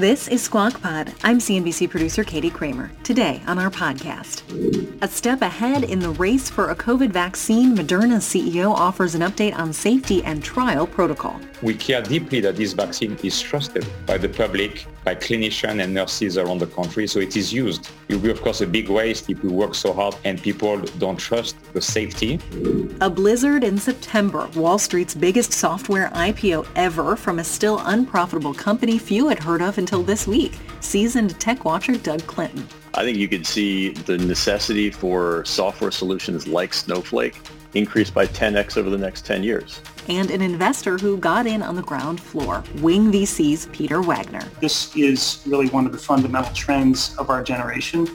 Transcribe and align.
This 0.00 0.28
is 0.28 0.40
Squawk 0.40 0.80
Pod. 0.80 1.12
I'm 1.24 1.38
CNBC 1.38 1.90
producer 1.90 2.24
Katie 2.24 2.48
Kramer. 2.48 2.90
Today 3.02 3.42
on 3.46 3.58
our 3.58 3.68
podcast, 3.68 4.40
a 5.02 5.06
step 5.06 5.42
ahead 5.42 5.84
in 5.84 5.98
the 5.98 6.08
race 6.08 6.48
for 6.48 6.70
a 6.70 6.74
COVID 6.74 7.10
vaccine, 7.10 7.76
Moderna's 7.76 8.24
CEO 8.24 8.72
offers 8.72 9.14
an 9.14 9.20
update 9.20 9.54
on 9.54 9.74
safety 9.74 10.24
and 10.24 10.42
trial 10.42 10.86
protocol. 10.86 11.38
We 11.60 11.74
care 11.74 12.00
deeply 12.00 12.40
that 12.40 12.56
this 12.56 12.72
vaccine 12.72 13.18
is 13.22 13.38
trusted 13.42 13.86
by 14.06 14.16
the 14.16 14.30
public, 14.30 14.86
by 15.10 15.16
clinicians 15.16 15.82
and 15.82 15.92
nurses 15.92 16.38
around 16.38 16.58
the 16.58 16.68
country, 16.68 17.04
so 17.08 17.18
it 17.18 17.36
is 17.36 17.52
used. 17.52 17.90
It 18.08 18.14
will 18.14 18.22
be, 18.22 18.30
of 18.30 18.40
course, 18.42 18.60
a 18.60 18.66
big 18.66 18.88
waste 18.88 19.28
if 19.28 19.42
we 19.42 19.50
work 19.50 19.74
so 19.74 19.92
hard 19.92 20.14
and 20.24 20.40
people 20.40 20.78
don't 20.98 21.16
trust 21.16 21.56
the 21.72 21.80
safety. 21.80 22.38
A 23.00 23.10
blizzard 23.10 23.64
in 23.64 23.76
September, 23.76 24.48
Wall 24.54 24.78
Street's 24.78 25.16
biggest 25.16 25.52
software 25.52 26.10
IPO 26.10 26.64
ever 26.76 27.16
from 27.16 27.40
a 27.40 27.44
still 27.44 27.80
unprofitable 27.86 28.54
company 28.54 28.98
few 28.98 29.26
had 29.28 29.40
heard 29.40 29.62
of 29.62 29.78
until 29.78 30.04
this 30.04 30.28
week, 30.28 30.52
seasoned 30.78 31.38
tech 31.40 31.64
watcher 31.64 31.96
Doug 31.96 32.24
Clinton. 32.28 32.64
I 32.94 33.02
think 33.02 33.18
you 33.18 33.26
could 33.26 33.46
see 33.46 33.90
the 33.90 34.16
necessity 34.16 34.90
for 34.90 35.44
software 35.44 35.90
solutions 35.90 36.46
like 36.46 36.72
Snowflake 36.72 37.36
increase 37.74 38.10
by 38.10 38.26
10x 38.26 38.76
over 38.76 38.90
the 38.90 38.98
next 38.98 39.24
10 39.26 39.42
years. 39.42 39.80
And 40.08 40.30
an 40.30 40.42
investor 40.42 40.98
who 40.98 41.16
got 41.18 41.46
in 41.46 41.62
on 41.62 41.76
the 41.76 41.82
ground 41.82 42.20
floor, 42.20 42.64
Wing 42.78 43.12
VC's 43.12 43.66
Peter 43.72 44.02
Wagner. 44.02 44.42
This 44.60 44.94
is 44.96 45.42
really 45.46 45.68
one 45.68 45.86
of 45.86 45.92
the 45.92 45.98
fundamental 45.98 46.52
trends 46.52 47.16
of 47.16 47.30
our 47.30 47.42
generation. 47.42 48.08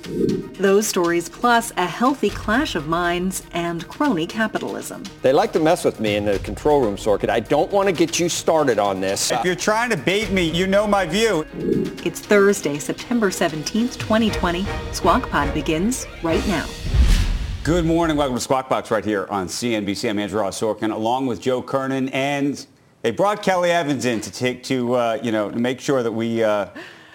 Those 0.53 0.87
stories 0.87 1.29
plus 1.29 1.71
a 1.77 1.85
healthy 1.85 2.29
clash 2.29 2.75
of 2.75 2.87
minds 2.87 3.43
and 3.53 3.87
crony 3.87 4.27
capitalism. 4.27 5.03
They 5.21 5.31
like 5.31 5.53
to 5.53 5.59
mess 5.59 5.85
with 5.85 5.99
me 5.99 6.15
in 6.15 6.25
the 6.25 6.39
control 6.39 6.81
room, 6.81 6.97
Sorkin. 6.97 7.29
I 7.29 7.39
don't 7.39 7.71
want 7.71 7.87
to 7.87 7.93
get 7.93 8.19
you 8.19 8.27
started 8.27 8.77
on 8.77 8.99
this. 8.99 9.31
If 9.31 9.45
you're 9.45 9.55
trying 9.55 9.89
to 9.91 9.97
bait 9.97 10.31
me, 10.31 10.49
you 10.49 10.67
know 10.67 10.87
my 10.87 11.05
view. 11.05 11.45
It's 12.03 12.19
Thursday, 12.19 12.77
September 12.77 13.29
17th, 13.29 13.97
2020. 13.99 14.65
Squawk 14.91 15.29
Pod 15.29 15.53
begins 15.53 16.05
right 16.23 16.45
now. 16.47 16.65
Good 17.65 17.83
morning. 17.83 18.15
Welcome 18.15 18.35
to 18.35 18.41
Squawk 18.41 18.69
Box 18.69 18.91
right 18.91 19.03
here 19.03 19.25
on 19.31 19.47
CNBC. 19.47 20.07
I'm 20.07 20.19
Andrew 20.19 20.39
Ross 20.39 20.61
Sorkin 20.61 20.93
along 20.93 21.25
with 21.25 21.41
Joe 21.41 21.63
Kernan. 21.63 22.09
And 22.09 22.63
they 23.01 23.09
brought 23.09 23.41
Kelly 23.41 23.71
Evans 23.71 24.05
in 24.05 24.21
to 24.21 24.31
take 24.31 24.61
to, 24.65 24.93
uh, 24.93 25.19
you 25.23 25.31
know, 25.31 25.49
to 25.49 25.57
make 25.57 25.79
sure 25.79 26.03
that 26.03 26.11
we 26.11 26.43
uh, 26.43 26.67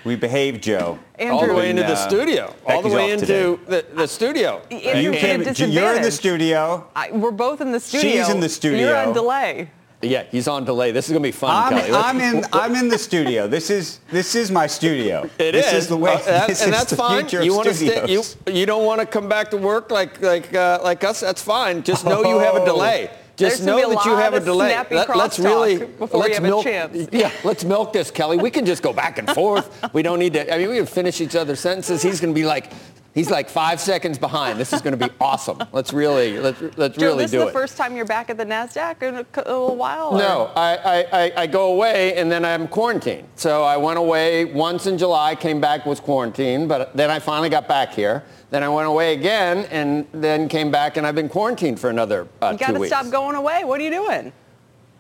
we 0.03 0.17
behave, 0.17 0.61
Joe. 0.61 0.99
Andrew. 1.21 1.37
All 1.37 1.47
the 1.47 1.55
way 1.55 1.71
into 1.71 1.85
the 1.85 1.93
uh, 1.93 2.09
studio. 2.09 2.53
All 2.67 2.83
the 2.83 2.89
way 2.89 3.13
into 3.13 3.61
the, 3.69 3.87
the, 3.95 4.09
studio. 4.09 4.61
You 4.71 5.13
came, 5.13 5.43
you're 5.43 5.95
in 5.95 6.03
the 6.03 6.11
studio. 6.11 6.85
I, 6.97 7.13
we're 7.13 7.31
both 7.31 7.61
in 7.61 7.71
the 7.71 7.79
studio. 7.79 8.11
She's 8.11 8.29
in 8.29 8.41
the 8.41 8.49
studio. 8.49 8.89
You're 8.89 8.97
on 8.97 9.13
delay. 9.13 9.71
Yeah, 10.03 10.25
he's 10.31 10.49
on 10.49 10.65
delay. 10.65 10.93
This 10.93 11.09
is 11.09 11.13
gonna 11.13 11.23
be 11.23 11.31
fun, 11.33 11.51
I'm, 11.51 11.79
Kelly. 11.79 11.93
I'm 11.93 12.21
in. 12.21 12.45
I'm 12.53 12.75
in 12.75 12.89
the 12.89 12.97
studio. 12.99 13.47
This 13.47 13.69
is 13.69 14.01
this 14.11 14.35
is 14.35 14.51
my 14.51 14.67
studio. 14.67 15.29
It 15.39 15.53
this 15.53 15.67
is. 15.73 15.85
is 15.85 15.89
the 15.89 15.97
way. 15.97 16.15
Uh, 16.15 16.19
that, 16.19 16.47
this 16.49 16.63
and 16.63 16.73
that's 16.73 16.91
the 16.91 16.97
fine. 16.97 17.23
future 17.23 17.45
You 17.45 17.55
want 17.55 17.69
to 17.69 17.75
stay, 17.75 18.11
you 18.11 18.23
you 18.51 18.65
don't 18.65 18.87
want 18.87 19.01
to 19.01 19.07
come 19.07 19.29
back 19.29 19.51
to 19.51 19.59
work 19.59 19.91
like 19.91 20.21
like 20.23 20.55
uh, 20.55 20.81
like 20.83 21.05
us. 21.05 21.21
That's 21.21 21.43
fine. 21.43 21.83
Just 21.83 22.07
know 22.07 22.25
you 22.25 22.39
have 22.39 22.55
a 22.55 22.65
delay. 22.65 23.11
Just 23.37 23.65
There's 23.65 23.67
know 23.67 23.95
that 23.95 24.05
you 24.05 24.17
have 24.17 24.35
a 24.35 24.41
delay. 24.41 24.77
Let, 24.91 25.09
us 25.09 25.39
really 25.39 25.87
before 25.87 26.21
let's 26.21 26.39
we 26.39 26.47
milk. 26.47 26.63
chance. 26.63 27.09
Yeah, 27.11 27.33
let's 27.43 27.65
milk 27.65 27.95
this, 27.95 28.11
Kelly. 28.11 28.37
We 28.37 28.51
can 28.51 28.67
just 28.67 28.83
go 28.83 28.93
back 28.93 29.17
and 29.17 29.31
forth. 29.31 29.95
we 29.95 30.03
don't 30.03 30.19
need 30.19 30.35
to. 30.35 30.55
I 30.55 30.59
mean, 30.59 30.69
we 30.69 30.77
can 30.77 30.85
finish 30.85 31.23
each 31.23 31.35
other's 31.35 31.59
sentences. 31.59 32.03
He's 32.03 32.21
going 32.21 32.35
to 32.35 32.39
be 32.39 32.45
like, 32.45 32.71
He's 33.13 33.29
like 33.29 33.49
five 33.49 33.81
seconds 33.81 34.19
behind. 34.19 34.61
This 34.61 34.73
is 34.73 34.81
going 34.81 34.97
to 34.97 35.09
be 35.09 35.13
awesome. 35.21 35.59
Let's 35.73 35.93
really, 35.93 36.39
let's, 36.39 36.61
let's 36.77 36.97
Joe, 36.97 37.07
really 37.07 37.25
this 37.25 37.33
do 37.33 37.39
is 37.39 37.43
it. 37.43 37.47
the 37.47 37.53
first 37.53 37.77
time 37.77 37.97
you're 37.97 38.05
back 38.05 38.31
at 38.31 38.37
the 38.37 38.45
Nasdaq 38.45 39.03
in 39.03 39.17
a, 39.17 39.27
a 39.35 39.51
little 39.51 39.77
while. 39.77 40.15
Or? 40.15 40.19
No, 40.19 40.53
I, 40.55 41.07
I, 41.13 41.33
I, 41.43 41.47
go 41.49 41.73
away 41.73 42.15
and 42.17 42.31
then 42.31 42.45
I'm 42.45 42.69
quarantined. 42.69 43.27
So 43.35 43.65
I 43.65 43.77
went 43.77 43.99
away 43.99 44.45
once 44.45 44.87
in 44.87 44.97
July, 44.97 45.35
came 45.35 45.61
back 45.61 45.87
was 45.87 45.99
quarantined, 45.99 46.69
but 46.69 46.97
then 46.97 47.11
I 47.11 47.19
finally 47.19 47.49
got 47.49 47.67
back 47.67 47.93
here. 47.93 48.23
Then 48.51 48.63
I 48.63 48.69
went 48.69 48.87
away 48.87 49.15
again 49.15 49.67
and 49.71 50.07
then 50.13 50.49
came 50.49 50.71
back 50.71 50.97
and 50.97 51.05
I've 51.05 51.17
been 51.17 51.29
quarantined 51.29 51.81
for 51.81 51.91
another 51.91 52.29
uh, 52.41 52.51
you 52.53 52.59
gotta 52.59 52.75
two 52.75 52.81
weeks. 52.81 52.95
stop 52.95 53.11
going 53.11 53.35
away. 53.35 53.65
What 53.65 53.81
are 53.81 53.85
you 53.85 53.91
doing? 53.91 54.33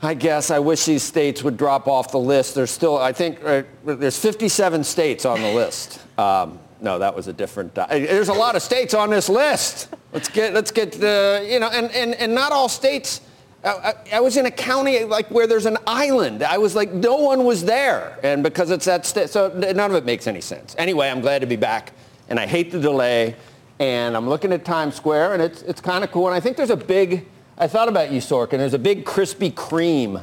I 0.03 0.15
guess 0.15 0.51
I 0.51 0.59
wish 0.59 0.85
these 0.85 1.03
states 1.03 1.45
would 1.45 1.57
drop 1.57 1.87
off 1.87 2.11
the 2.11 2.19
list. 2.19 2.55
There's 2.55 2.71
still, 2.71 2.97
I 2.97 3.13
think, 3.13 3.39
uh, 3.45 3.63
there's 3.85 4.19
57 4.19 4.83
states 4.83 5.25
on 5.27 5.41
the 5.43 5.53
list. 5.53 6.01
Um, 6.19 6.59
no, 6.83 6.99
that 6.99 7.15
was 7.15 7.29
a 7.29 7.33
different. 7.33 7.77
Uh, 7.77 7.87
there's 7.89 8.29
a 8.29 8.35
lot 8.35 8.57
of 8.57 8.63
states 8.63 8.95
on 8.95 9.11
this 9.11 9.29
list. 9.29 9.89
Let's 10.13 10.29
get, 10.29 10.55
let's 10.55 10.71
get 10.71 10.93
the, 10.93 11.47
you 11.49 11.61
know, 11.61 11.69
and, 11.69 11.91
and, 11.93 12.15
and 12.15 12.35
not 12.35 12.53
all 12.53 12.69
states. 12.69 13.21
I, 13.63 13.95
I, 14.15 14.21
was 14.21 14.39
in 14.39 14.47
a 14.47 14.51
county 14.51 15.05
like 15.05 15.31
where 15.31 15.47
there's 15.47 15.67
an 15.67 15.77
island. 15.87 16.43
I 16.43 16.57
was 16.57 16.75
like, 16.75 16.93
no 16.93 17.17
one 17.17 17.45
was 17.45 17.65
there, 17.65 18.19
and 18.23 18.43
because 18.43 18.71
it's 18.71 18.87
that 18.87 19.05
state, 19.05 19.29
so 19.29 19.49
none 19.49 19.91
of 19.91 19.95
it 19.95 20.07
makes 20.07 20.27
any 20.27 20.41
sense. 20.41 20.75
Anyway, 20.79 21.11
I'm 21.11 21.21
glad 21.21 21.41
to 21.41 21.47
be 21.47 21.57
back, 21.57 21.93
and 22.31 22.41
I 22.41 22.47
hate 22.47 22.73
the 22.73 22.81
delay. 22.81 23.37
And 23.79 24.17
I'm 24.17 24.29
looking 24.29 24.53
at 24.53 24.65
Times 24.65 24.95
Square, 24.95 25.35
and 25.35 25.43
it's 25.43 25.63
it's 25.63 25.81
kind 25.81 26.05
of 26.05 26.11
cool. 26.11 26.27
And 26.27 26.35
I 26.35 26.41
think 26.41 26.57
there's 26.57 26.71
a 26.71 26.77
big. 26.77 27.27
I 27.59 27.67
thought 27.67 27.89
about 27.89 28.11
you, 28.11 28.21
Sorkin. 28.21 28.53
There's 28.53 28.75
a 28.75 28.79
big 28.79 29.05
Krispy 29.05 29.53
Kreme 29.53 30.23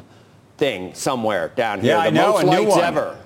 thing 0.57 0.95
somewhere 0.95 1.49
down 1.55 1.81
here. 1.81 1.91
Yeah, 1.91 2.01
the 2.01 2.07
I 2.07 2.09
know, 2.09 2.31
most 2.33 2.43
a 2.43 2.45
new 2.45 2.51
lights 2.51 2.75
one. 2.75 2.83
ever 2.83 3.17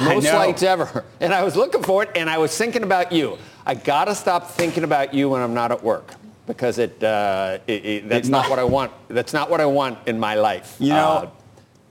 most 0.00 0.24
know. 0.24 0.36
lights 0.36 0.62
ever. 0.62 1.04
And 1.20 1.32
I 1.34 1.42
was 1.42 1.56
looking 1.56 1.82
for 1.82 2.02
it, 2.02 2.10
and 2.14 2.28
I 2.28 2.38
was 2.38 2.56
thinking 2.56 2.82
about 2.82 3.12
you. 3.12 3.38
I 3.64 3.74
gotta 3.74 4.14
stop 4.14 4.50
thinking 4.50 4.84
about 4.84 5.12
you 5.14 5.28
when 5.30 5.42
I'm 5.42 5.54
not 5.54 5.72
at 5.72 5.82
work 5.82 6.12
because 6.46 6.78
it, 6.78 7.02
uh, 7.02 7.58
it, 7.66 7.84
it 7.84 8.08
that's 8.08 8.28
It 8.28 8.30
not 8.30 8.44
might- 8.44 8.50
what 8.50 8.58
I 8.58 8.64
want. 8.64 8.92
That's 9.08 9.32
not 9.32 9.50
what 9.50 9.60
I 9.60 9.66
want 9.66 9.98
in 10.06 10.18
my 10.20 10.34
life. 10.34 10.76
You 10.78 10.90
know, 10.90 10.96
Uh, 10.96 11.30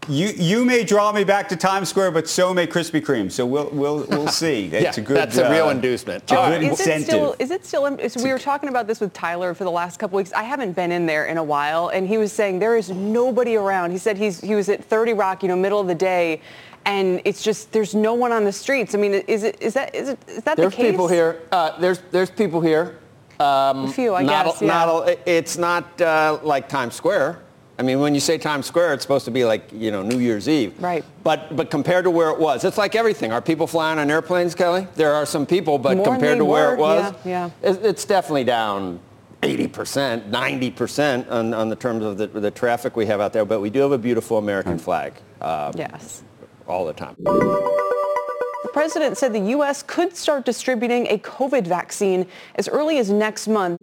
you 0.08 0.28
you 0.38 0.64
may 0.66 0.84
draw 0.84 1.12
me 1.12 1.24
back 1.24 1.50
to 1.50 1.56
Times 1.56 1.90
Square, 1.90 2.12
but 2.12 2.30
so 2.30 2.54
may 2.54 2.68
Krispy 2.68 3.02
Kreme. 3.04 3.32
So 3.32 3.44
we'll 3.46 3.70
we'll 3.72 4.06
we'll 4.10 4.28
see. 4.44 4.68
yeah, 4.68 4.82
It's 4.90 5.00
a 5.00 5.02
good. 5.02 5.18
that's 5.18 5.38
a 5.38 5.50
real 5.50 5.66
uh, 5.68 5.72
inducement. 5.72 6.24
a 6.32 6.36
good 6.36 6.36
right. 6.36 6.62
Is 6.64 6.80
it 6.80 6.88
incentive. 6.88 7.06
still? 7.08 7.36
Is 7.40 7.50
it 7.52 7.66
still? 7.66 7.98
So 8.10 8.24
we 8.24 8.32
were 8.32 8.38
talking 8.40 8.70
about 8.70 8.86
this 8.88 9.00
with 9.02 9.14
Tyler 9.14 9.54
for 9.56 9.64
the 9.64 9.72
last 9.72 9.98
couple 9.98 10.18
weeks. 10.18 10.32
I 10.32 10.44
haven't 10.44 10.74
been 10.74 10.92
in 10.92 11.08
there 11.08 11.26
in 11.26 11.38
a 11.38 11.44
while, 11.44 11.88
and 11.90 12.08
he 12.08 12.18
was 12.20 12.32
saying 12.32 12.60
there 12.60 12.78
is 12.78 12.92
nobody 12.92 13.56
around. 13.56 13.92
He 13.92 13.98
said 13.98 14.16
he's 14.18 14.40
he 14.40 14.54
was 14.54 14.70
at 14.70 14.86
30 14.86 15.14
Rock, 15.14 15.42
you 15.42 15.50
know, 15.50 15.56
middle 15.56 15.80
of 15.80 15.88
the 15.88 15.96
day, 15.96 16.40
and 16.86 17.22
it's 17.26 17.44
just 17.44 17.72
there's 17.72 17.96
no 17.96 18.14
one 18.14 18.32
on 18.32 18.44
the 18.44 18.52
streets. 18.52 18.96
I 18.96 18.98
mean, 18.98 19.14
is 19.14 19.44
it 19.44 19.62
is 19.62 19.74
that 19.74 19.94
is 19.96 20.10
it 20.10 20.20
is 20.28 20.44
that 20.44 20.58
There's 20.58 20.72
the 20.72 20.76
case? 20.78 20.84
There's 20.84 20.92
people 20.94 21.08
here. 21.08 21.42
Uh, 21.52 21.80
there's 21.80 22.00
there's 22.12 22.30
people 22.30 22.62
here. 22.62 23.00
Um, 23.40 23.86
A 23.86 23.92
few, 23.92 24.14
I 24.16 24.24
not, 24.24 24.46
guess. 24.46 24.62
a- 24.62 24.66
yeah. 24.66 24.72
not 24.74 25.10
a- 25.10 25.30
it's 25.30 25.58
not 25.58 26.02
uh, 26.02 26.40
like 26.44 26.70
Times 26.70 26.96
Square. 26.96 27.40
I 27.78 27.82
mean, 27.82 28.00
when 28.00 28.14
you 28.14 28.22
say 28.22 28.38
Times 28.38 28.66
Square, 28.68 28.94
it's 28.94 29.02
supposed 29.02 29.26
to 29.26 29.32
be 29.32 29.44
like 29.44 29.70
you 29.74 29.92
know 29.92 30.02
New 30.04 30.20
Year's 30.20 30.48
Eve. 30.48 30.82
Right. 30.82 31.04
But 31.24 31.54
but 31.56 31.70
compared 31.70 32.06
to 32.06 32.12
where 32.12 32.30
it 32.30 32.40
was, 32.40 32.64
it's 32.64 32.78
like 32.78 32.96
everything. 32.96 33.32
Are 33.34 33.42
people 33.42 33.68
flying 33.68 34.00
on 34.00 34.10
airplanes, 34.10 34.56
Kelly? 34.56 34.88
There 34.96 35.14
are 35.14 35.26
some 35.26 35.46
people, 35.46 35.78
but 35.78 35.98
More 35.98 36.06
compared 36.06 36.38
to 36.38 36.46
where 36.46 36.74
it 36.74 36.80
was, 36.80 37.14
yeah, 37.26 37.50
it- 37.62 37.84
it's 37.84 38.06
definitely 38.06 38.46
down. 38.46 39.00
80%, 39.44 40.32
90% 40.32 41.30
on, 41.30 41.54
on 41.54 41.70
the 41.70 41.76
terms 41.76 42.04
of 42.04 42.18
the, 42.18 42.26
the 42.26 42.50
traffic 42.50 42.96
we 42.96 43.06
have 43.06 43.22
out 43.22 43.32
there, 43.32 43.46
but 43.46 43.60
we 43.62 43.70
do 43.70 43.80
have 43.82 43.92
a 43.92 43.98
beautiful 43.98 44.40
American 44.40 44.80
flag 44.80 45.14
uh, 45.40 45.72
yes. 45.76 46.24
All 46.68 46.86
the 46.86 46.94
time. 46.94 47.16
The 47.24 48.70
president 48.74 49.18
said 49.18 49.34
the 49.34 49.52
U.S. 49.52 49.84
could 49.84 50.16
start 50.16 50.46
distributing 50.46 51.08
a 51.08 51.18
COVID 51.20 51.68
vaccine 51.68 52.28
as 52.56 52.68
early 52.68 52.98
as 52.98 53.10
next 53.10 53.48
month. 53.48 53.80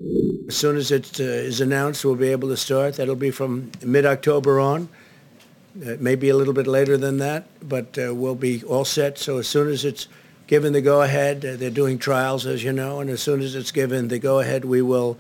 As 0.48 0.56
soon 0.56 0.76
as 0.76 0.90
it 0.90 1.20
uh, 1.20 1.22
is 1.22 1.60
announced, 1.60 2.04
we'll 2.04 2.16
be 2.16 2.28
able 2.28 2.48
to 2.48 2.56
start. 2.56 2.96
That'll 2.96 3.14
be 3.14 3.30
from 3.30 3.70
mid-October 3.82 4.60
on. 4.60 4.88
Uh, 5.74 5.96
maybe 5.98 6.28
a 6.28 6.36
little 6.36 6.52
bit 6.52 6.66
later 6.66 6.98
than 6.98 7.16
that, 7.18 7.46
but 7.66 7.96
uh, 7.96 8.14
we'll 8.14 8.34
be 8.34 8.62
all 8.64 8.84
set. 8.84 9.18
So 9.18 9.38
as 9.38 9.48
soon 9.48 9.68
as 9.68 9.86
it's 9.86 10.06
given 10.46 10.74
the 10.74 10.82
go-ahead, 10.82 11.44
uh, 11.46 11.56
they're 11.56 11.70
doing 11.70 11.98
trials, 11.98 12.44
as 12.44 12.62
you 12.62 12.72
know, 12.74 13.00
and 13.00 13.08
as 13.08 13.22
soon 13.22 13.40
as 13.40 13.54
it's 13.54 13.72
given 13.72 14.08
the 14.08 14.18
go-ahead, 14.18 14.66
we 14.66 14.82
will 14.82 15.16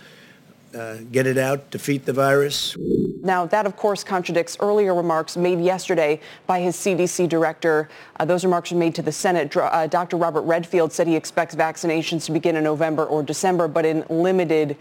uh, 0.74 0.96
get 1.10 1.26
it 1.26 1.38
out, 1.38 1.70
defeat 1.70 2.04
the 2.04 2.12
virus. 2.12 2.76
Now, 3.24 3.46
that, 3.46 3.66
of 3.66 3.76
course, 3.76 4.02
contradicts 4.02 4.56
earlier 4.58 4.94
remarks 4.94 5.36
made 5.36 5.60
yesterday 5.60 6.20
by 6.48 6.60
his 6.60 6.76
CDC 6.76 7.28
director. 7.28 7.88
Uh, 8.18 8.24
those 8.24 8.44
remarks 8.44 8.72
were 8.72 8.78
made 8.78 8.96
to 8.96 9.02
the 9.02 9.12
Senate. 9.12 9.48
Dr- 9.48 9.72
Uh, 9.72 9.86
Dr. 9.86 10.16
Robert 10.16 10.42
Redfield 10.42 10.92
said 10.92 11.06
he 11.06 11.14
expects 11.14 11.54
vaccinations 11.54 12.26
to 12.26 12.32
begin 12.32 12.56
in 12.56 12.64
November 12.64 13.04
or 13.04 13.22
December, 13.22 13.68
but 13.68 13.86
in 13.86 14.04
limited 14.08 14.76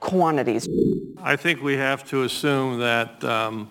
quantities. 0.00 0.68
I 1.22 1.34
think 1.34 1.62
we 1.62 1.76
have 1.78 2.06
to 2.10 2.24
assume 2.24 2.78
that 2.78 3.24
um, 3.24 3.70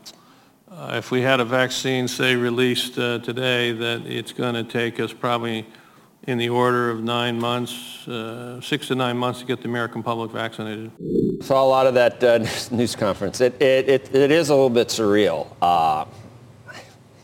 uh, 0.71 0.95
if 0.97 1.11
we 1.11 1.21
had 1.21 1.39
a 1.39 1.45
vaccine, 1.45 2.07
say, 2.07 2.35
released 2.35 2.97
uh, 2.97 3.19
today, 3.19 3.71
that 3.71 4.01
it's 4.07 4.33
going 4.33 4.55
to 4.55 4.63
take 4.63 4.99
us 4.99 5.13
probably 5.13 5.63
in 6.27 6.37
the 6.37 6.49
order 6.49 6.89
of 6.89 7.01
nine 7.01 7.39
months, 7.39 8.05
uh, 8.05 8.59
six 8.59 8.89
to 8.89 8.95
nine 8.95 9.17
months 9.17 9.39
to 9.39 9.45
get 9.45 9.61
the 9.61 9.67
American 9.69 10.03
public 10.03 10.29
vaccinated. 10.29 10.91
Saw 11.41 11.63
a 11.63 11.65
lot 11.65 11.87
of 11.87 11.93
that 11.93 12.21
uh, 12.21 12.37
news 12.75 12.95
conference. 12.95 13.39
It, 13.39 13.59
it, 13.61 13.87
it, 13.87 14.13
it 14.15 14.31
is 14.31 14.49
a 14.49 14.53
little 14.53 14.69
bit 14.69 14.89
surreal. 14.89 15.47
Uh, 15.61 16.05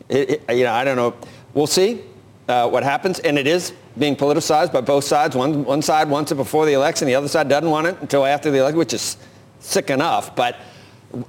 it, 0.08 0.42
it, 0.48 0.56
you 0.56 0.64
know, 0.64 0.72
I 0.72 0.84
don't 0.84 0.96
know. 0.96 1.14
We'll 1.52 1.66
see 1.66 2.00
uh, 2.48 2.68
what 2.68 2.82
happens. 2.82 3.18
And 3.20 3.38
it 3.38 3.46
is 3.46 3.74
being 3.98 4.16
politicized 4.16 4.72
by 4.72 4.80
both 4.80 5.04
sides. 5.04 5.36
One, 5.36 5.64
one 5.64 5.82
side 5.82 6.08
wants 6.08 6.32
it 6.32 6.36
before 6.36 6.64
the 6.64 6.72
election. 6.72 7.06
The 7.06 7.14
other 7.14 7.28
side 7.28 7.48
doesn't 7.48 7.70
want 7.70 7.86
it 7.86 7.98
until 8.00 8.24
after 8.24 8.50
the 8.50 8.58
election, 8.58 8.78
which 8.78 8.94
is 8.94 9.18
sick 9.60 9.90
enough. 9.90 10.34
But 10.34 10.56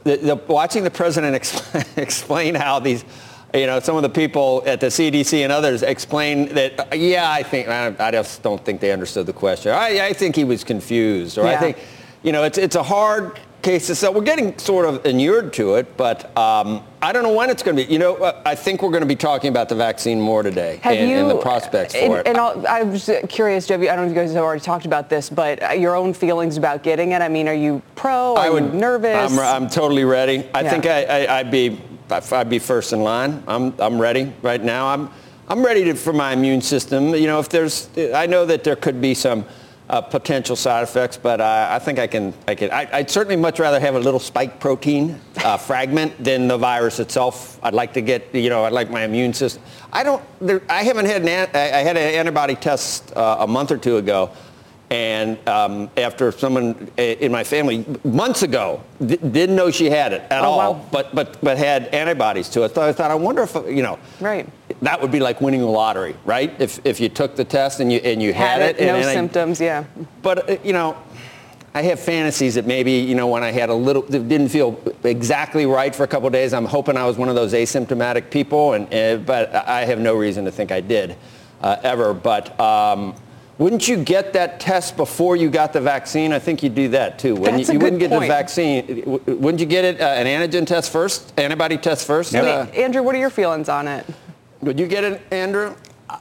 the, 0.03 0.15
the, 0.15 0.35
watching 0.35 0.85
the 0.85 0.91
president 0.91 1.35
explain, 1.35 1.85
explain 1.97 2.55
how 2.55 2.79
these 2.79 3.03
you 3.55 3.67
know, 3.67 3.79
some 3.79 3.95
of 3.95 4.03
the 4.03 4.09
people 4.09 4.63
at 4.65 4.79
the 4.79 4.87
CDC 4.87 5.43
and 5.43 5.51
others 5.51 5.81
explain 5.81 6.49
that, 6.49 6.97
yeah, 6.97 7.31
I 7.31 7.43
think, 7.43 7.67
I, 7.67 7.95
I, 7.99 8.11
just 8.11 8.43
don't 8.43 8.63
think 8.63 8.81
they 8.81 8.91
understood 8.91 9.25
the 9.25 9.33
question. 9.33 9.71
I, 9.71 10.07
I 10.07 10.13
think 10.13 10.35
he 10.35 10.43
was 10.43 10.63
confused. 10.63 11.37
Or 11.37 11.45
yeah. 11.45 11.51
I 11.51 11.57
think, 11.57 11.77
you 12.23 12.31
know, 12.31 12.43
it's, 12.43 12.57
it's 12.57 12.75
a 12.75 12.83
hard 12.83 13.39
case 13.65 13.87
to 13.87 13.95
sell. 13.95 14.13
We're 14.13 14.21
getting 14.21 14.57
sort 14.59 14.85
of 14.85 15.05
inured 15.05 15.51
to 15.53 15.75
it, 15.75 15.97
but 15.97 16.25
um, 16.37 16.83
I 17.01 17.11
don't 17.11 17.23
know 17.23 17.33
when 17.33 17.49
it's 17.49 17.63
going 17.63 17.75
to 17.75 17.85
be. 17.85 17.91
You 17.91 17.99
know, 17.99 18.15
uh, 18.17 18.41
I 18.45 18.53
think 18.55 18.81
we're 18.83 18.91
going 18.91 19.01
to 19.01 19.07
be 19.07 19.15
talking 19.15 19.49
about 19.49 19.69
the 19.69 19.75
vaccine 19.75 20.21
more 20.21 20.43
today 20.43 20.79
and, 20.83 21.09
you, 21.09 21.17
and, 21.17 21.29
the 21.29 21.37
prospects 21.37 21.95
for 21.95 21.99
and, 21.99 22.13
it. 22.13 22.27
And 22.27 22.37
i 22.37 22.83
was 22.83 23.09
curious, 23.27 23.67
Joe, 23.67 23.75
I 23.75 23.85
don't 23.87 23.97
know 23.97 24.03
if 24.03 24.09
you 24.09 24.15
guys 24.15 24.33
have 24.33 24.43
already 24.43 24.61
talked 24.61 24.85
about 24.85 25.09
this, 25.09 25.29
but 25.29 25.61
uh, 25.63 25.69
your 25.71 25.95
own 25.95 26.13
feelings 26.13 26.57
about 26.57 26.83
getting 26.83 27.11
it. 27.11 27.21
I 27.21 27.27
mean, 27.27 27.47
are 27.47 27.55
you 27.55 27.81
pro? 27.95 28.35
Are 28.35 28.37
I 28.37 28.49
would, 28.49 28.65
you 28.65 28.79
nervous? 28.79 29.31
I'm, 29.31 29.39
I'm 29.39 29.69
totally 29.69 30.05
ready. 30.05 30.47
I 30.53 30.61
yeah. 30.61 30.69
think 30.69 30.85
I, 30.85 31.03
I, 31.03 31.39
I'd 31.39 31.51
be 31.51 31.81
I'd 32.09 32.49
be 32.49 32.59
first 32.59 32.93
in 32.93 33.01
line. 33.01 33.43
I'm, 33.47 33.73
I'm 33.79 33.99
ready 33.99 34.33
right 34.41 34.63
now. 34.63 34.87
I'm, 34.87 35.09
I'm 35.47 35.65
ready 35.65 35.83
to, 35.85 35.95
for 35.95 36.13
my 36.13 36.33
immune 36.33 36.61
system. 36.61 37.15
You 37.15 37.27
know, 37.27 37.39
if 37.39 37.49
there's, 37.49 37.89
I 37.97 38.25
know 38.25 38.45
that 38.45 38.63
there 38.63 38.75
could 38.75 39.01
be 39.01 39.13
some 39.13 39.45
uh, 39.89 40.01
potential 40.01 40.55
side 40.55 40.83
effects, 40.83 41.17
but 41.17 41.39
uh, 41.39 41.67
I 41.69 41.79
think 41.79 41.99
I 41.99 42.07
can, 42.07 42.33
I 42.47 42.55
can, 42.55 42.71
I, 42.71 42.99
would 42.99 43.09
certainly 43.09 43.35
much 43.35 43.59
rather 43.59 43.79
have 43.79 43.95
a 43.95 43.99
little 43.99 44.19
spike 44.19 44.59
protein 44.59 45.19
uh, 45.37 45.57
fragment 45.69 46.23
than 46.23 46.47
the 46.47 46.57
virus 46.57 46.99
itself. 46.99 47.59
I'd 47.63 47.73
like 47.75 47.93
to 47.93 48.01
get, 48.01 48.33
you 48.33 48.49
know, 48.49 48.65
I'd 48.65 48.73
like 48.73 48.89
my 48.89 49.03
immune 49.03 49.33
system. 49.33 49.61
I 49.93 50.03
don't, 50.03 50.23
there, 50.41 50.61
I 50.69 50.83
haven't 50.83 51.05
had 51.05 51.21
an, 51.21 51.49
I 51.53 51.83
had 51.83 51.97
an 51.97 52.15
antibody 52.15 52.55
test 52.55 53.15
uh, 53.15 53.37
a 53.39 53.47
month 53.47 53.71
or 53.71 53.77
two 53.77 53.97
ago 53.97 54.31
and 54.89 55.37
um, 55.49 55.89
after 55.97 56.31
someone 56.31 56.91
in 56.97 57.31
my 57.31 57.43
family 57.43 57.85
months 58.03 58.43
ago 58.43 58.83
d- 59.03 59.17
didn't 59.17 59.55
know 59.55 59.71
she 59.71 59.89
had 59.89 60.13
it 60.13 60.21
at 60.29 60.43
oh, 60.43 60.45
all, 60.45 60.73
wow. 60.75 60.85
but 60.91 61.13
but 61.15 61.41
but 61.41 61.57
had 61.57 61.87
antibodies 61.87 62.49
to 62.49 62.63
it. 62.63 62.75
So 62.75 62.81
I 62.81 62.93
thought, 62.93 63.11
I 63.11 63.15
wonder 63.15 63.43
if 63.43 63.55
you 63.67 63.81
know, 63.81 63.97
right? 64.19 64.47
That 64.81 65.01
would 65.01 65.11
be 65.11 65.19
like 65.19 65.41
winning 65.41 65.61
the 65.61 65.67
lottery, 65.67 66.15
right? 66.25 66.53
If 66.59 66.85
if 66.85 66.99
you 66.99 67.09
took 67.09 67.35
the 67.35 67.45
test 67.45 67.79
and 67.79 67.91
you 67.91 67.99
and 67.99 68.21
you 68.21 68.33
had, 68.33 68.61
had 68.61 68.75
it, 68.75 68.79
it 68.79 68.85
no 68.85 68.95
and, 68.95 69.05
symptoms, 69.05 69.61
I, 69.61 69.65
yeah. 69.65 69.83
But 70.21 70.49
uh, 70.49 70.57
you 70.63 70.73
know. 70.73 70.97
I 71.77 71.81
have 71.81 71.99
fantasies 71.99 72.55
that 72.55 72.65
maybe, 72.65 72.93
you 72.93 73.15
know, 73.15 73.27
when 73.27 73.43
I 73.43 73.51
had 73.51 73.67
a 73.67 73.73
little, 73.73 74.01
didn't 74.03 74.47
feel 74.47 74.81
exactly 75.03 75.65
right 75.65 75.93
for 75.93 76.05
a 76.05 76.07
couple 76.07 76.29
days, 76.29 76.53
I'm 76.53 76.63
hoping 76.63 76.95
I 76.95 77.03
was 77.03 77.17
one 77.17 77.27
of 77.27 77.35
those 77.35 77.51
asymptomatic 77.51 78.31
people, 78.31 78.71
and, 78.71 78.93
uh, 78.93 79.17
but 79.17 79.53
I 79.53 79.83
have 79.83 79.99
no 79.99 80.15
reason 80.15 80.45
to 80.45 80.51
think 80.51 80.71
I 80.71 80.79
did 80.79 81.17
uh, 81.59 81.75
ever. 81.83 82.13
But 82.13 82.57
um, 82.61 83.13
wouldn't 83.57 83.87
you 83.87 84.03
get 84.03 84.33
that 84.33 84.59
test 84.59 84.97
before 84.97 85.35
you 85.35 85.49
got 85.49 85.71
the 85.71 85.79
vaccine? 85.79 86.33
I 86.33 86.39
think 86.39 86.61
you'd 86.61 86.75
do 86.75 86.89
that 86.89 87.17
too. 87.17 87.35
When 87.35 87.55
That's 87.55 87.69
you, 87.69 87.75
you 87.75 87.79
wouldn't 87.79 88.01
get 88.01 88.09
point. 88.09 88.23
the 88.23 88.27
vaccine, 88.27 89.03
wouldn't 89.05 89.59
you 89.59 89.65
get 89.65 89.85
it 89.85 90.01
uh, 90.01 90.05
an 90.05 90.25
antigen 90.25 90.67
test 90.67 90.91
first, 90.91 91.33
antibody 91.39 91.77
test 91.77 92.05
first? 92.05 92.33
Yep. 92.33 92.43
Uh, 92.43 92.71
Andrew, 92.71 93.01
what 93.01 93.15
are 93.15 93.19
your 93.19 93.29
feelings 93.29 93.69
on 93.69 93.87
it? 93.87 94.05
Would 94.61 94.79
you 94.79 94.87
get 94.87 95.03
it, 95.03 95.21
Andrew? 95.31 95.73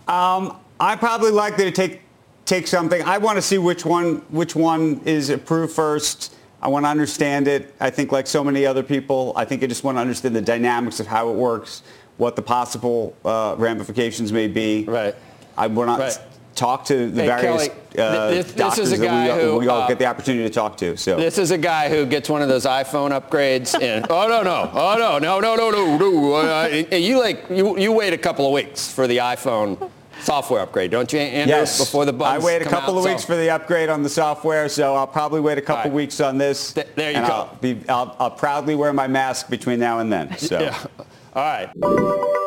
Um, 0.07 0.59
I'm 0.79 0.99
probably 0.99 1.31
likely 1.31 1.65
to 1.65 1.73
take 1.73 2.03
take 2.45 2.67
something. 2.67 3.03
I 3.03 3.19
want 3.19 3.37
to 3.37 3.43
see 3.43 3.59
which 3.59 3.85
one 3.85 4.17
which 4.29 4.55
one 4.55 5.01
is 5.05 5.31
approved 5.31 5.73
first. 5.73 6.37
I 6.63 6.69
want 6.69 6.85
to 6.85 6.89
understand 6.89 7.49
it. 7.49 7.75
I 7.81 7.91
think, 7.91 8.13
like 8.13 8.27
so 8.27 8.45
many 8.45 8.65
other 8.65 8.83
people, 8.83 9.33
I 9.37 9.45
think 9.45 9.63
I 9.63 9.67
just 9.67 9.85
want 9.85 9.97
to 9.97 10.01
understand 10.01 10.37
the 10.37 10.43
dynamics 10.43 11.01
of 11.01 11.07
how 11.07 11.31
it 11.31 11.35
works, 11.35 11.83
what 12.17 12.37
the 12.37 12.43
possible 12.43 13.17
uh, 13.25 13.55
ramifications 13.59 14.33
may 14.33 14.47
be. 14.47 14.85
Right. 14.85 15.15
I 15.57 15.67
want 15.67 15.91
to 15.91 16.05
right 16.05 16.19
talk 16.55 16.85
to 16.87 17.11
the 17.11 17.23
hey, 17.23 17.27
various 17.27 17.69
Kelly, 17.69 17.81
uh, 17.99 18.31
this, 18.31 18.47
this 18.47 18.55
doctors 18.55 18.93
is 18.93 19.01
a 19.01 19.05
guy 19.05 19.29
that 19.29 19.37
we, 19.37 19.43
who, 19.43 19.59
we 19.59 19.69
all 19.69 19.83
uh, 19.83 19.89
get 19.89 19.99
the 19.99 20.07
opportunity 20.07 20.45
to 20.45 20.53
talk 20.53 20.77
to. 20.79 20.97
So 20.97 21.17
this 21.17 21.39
is 21.39 21.51
a 21.51 21.59
guy 21.59 21.89
who 21.89 22.07
gets 22.07 22.29
one 22.29 22.43
of 22.43 22.49
those 22.49 22.65
iPhone 22.65 23.11
upgrades, 23.11 23.81
and 23.81 24.07
oh 24.11 24.29
no 24.29 24.43
no 24.43 24.71
oh 24.73 24.97
no 24.99 25.19
no 25.19 25.41
no 25.41 25.57
no 25.57 25.71
no 25.71 25.97
no. 25.97 26.35
Uh, 26.35 26.67
you 26.97 27.21
like 27.21 27.45
you 27.51 27.79
you 27.79 27.93
wait 27.93 28.13
a 28.13 28.19
couple 28.19 28.47
of 28.47 28.53
weeks 28.53 28.93
for 28.93 29.07
the 29.07 29.19
iPhone 29.19 29.91
software 30.21 30.61
upgrade, 30.61 30.91
don't 30.91 31.13
you, 31.13 31.19
Andrew? 31.19 31.57
Yes. 31.57 31.79
Before 31.79 32.05
the 32.05 32.13
bugs 32.13 32.43
I 32.43 32.47
wait 32.47 32.63
a 32.63 32.65
couple 32.65 32.95
out, 32.95 32.99
of 32.99 33.05
weeks 33.05 33.25
for 33.25 33.37
the 33.37 33.51
upgrade 33.51 33.89
on 33.89 34.03
the 34.03 34.09
software, 34.09 34.69
so 34.69 34.95
I'll 34.95 35.07
probably 35.07 35.41
wait 35.41 35.59
a 35.59 35.63
couple 35.63 35.91
right. 35.91 35.97
weeks 35.97 36.21
on 36.21 36.39
this. 36.39 36.73
Th- 36.73 36.87
there 36.95 37.11
you 37.11 37.19
go. 37.19 37.25
I'll, 37.25 37.59
be, 37.61 37.81
I'll, 37.89 38.17
I'll 38.19 38.31
proudly 38.31 38.75
wear 38.75 38.93
my 38.93 39.07
mask 39.07 39.49
between 39.49 39.81
now 39.81 39.99
and 39.99 40.13
then. 40.13 40.37
So. 40.45 40.61
yeah. 40.61 40.87
All 41.35 41.43
right. 41.43 42.41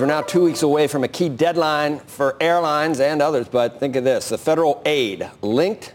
We're 0.00 0.06
now 0.06 0.22
two 0.22 0.44
weeks 0.44 0.62
away 0.62 0.86
from 0.86 1.02
a 1.02 1.08
key 1.08 1.28
deadline 1.28 1.98
for 1.98 2.36
airlines 2.40 3.00
and 3.00 3.20
others, 3.20 3.48
but 3.48 3.80
think 3.80 3.96
of 3.96 4.04
this. 4.04 4.28
The 4.28 4.38
federal 4.38 4.80
aid 4.86 5.28
linked 5.42 5.94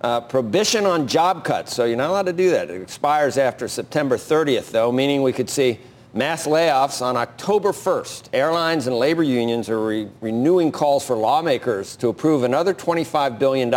uh, 0.00 0.22
prohibition 0.22 0.84
on 0.84 1.06
job 1.06 1.44
cuts. 1.44 1.72
So 1.72 1.84
you're 1.84 1.96
not 1.96 2.10
allowed 2.10 2.26
to 2.26 2.32
do 2.32 2.50
that. 2.50 2.70
It 2.70 2.82
expires 2.82 3.38
after 3.38 3.68
September 3.68 4.16
30th, 4.16 4.72
though, 4.72 4.90
meaning 4.90 5.22
we 5.22 5.32
could 5.32 5.48
see 5.48 5.78
mass 6.12 6.48
layoffs 6.48 7.00
on 7.00 7.16
October 7.16 7.70
1st. 7.70 8.30
Airlines 8.32 8.88
and 8.88 8.96
labor 8.96 9.22
unions 9.22 9.68
are 9.68 9.84
re- 9.84 10.08
renewing 10.20 10.72
calls 10.72 11.06
for 11.06 11.14
lawmakers 11.14 11.94
to 11.96 12.08
approve 12.08 12.42
another 12.42 12.74
$25 12.74 13.38
billion 13.38 13.72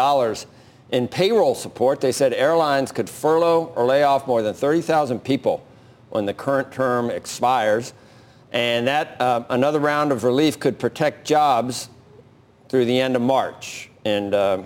in 0.92 1.08
payroll 1.08 1.54
support. 1.54 2.02
They 2.02 2.12
said 2.12 2.34
airlines 2.34 2.92
could 2.92 3.10
furlough 3.10 3.72
or 3.76 3.86
lay 3.86 4.02
off 4.02 4.26
more 4.26 4.42
than 4.42 4.56
30,000 4.56 5.20
people 5.24 5.64
when 6.10 6.26
the 6.26 6.34
current 6.34 6.72
term 6.72 7.12
expires. 7.12 7.94
And 8.52 8.88
that 8.88 9.20
uh, 9.22 9.44
another 9.50 9.80
round 9.80 10.12
of 10.12 10.24
relief 10.24 10.60
could 10.60 10.80
protect 10.80 11.26
jobs 11.26 11.90
through 12.68 12.86
the 12.86 13.00
end 13.00 13.16
of 13.16 13.22
March. 13.22 13.90
And 14.06 14.34
uh, 14.34 14.64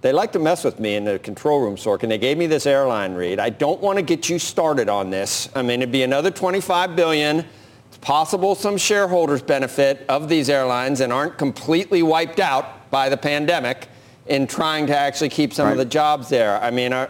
they 0.00 0.12
like 0.12 0.32
to 0.32 0.38
mess 0.38 0.64
with 0.64 0.80
me 0.80 0.94
in 0.94 1.04
the 1.04 1.18
control 1.18 1.60
room, 1.60 1.76
Sorkin. 1.76 2.08
They 2.08 2.18
gave 2.18 2.38
me 2.38 2.46
this 2.46 2.66
airline 2.66 3.14
read. 3.14 3.38
I 3.38 3.50
don't 3.50 3.80
want 3.80 3.98
to 3.98 4.02
get 4.02 4.28
you 4.28 4.38
started 4.38 4.88
on 4.88 5.10
this. 5.10 5.48
I 5.54 5.62
mean, 5.62 5.82
it'd 5.82 5.92
be 5.92 6.02
another 6.02 6.30
25 6.30 6.96
billion. 6.96 7.44
It's 7.88 7.98
possible 8.00 8.54
some 8.54 8.76
shareholders 8.76 9.42
benefit 9.42 10.04
of 10.08 10.28
these 10.28 10.48
airlines 10.48 11.00
and 11.00 11.12
aren't 11.12 11.36
completely 11.36 12.02
wiped 12.02 12.40
out 12.40 12.90
by 12.90 13.08
the 13.08 13.16
pandemic 13.16 13.88
in 14.26 14.46
trying 14.46 14.86
to 14.86 14.96
actually 14.96 15.28
keep 15.28 15.52
some 15.52 15.66
right. 15.66 15.72
of 15.72 15.78
the 15.78 15.84
jobs 15.84 16.28
there. 16.28 16.60
I 16.62 16.70
mean, 16.70 16.92
I, 16.92 17.08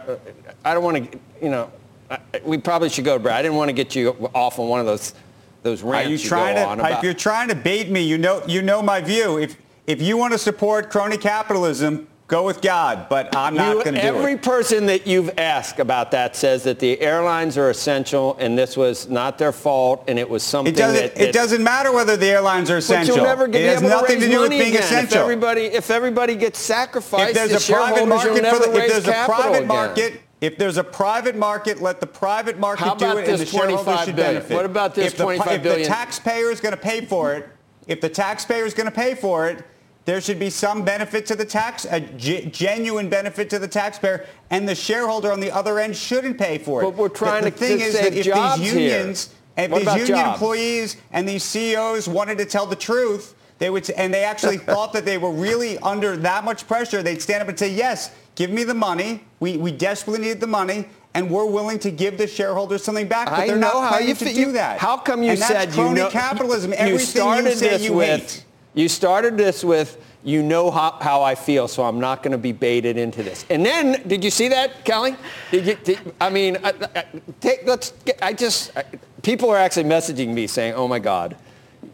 I 0.64 0.74
don't 0.74 0.82
want 0.82 1.12
to, 1.12 1.18
you 1.42 1.50
know, 1.50 1.70
I, 2.10 2.18
we 2.44 2.58
probably 2.58 2.88
should 2.88 3.04
go, 3.04 3.18
Brad. 3.18 3.36
I 3.36 3.42
didn't 3.42 3.56
want 3.56 3.68
to 3.68 3.74
get 3.74 3.94
you 3.94 4.30
off 4.34 4.58
on 4.58 4.68
one 4.68 4.80
of 4.80 4.86
those 4.86 5.14
those 5.62 5.82
rants 5.82 6.08
Are 6.08 6.10
you, 6.10 6.18
trying 6.18 6.56
you 6.56 6.64
to, 6.64 6.72
about. 6.72 6.92
If 6.92 7.04
you're 7.04 7.14
trying 7.14 7.48
to 7.48 7.54
bait 7.54 7.90
me, 7.90 8.02
you 8.02 8.18
know, 8.18 8.42
you 8.46 8.62
know 8.62 8.82
my 8.82 9.00
view. 9.00 9.38
If 9.38 9.56
if 9.86 10.00
you 10.00 10.16
want 10.16 10.32
to 10.32 10.38
support 10.38 10.90
crony 10.90 11.16
capitalism, 11.16 12.06
go 12.30 12.44
with 12.44 12.62
God, 12.62 13.08
but 13.08 13.34
I'm 13.34 13.54
not 13.54 13.74
going 13.74 13.86
to 13.86 13.90
do 13.92 13.96
it. 13.98 14.04
Every 14.04 14.36
person 14.36 14.86
that 14.86 15.06
you've 15.06 15.36
asked 15.36 15.80
about 15.80 16.12
that 16.12 16.36
says 16.36 16.62
that 16.62 16.78
the 16.78 17.00
airlines 17.00 17.58
are 17.58 17.70
essential 17.70 18.36
and 18.38 18.56
this 18.56 18.76
was 18.76 19.08
not 19.08 19.36
their 19.36 19.50
fault 19.50 20.04
and 20.06 20.16
it 20.16 20.30
was 20.30 20.44
something 20.44 20.72
it 20.72 20.76
doesn't, 20.76 21.02
that, 21.02 21.14
that, 21.16 21.28
It 21.30 21.32
doesn't 21.32 21.64
matter 21.64 21.92
whether 21.92 22.16
the 22.16 22.26
airlines 22.26 22.70
are 22.70 22.76
essential. 22.76 23.16
But 23.16 23.22
you'll 23.22 23.28
never 23.28 23.48
get 23.48 23.62
it 23.62 23.68
has 23.74 23.82
nothing 23.82 24.20
to, 24.20 24.26
to 24.26 24.32
do 24.32 24.40
with 24.42 24.50
being 24.50 24.62
again. 24.62 24.82
essential. 24.82 25.16
If 25.16 25.22
everybody, 25.22 25.62
if 25.62 25.90
everybody 25.90 26.36
gets 26.36 26.60
sacrificed, 26.60 27.30
if 27.30 27.34
there's 27.34 27.66
the 27.66 27.72
a 27.72 27.76
private 27.76 28.06
market 28.06 28.46
for 28.46 28.58
the, 28.58 28.76
if 28.76 28.90
there's 28.92 29.08
a 29.08 29.24
private 29.24 29.56
again. 29.56 29.66
market, 29.66 30.20
if 30.40 30.56
there's 30.56 30.78
a 30.78 30.84
private 30.84 31.36
market, 31.36 31.82
let 31.82 32.00
the 32.00 32.06
private 32.06 32.58
market 32.58 32.98
do 32.98 33.18
it, 33.18 33.28
and 33.28 33.38
the 33.38 33.46
shareholders 33.46 34.04
should 34.04 34.16
billion? 34.16 34.34
benefit. 34.36 34.54
What 34.54 34.64
about 34.64 34.94
this 34.94 35.12
if 35.12 35.18
the, 35.18 35.24
25 35.24 35.52
if 35.52 35.62
billion? 35.62 35.82
the 35.82 35.88
taxpayer 35.88 36.50
is 36.50 36.60
going 36.60 36.74
to 36.74 36.80
pay 36.80 37.04
for 37.04 37.34
it, 37.34 37.48
if 37.86 38.00
the 38.00 38.08
taxpayer 38.08 38.64
is 38.64 38.72
going 38.72 38.86
to 38.86 38.94
pay 38.94 39.14
for 39.14 39.48
it, 39.48 39.64
there 40.06 40.20
should 40.20 40.38
be 40.38 40.48
some 40.48 40.82
benefit 40.84 41.26
to 41.26 41.36
the 41.36 41.44
tax, 41.44 41.84
a 41.84 42.00
g- 42.00 42.46
genuine 42.46 43.08
benefit 43.08 43.50
to 43.50 43.58
the 43.58 43.68
taxpayer, 43.68 44.26
and 44.48 44.66
the 44.66 44.74
shareholder 44.74 45.30
on 45.30 45.40
the 45.40 45.50
other 45.50 45.78
end 45.78 45.94
shouldn't 45.94 46.38
pay 46.38 46.56
for 46.56 46.80
it. 46.80 46.84
But 46.86 46.94
we're 46.96 47.08
trying 47.10 47.44
the, 47.44 47.50
to, 47.50 47.58
the 47.58 47.66
thing 47.66 47.78
to 47.78 47.84
is 47.84 47.94
save 47.94 48.04
that 48.04 48.18
if 48.18 48.58
these 48.58 48.72
unions, 48.74 49.34
here. 49.56 49.64
if 49.66 49.70
what 49.70 49.84
these 49.84 49.94
union 49.94 50.18
jobs? 50.18 50.34
employees 50.34 50.96
and 51.12 51.28
these 51.28 51.44
CEOs 51.44 52.08
wanted 52.08 52.38
to 52.38 52.46
tell 52.46 52.64
the 52.64 52.76
truth, 52.76 53.34
they 53.58 53.68
would, 53.68 53.88
and 53.90 54.12
they 54.12 54.24
actually 54.24 54.56
thought 54.72 54.94
that 54.94 55.04
they 55.04 55.18
were 55.18 55.32
really 55.32 55.76
under 55.78 56.16
that 56.16 56.44
much 56.44 56.66
pressure, 56.66 57.02
they'd 57.02 57.20
stand 57.20 57.42
up 57.42 57.48
and 57.48 57.58
say, 57.58 57.70
yes, 57.70 58.10
give 58.34 58.50
me 58.50 58.64
the 58.64 58.74
money. 58.74 59.24
We, 59.40 59.56
we 59.56 59.72
desperately 59.72 60.26
need 60.26 60.40
the 60.40 60.46
money 60.46 60.86
and 61.14 61.30
we're 61.30 61.46
willing 61.46 61.78
to 61.80 61.90
give 61.90 62.18
the 62.18 62.26
shareholders 62.26 62.84
something 62.84 63.08
back, 63.08 63.26
but 63.26 63.40
I 63.40 63.46
they're 63.48 63.56
know 63.56 63.80
not 63.80 63.94
how 63.94 63.98
you 63.98 64.14
to 64.14 64.32
do 64.32 64.52
that. 64.52 64.78
How 64.78 64.96
come 64.96 65.22
you 65.22 65.30
and 65.30 65.38
said 65.38 65.68
that's 65.68 65.76
you 65.76 65.92
know 65.92 66.08
capitalism? 66.08 66.70
you 66.72 66.78
Everything 66.78 67.06
started 67.06 67.50
you 67.50 67.54
this 67.56 67.82
you 67.82 67.92
with, 67.94 68.20
hate. 68.20 68.44
You 68.74 68.88
started 68.88 69.36
this 69.36 69.64
with, 69.64 70.00
you 70.22 70.42
know 70.42 70.70
how, 70.70 70.92
how 71.00 71.22
I 71.22 71.34
feel, 71.34 71.66
so 71.66 71.82
I'm 71.82 71.98
not 71.98 72.22
going 72.22 72.32
to 72.32 72.38
be 72.38 72.52
baited 72.52 72.96
into 72.96 73.22
this. 73.22 73.44
And 73.50 73.66
then, 73.66 74.06
did 74.06 74.22
you 74.22 74.30
see 74.30 74.48
that, 74.48 74.84
Kelly? 74.84 75.16
Did 75.50 75.66
you, 75.66 75.74
did, 75.82 76.14
I 76.20 76.30
mean, 76.30 76.58
I, 76.62 76.72
I, 76.94 77.04
take, 77.40 77.66
let's 77.66 77.92
get, 78.04 78.18
I 78.22 78.32
just, 78.32 78.76
I, 78.76 78.84
people 79.22 79.50
are 79.50 79.56
actually 79.56 79.84
messaging 79.84 80.28
me 80.28 80.46
saying, 80.46 80.74
oh 80.74 80.86
my 80.86 80.98
God, 80.98 81.36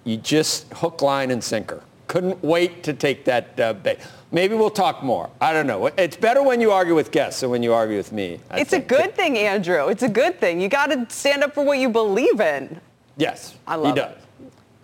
you 0.04 0.16
just 0.18 0.70
hook, 0.74 1.00
line, 1.00 1.30
and 1.30 1.42
sinker. 1.42 1.82
Couldn't 2.06 2.42
wait 2.42 2.82
to 2.84 2.92
take 2.92 3.24
that 3.24 3.58
uh, 3.58 3.72
bait. 3.72 3.98
Maybe 4.32 4.54
we'll 4.54 4.70
talk 4.70 5.02
more. 5.02 5.30
I 5.40 5.52
don't 5.52 5.66
know. 5.66 5.86
It's 5.86 6.16
better 6.16 6.42
when 6.42 6.60
you 6.60 6.72
argue 6.72 6.94
with 6.94 7.10
guests 7.10 7.40
than 7.40 7.50
when 7.50 7.62
you 7.62 7.72
argue 7.72 7.96
with 7.96 8.12
me. 8.12 8.40
I 8.50 8.60
it's 8.60 8.70
think. 8.70 8.84
a 8.84 8.88
good 8.88 9.14
thing, 9.14 9.38
Andrew. 9.38 9.88
It's 9.88 10.02
a 10.02 10.08
good 10.08 10.40
thing. 10.40 10.60
You 10.60 10.68
got 10.68 10.86
to 10.86 11.06
stand 11.08 11.42
up 11.42 11.54
for 11.54 11.64
what 11.64 11.78
you 11.78 11.88
believe 11.88 12.40
in. 12.40 12.80
Yes, 13.16 13.56
I 13.66 13.76
love 13.76 13.94
he 13.94 14.00
does. 14.00 14.12
It. 14.12 14.22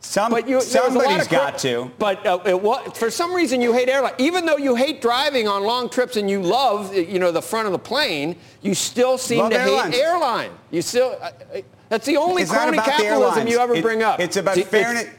Some, 0.00 0.32
but 0.32 0.48
you, 0.48 0.60
somebody's 0.60 1.28
got 1.28 1.58
to. 1.58 1.90
But 1.98 2.26
uh, 2.26 2.40
it, 2.44 2.96
for 2.96 3.08
some 3.08 3.32
reason, 3.32 3.60
you 3.60 3.72
hate 3.72 3.88
airline. 3.88 4.14
Even 4.18 4.44
though 4.44 4.56
you 4.56 4.74
hate 4.74 5.00
driving 5.00 5.46
on 5.46 5.62
long 5.62 5.88
trips 5.88 6.16
and 6.16 6.28
you 6.28 6.42
love, 6.42 6.92
you 6.92 7.20
know, 7.20 7.30
the 7.30 7.40
front 7.40 7.66
of 7.66 7.72
the 7.72 7.78
plane, 7.78 8.36
you 8.62 8.74
still 8.74 9.16
seem 9.16 9.38
love 9.38 9.52
to 9.52 9.60
airlines. 9.60 9.94
hate 9.94 10.02
airline. 10.02 10.50
You 10.72 10.82
still. 10.82 11.16
Uh, 11.22 11.30
that's 11.88 12.06
the 12.06 12.16
only 12.16 12.44
crony 12.46 12.78
capitalism 12.78 13.46
you 13.46 13.58
ever 13.58 13.74
it, 13.74 13.82
bring 13.82 14.02
up. 14.02 14.18
It's 14.18 14.36
about 14.36 14.56
it's, 14.56 14.68
fairness. 14.68 15.04
It's, 15.04 15.12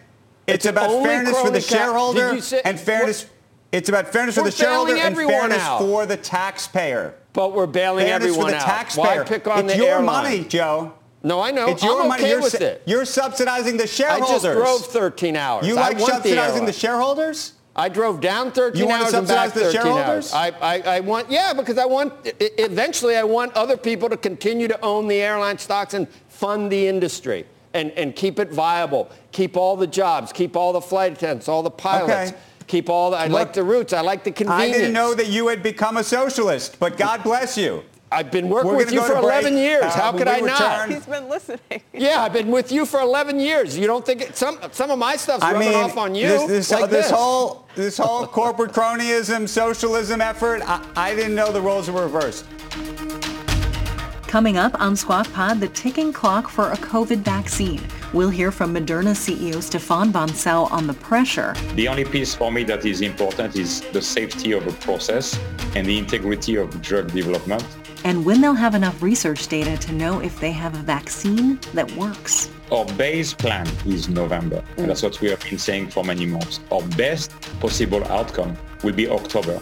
it's 0.47 0.65
about 0.65 1.03
fairness 1.03 1.39
for 1.39 1.49
the 1.49 1.61
shareholder 1.61 2.39
say, 2.41 2.61
and 2.65 2.79
fairness. 2.79 3.27
It's 3.71 3.89
about 3.89 4.09
fairness 4.09 4.35
for 4.35 4.43
the 4.43 4.51
shareholder 4.51 4.95
and 4.95 5.15
fairness 5.15 5.59
out. 5.59 5.79
for 5.79 6.05
the 6.05 6.17
taxpayer. 6.17 7.15
But 7.33 7.53
we're 7.53 7.65
bailing 7.65 8.05
fairness 8.05 8.29
everyone 8.29 8.51
for 8.51 8.51
the 8.51 8.57
out. 8.57 8.65
taxpayer. 8.65 9.23
Why 9.23 9.27
pick 9.27 9.47
on 9.47 9.65
it's 9.65 9.73
the 9.73 9.79
your 9.79 9.87
airline? 9.99 10.05
money, 10.05 10.43
Joe. 10.43 10.93
No, 11.23 11.39
I 11.39 11.51
know. 11.51 11.69
It's 11.69 11.81
your 11.81 12.01
I'm 12.01 12.09
money. 12.09 12.23
okay 12.23 12.31
You're, 12.31 12.41
with 12.41 12.61
it. 12.61 12.83
You're 12.85 13.05
subsidizing 13.05 13.77
the 13.77 13.87
shareholders. 13.87 14.43
I 14.45 14.53
just 14.53 14.59
drove 14.59 14.85
13 14.85 15.35
hours. 15.37 15.65
You 15.65 15.75
like 15.75 15.97
subsidizing 15.97 16.65
the, 16.65 16.71
the, 16.71 16.77
shareholders? 16.77 17.53
I 17.75 17.89
drove 17.89 18.19
down 18.19 18.51
13 18.51 18.79
you 18.79 18.91
hours 18.91 19.01
want 19.01 19.11
to 19.11 19.17
and 19.19 19.27
back 19.27 19.49
subsidize 19.49 19.53
13 19.53 19.65
the 19.65 19.71
shareholders? 19.71 20.33
hours. 20.33 20.53
I, 20.61 20.75
I, 20.75 20.81
I 20.97 20.99
want, 20.99 21.31
yeah, 21.31 21.53
because 21.53 21.77
I 21.77 21.85
want, 21.85 22.13
eventually 22.39 23.15
I 23.15 23.23
want 23.23 23.53
other 23.53 23.77
people 23.77 24.09
to 24.09 24.17
continue 24.17 24.67
to 24.67 24.79
own 24.81 25.07
the 25.07 25.15
airline 25.15 25.57
stocks 25.57 25.93
and 25.95 26.07
fund 26.27 26.71
the 26.71 26.87
industry 26.87 27.45
and, 27.73 27.91
and 27.91 28.15
keep 28.15 28.39
it 28.39 28.51
viable, 28.51 29.09
keep 29.31 29.57
all 29.57 29.75
the 29.75 29.87
jobs, 29.87 30.31
keep 30.31 30.55
all 30.55 30.73
the 30.73 30.81
flight 30.81 31.13
attendants, 31.13 31.47
all 31.47 31.63
the 31.63 31.71
pilots. 31.71 32.31
Okay. 32.31 32.39
Keep 32.65 32.89
all 32.89 33.11
the, 33.11 33.17
I 33.17 33.27
Look, 33.27 33.33
like 33.33 33.53
the 33.53 33.63
routes. 33.63 33.91
I 33.91 33.99
like 33.99 34.23
the 34.23 34.31
convenience. 34.31 34.75
I 34.75 34.79
didn't 34.79 34.93
know 34.93 35.13
that 35.13 35.27
you 35.27 35.49
had 35.49 35.61
become 35.61 35.97
a 35.97 36.03
socialist, 36.03 36.79
but 36.79 36.97
God 36.97 37.21
bless 37.21 37.57
you. 37.57 37.83
I've 38.13 38.31
been 38.31 38.47
working 38.47 38.71
We're 38.71 38.77
with 38.77 38.91
you 38.91 39.01
for 39.03 39.15
11 39.15 39.57
years. 39.57 39.83
Uh, 39.83 39.89
How 39.89 40.11
could 40.11 40.27
I 40.27 40.39
not? 40.39 40.89
He's 40.89 41.05
been 41.05 41.27
listening. 41.27 41.59
Yeah, 41.91 42.21
I've 42.21 42.33
been 42.33 42.51
with 42.51 42.71
you 42.71 42.85
for 42.85 42.99
11 42.99 43.39
years. 43.39 43.77
You 43.77 43.87
don't 43.87 44.05
think 44.05 44.21
it, 44.21 44.37
some 44.37 44.59
some 44.71 44.91
of 44.91 44.99
my 44.99 45.15
stuff's 45.15 45.43
I 45.43 45.53
rubbing 45.53 45.69
mean, 45.69 45.77
off 45.77 45.97
on 45.97 46.15
you? 46.15 46.27
This, 46.27 46.47
this, 46.47 46.71
like 46.71 46.89
this, 46.89 47.05
this 47.05 47.11
whole 47.11 47.67
this 47.75 47.97
whole 47.97 48.27
corporate 48.27 48.71
cronyism, 48.71 49.47
socialism 49.47 50.21
effort. 50.21 50.61
I, 50.63 50.85
I 50.95 51.15
didn't 51.15 51.35
know 51.35 51.51
the 51.51 51.61
roles 51.61 51.89
were 51.89 52.03
reversed. 52.03 52.45
Coming 54.33 54.57
up 54.57 54.81
on 54.81 54.95
Squawk 54.95 55.31
Pod, 55.31 55.59
the 55.59 55.67
ticking 55.67 56.11
clock 56.11 56.49
for 56.49 56.71
a 56.71 56.77
COVID 56.77 57.19
vaccine. 57.19 57.79
We'll 58.13 58.31
hear 58.31 58.51
from 58.51 58.73
Moderna 58.73 59.13
CEO 59.13 59.57
Stéphane 59.57 60.11
Bancel 60.11 60.71
on 60.71 60.87
the 60.87 60.95
pressure. 60.95 61.53
The 61.75 61.87
only 61.87 62.03
piece 62.03 62.33
for 62.33 62.51
me 62.51 62.63
that 62.63 62.83
is 62.83 63.01
important 63.01 63.55
is 63.55 63.81
the 63.91 64.01
safety 64.01 64.53
of 64.53 64.65
the 64.65 64.71
process 64.71 65.39
and 65.75 65.85
the 65.85 65.99
integrity 65.99 66.55
of 66.55 66.81
drug 66.81 67.11
development. 67.11 67.63
And 68.05 68.25
when 68.25 68.41
they'll 68.41 68.55
have 68.55 68.73
enough 68.73 69.03
research 69.03 69.47
data 69.49 69.77
to 69.77 69.93
know 69.93 70.19
if 70.19 70.39
they 70.39 70.51
have 70.51 70.73
a 70.73 70.81
vaccine 70.81 71.59
that 71.75 71.91
works. 71.91 72.49
Our 72.71 72.85
base 72.97 73.35
plan 73.35 73.67
is 73.85 74.09
November. 74.09 74.63
And 74.77 74.89
that's 74.89 75.03
what 75.03 75.21
we 75.21 75.29
have 75.29 75.43
been 75.47 75.59
saying 75.59 75.91
for 75.91 76.03
many 76.03 76.25
months. 76.25 76.59
Our 76.71 76.81
best 76.97 77.29
possible 77.59 78.03
outcome 78.05 78.57
will 78.83 78.93
be 78.93 79.07
October. 79.07 79.61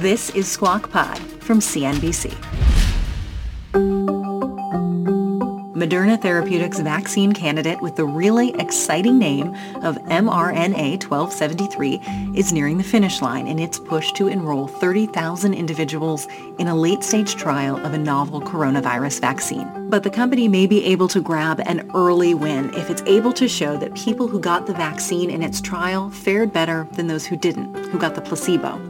This 0.00 0.30
is 0.30 0.50
Squawk 0.50 0.90
Pod 0.90 1.18
from 1.42 1.60
CNBC. 1.60 2.30
Moderna 5.74 6.18
Therapeutics 6.18 6.80
vaccine 6.80 7.34
candidate 7.34 7.82
with 7.82 7.96
the 7.96 8.06
really 8.06 8.54
exciting 8.58 9.18
name 9.18 9.48
of 9.82 9.98
mRNA 10.04 11.04
1273 11.04 12.00
is 12.34 12.50
nearing 12.50 12.78
the 12.78 12.84
finish 12.84 13.20
line 13.20 13.46
in 13.46 13.58
its 13.58 13.78
push 13.78 14.10
to 14.12 14.28
enroll 14.28 14.68
30,000 14.68 15.52
individuals 15.52 16.26
in 16.58 16.68
a 16.68 16.74
late-stage 16.74 17.34
trial 17.34 17.76
of 17.84 17.92
a 17.92 17.98
novel 17.98 18.40
coronavirus 18.40 19.20
vaccine. 19.20 19.90
But 19.90 20.02
the 20.02 20.10
company 20.10 20.48
may 20.48 20.66
be 20.66 20.82
able 20.86 21.08
to 21.08 21.20
grab 21.20 21.60
an 21.66 21.90
early 21.94 22.32
win 22.32 22.72
if 22.72 22.88
it's 22.88 23.02
able 23.02 23.34
to 23.34 23.48
show 23.48 23.76
that 23.76 23.94
people 23.94 24.28
who 24.28 24.40
got 24.40 24.66
the 24.66 24.72
vaccine 24.72 25.28
in 25.28 25.42
its 25.42 25.60
trial 25.60 26.08
fared 26.08 26.54
better 26.54 26.88
than 26.92 27.06
those 27.06 27.26
who 27.26 27.36
didn't, 27.36 27.74
who 27.88 27.98
got 27.98 28.14
the 28.14 28.22
placebo. 28.22 28.80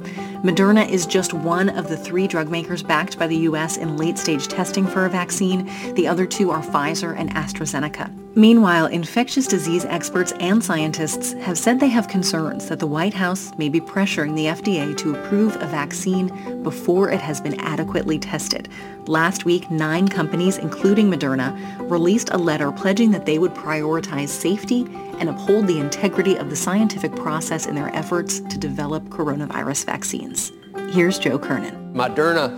Moderna 0.43 0.89
is 0.89 1.05
just 1.05 1.35
one 1.35 1.69
of 1.69 1.89
the 1.89 1.99
three 1.99 2.27
drug 2.27 2.49
makers 2.49 2.83
backed 2.83 3.19
by 3.19 3.27
the 3.27 3.37
U.S. 3.37 3.77
in 3.77 3.99
late-stage 3.99 4.49
testing 4.49 4.87
for 4.87 5.05
a 5.05 5.11
vaccine. 5.11 5.71
The 5.95 6.09
other 6.09 6.25
two 6.25 6.51
are 6.51 6.63
Pfizer 6.63 7.15
and 7.15 7.31
AstraZeneca. 7.35 8.30
Meanwhile, 8.37 8.87
infectious 8.87 9.49
disease 9.49 9.85
experts 9.85 10.33
and 10.39 10.63
scientists 10.63 11.33
have 11.33 11.59
said 11.59 11.81
they 11.81 11.89
have 11.89 12.07
concerns 12.07 12.69
that 12.69 12.79
the 12.79 12.87
White 12.87 13.13
House 13.13 13.51
may 13.59 13.69
be 13.69 13.81
pressuring 13.81 14.37
the 14.37 14.47
FDA 14.47 14.97
to 14.99 15.17
approve 15.17 15.57
a 15.57 15.67
vaccine 15.67 16.63
before 16.63 17.11
it 17.11 17.21
has 17.21 17.41
been 17.41 17.59
adequately 17.59 18.21
tested. 18.21 18.69
Last 19.07 19.45
week, 19.45 19.69
nine 19.69 20.07
companies, 20.07 20.59
including 20.59 21.11
Moderna, 21.11 21.59
released 21.91 22.31
a 22.31 22.39
letter 22.39 22.71
pledging 22.71 23.11
that 23.11 23.27
they 23.27 23.41
would 23.41 23.53
prioritize 23.53 24.29
safety 24.29 24.87
and 25.19 25.29
uphold 25.29 25.67
the 25.67 25.81
integrity 25.81 26.37
of 26.37 26.51
the 26.51 26.57
scientific 26.57 27.17
process 27.17 27.67
in 27.67 27.75
their 27.75 27.93
efforts 27.97 28.39
to 28.39 28.59
develop 28.59 29.03
coronavirus 29.09 29.87
vaccines. 29.87 30.53
Here's 30.91 31.19
Joe 31.19 31.37
Kernan. 31.37 31.95
Moderna 31.95 32.57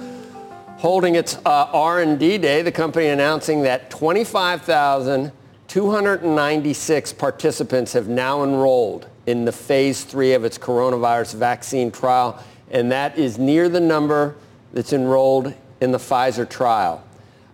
holding 0.76 1.14
its 1.14 1.38
uh, 1.46 1.70
R&D 1.72 2.38
day, 2.38 2.60
the 2.60 2.72
company 2.72 3.06
announcing 3.06 3.62
that 3.62 3.88
25,296 5.72 7.14
participants 7.14 7.94
have 7.94 8.06
now 8.06 8.44
enrolled 8.44 9.06
in 9.24 9.46
the 9.46 9.52
phase 9.52 10.04
three 10.04 10.34
of 10.34 10.44
its 10.44 10.58
coronavirus 10.58 11.34
vaccine 11.34 11.90
trial, 11.90 12.38
and 12.70 12.92
that 12.92 13.16
is 13.16 13.38
near 13.38 13.70
the 13.70 13.80
number 13.80 14.36
that's 14.74 14.92
enrolled 14.92 15.54
in 15.80 15.90
the 15.90 15.96
Pfizer 15.96 16.46
trial. 16.46 17.02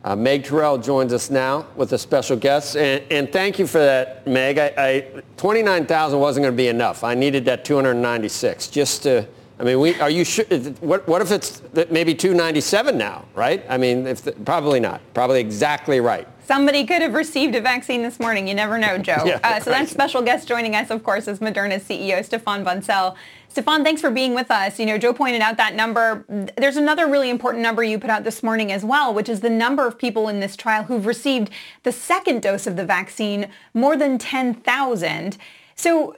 Uh, 0.02 0.16
Meg 0.16 0.42
Terrell 0.42 0.78
joins 0.78 1.12
us 1.12 1.30
now 1.30 1.64
with 1.76 1.92
a 1.92 1.98
special 1.98 2.36
guest, 2.36 2.76
and, 2.76 3.04
and 3.08 3.32
thank 3.32 3.56
you 3.56 3.68
for 3.68 3.78
that, 3.78 4.26
Meg. 4.26 4.58
I, 4.58 4.72
I 4.76 5.22
29,000 5.36 6.18
wasn't 6.18 6.42
going 6.42 6.52
to 6.52 6.56
be 6.56 6.66
enough. 6.66 7.04
I 7.04 7.14
needed 7.14 7.44
that 7.44 7.64
296 7.64 8.66
just 8.66 9.04
to. 9.04 9.28
I 9.60 9.62
mean, 9.62 9.78
we, 9.78 9.94
are 10.00 10.10
you 10.10 10.24
sure? 10.24 10.44
What, 10.80 11.06
what 11.06 11.22
if 11.22 11.30
it's 11.30 11.62
maybe 11.88 12.16
297 12.16 12.98
now, 12.98 13.26
right? 13.36 13.64
I 13.68 13.76
mean, 13.76 14.08
if 14.08 14.22
the, 14.22 14.32
probably 14.32 14.80
not. 14.80 15.02
Probably 15.14 15.38
exactly 15.38 16.00
right. 16.00 16.26
Somebody 16.48 16.86
could 16.86 17.02
have 17.02 17.12
received 17.12 17.54
a 17.56 17.60
vaccine 17.60 18.02
this 18.02 18.18
morning. 18.18 18.48
You 18.48 18.54
never 18.54 18.78
know, 18.78 18.96
Joe. 18.96 19.16
Yeah, 19.26 19.38
uh, 19.44 19.60
so 19.60 19.70
right. 19.70 19.80
that 19.80 19.88
special 19.90 20.22
guest 20.22 20.48
joining 20.48 20.74
us, 20.74 20.88
of 20.88 21.04
course, 21.04 21.28
is 21.28 21.40
Moderna's 21.40 21.82
CEO, 21.82 22.20
Stéphane 22.20 22.64
Bancel. 22.64 23.14
Stéphane, 23.54 23.84
thanks 23.84 24.00
for 24.00 24.10
being 24.10 24.32
with 24.32 24.50
us. 24.50 24.78
You 24.78 24.86
know, 24.86 24.96
Joe 24.96 25.12
pointed 25.12 25.42
out 25.42 25.58
that 25.58 25.74
number. 25.74 26.24
There's 26.56 26.78
another 26.78 27.06
really 27.06 27.28
important 27.28 27.62
number 27.62 27.82
you 27.82 27.98
put 27.98 28.08
out 28.08 28.24
this 28.24 28.42
morning 28.42 28.72
as 28.72 28.82
well, 28.82 29.12
which 29.12 29.28
is 29.28 29.40
the 29.40 29.50
number 29.50 29.86
of 29.86 29.98
people 29.98 30.28
in 30.28 30.40
this 30.40 30.56
trial 30.56 30.84
who've 30.84 31.04
received 31.04 31.50
the 31.82 31.92
second 31.92 32.40
dose 32.40 32.66
of 32.66 32.76
the 32.76 32.84
vaccine, 32.86 33.50
more 33.74 33.94
than 33.94 34.16
10,000. 34.16 35.36
So 35.74 36.16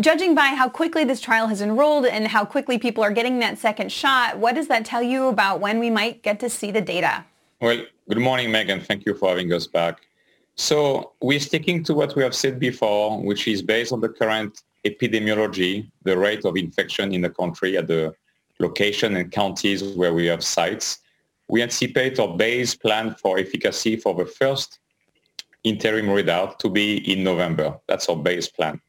judging 0.00 0.34
by 0.34 0.56
how 0.56 0.68
quickly 0.68 1.04
this 1.04 1.20
trial 1.20 1.46
has 1.46 1.62
enrolled 1.62 2.06
and 2.06 2.26
how 2.26 2.44
quickly 2.44 2.78
people 2.78 3.04
are 3.04 3.12
getting 3.12 3.38
that 3.38 3.58
second 3.58 3.92
shot, 3.92 4.38
what 4.38 4.56
does 4.56 4.66
that 4.66 4.84
tell 4.84 5.04
you 5.04 5.28
about 5.28 5.60
when 5.60 5.78
we 5.78 5.88
might 5.88 6.24
get 6.24 6.40
to 6.40 6.50
see 6.50 6.72
the 6.72 6.80
data? 6.80 7.26
Well, 7.62 7.80
good 8.08 8.18
morning, 8.18 8.50
Megan. 8.50 8.80
Thank 8.80 9.06
you 9.06 9.14
for 9.14 9.28
having 9.28 9.52
us 9.52 9.68
back. 9.68 10.00
So 10.56 11.12
we're 11.22 11.38
sticking 11.38 11.84
to 11.84 11.94
what 11.94 12.16
we 12.16 12.24
have 12.24 12.34
said 12.34 12.58
before, 12.58 13.22
which 13.22 13.46
is 13.46 13.62
based 13.62 13.92
on 13.92 14.00
the 14.00 14.08
current 14.08 14.62
epidemiology, 14.84 15.88
the 16.02 16.18
rate 16.18 16.44
of 16.44 16.56
infection 16.56 17.14
in 17.14 17.20
the 17.20 17.30
country 17.30 17.76
at 17.76 17.86
the 17.86 18.16
location 18.58 19.14
and 19.14 19.30
counties 19.30 19.80
where 19.94 20.12
we 20.12 20.26
have 20.26 20.42
sites. 20.42 20.98
we 21.46 21.62
anticipate 21.62 22.18
our 22.18 22.36
base 22.36 22.74
plan 22.74 23.14
for 23.14 23.38
efficacy 23.38 23.94
for 23.94 24.12
the 24.16 24.26
first 24.26 24.80
interim 25.62 26.06
readout 26.06 26.58
to 26.58 26.68
be 26.68 26.96
in 27.12 27.22
November. 27.22 27.78
That's 27.86 28.08
our 28.08 28.16
base 28.16 28.48
plan. 28.48 28.80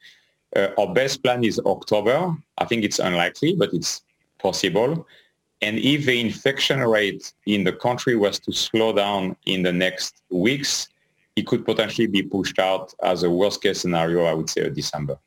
Uh, 0.56 0.70
our 0.80 0.92
best 0.92 1.22
plan 1.22 1.44
is 1.44 1.60
October. 1.60 2.36
I 2.58 2.66
think 2.66 2.84
it's 2.84 2.98
unlikely, 2.98 3.54
but 3.54 3.72
it's 3.72 4.02
possible. 4.40 5.06
And 5.64 5.80
if 5.80 6.06
the 6.06 6.20
infection 6.20 6.82
rate 6.82 7.32
in 7.46 7.64
the 7.64 7.72
country 7.72 8.18
was 8.18 8.38
to 8.42 8.52
slow 8.52 8.92
down 8.92 9.38
in 9.46 9.64
the 9.64 9.72
next 9.72 10.22
weeks, 10.30 10.90
it 11.38 11.48
could 11.48 11.64
potentially 11.64 12.08
be 12.08 12.22
pushed 12.22 12.60
out 12.60 12.94
as 13.02 13.24
a 13.24 13.30
worst 13.30 13.64
case 13.64 13.80
scenario, 13.80 14.26
I 14.26 14.34
would 14.34 14.50
say, 14.50 14.66
of 14.68 14.76
December. 14.76 15.18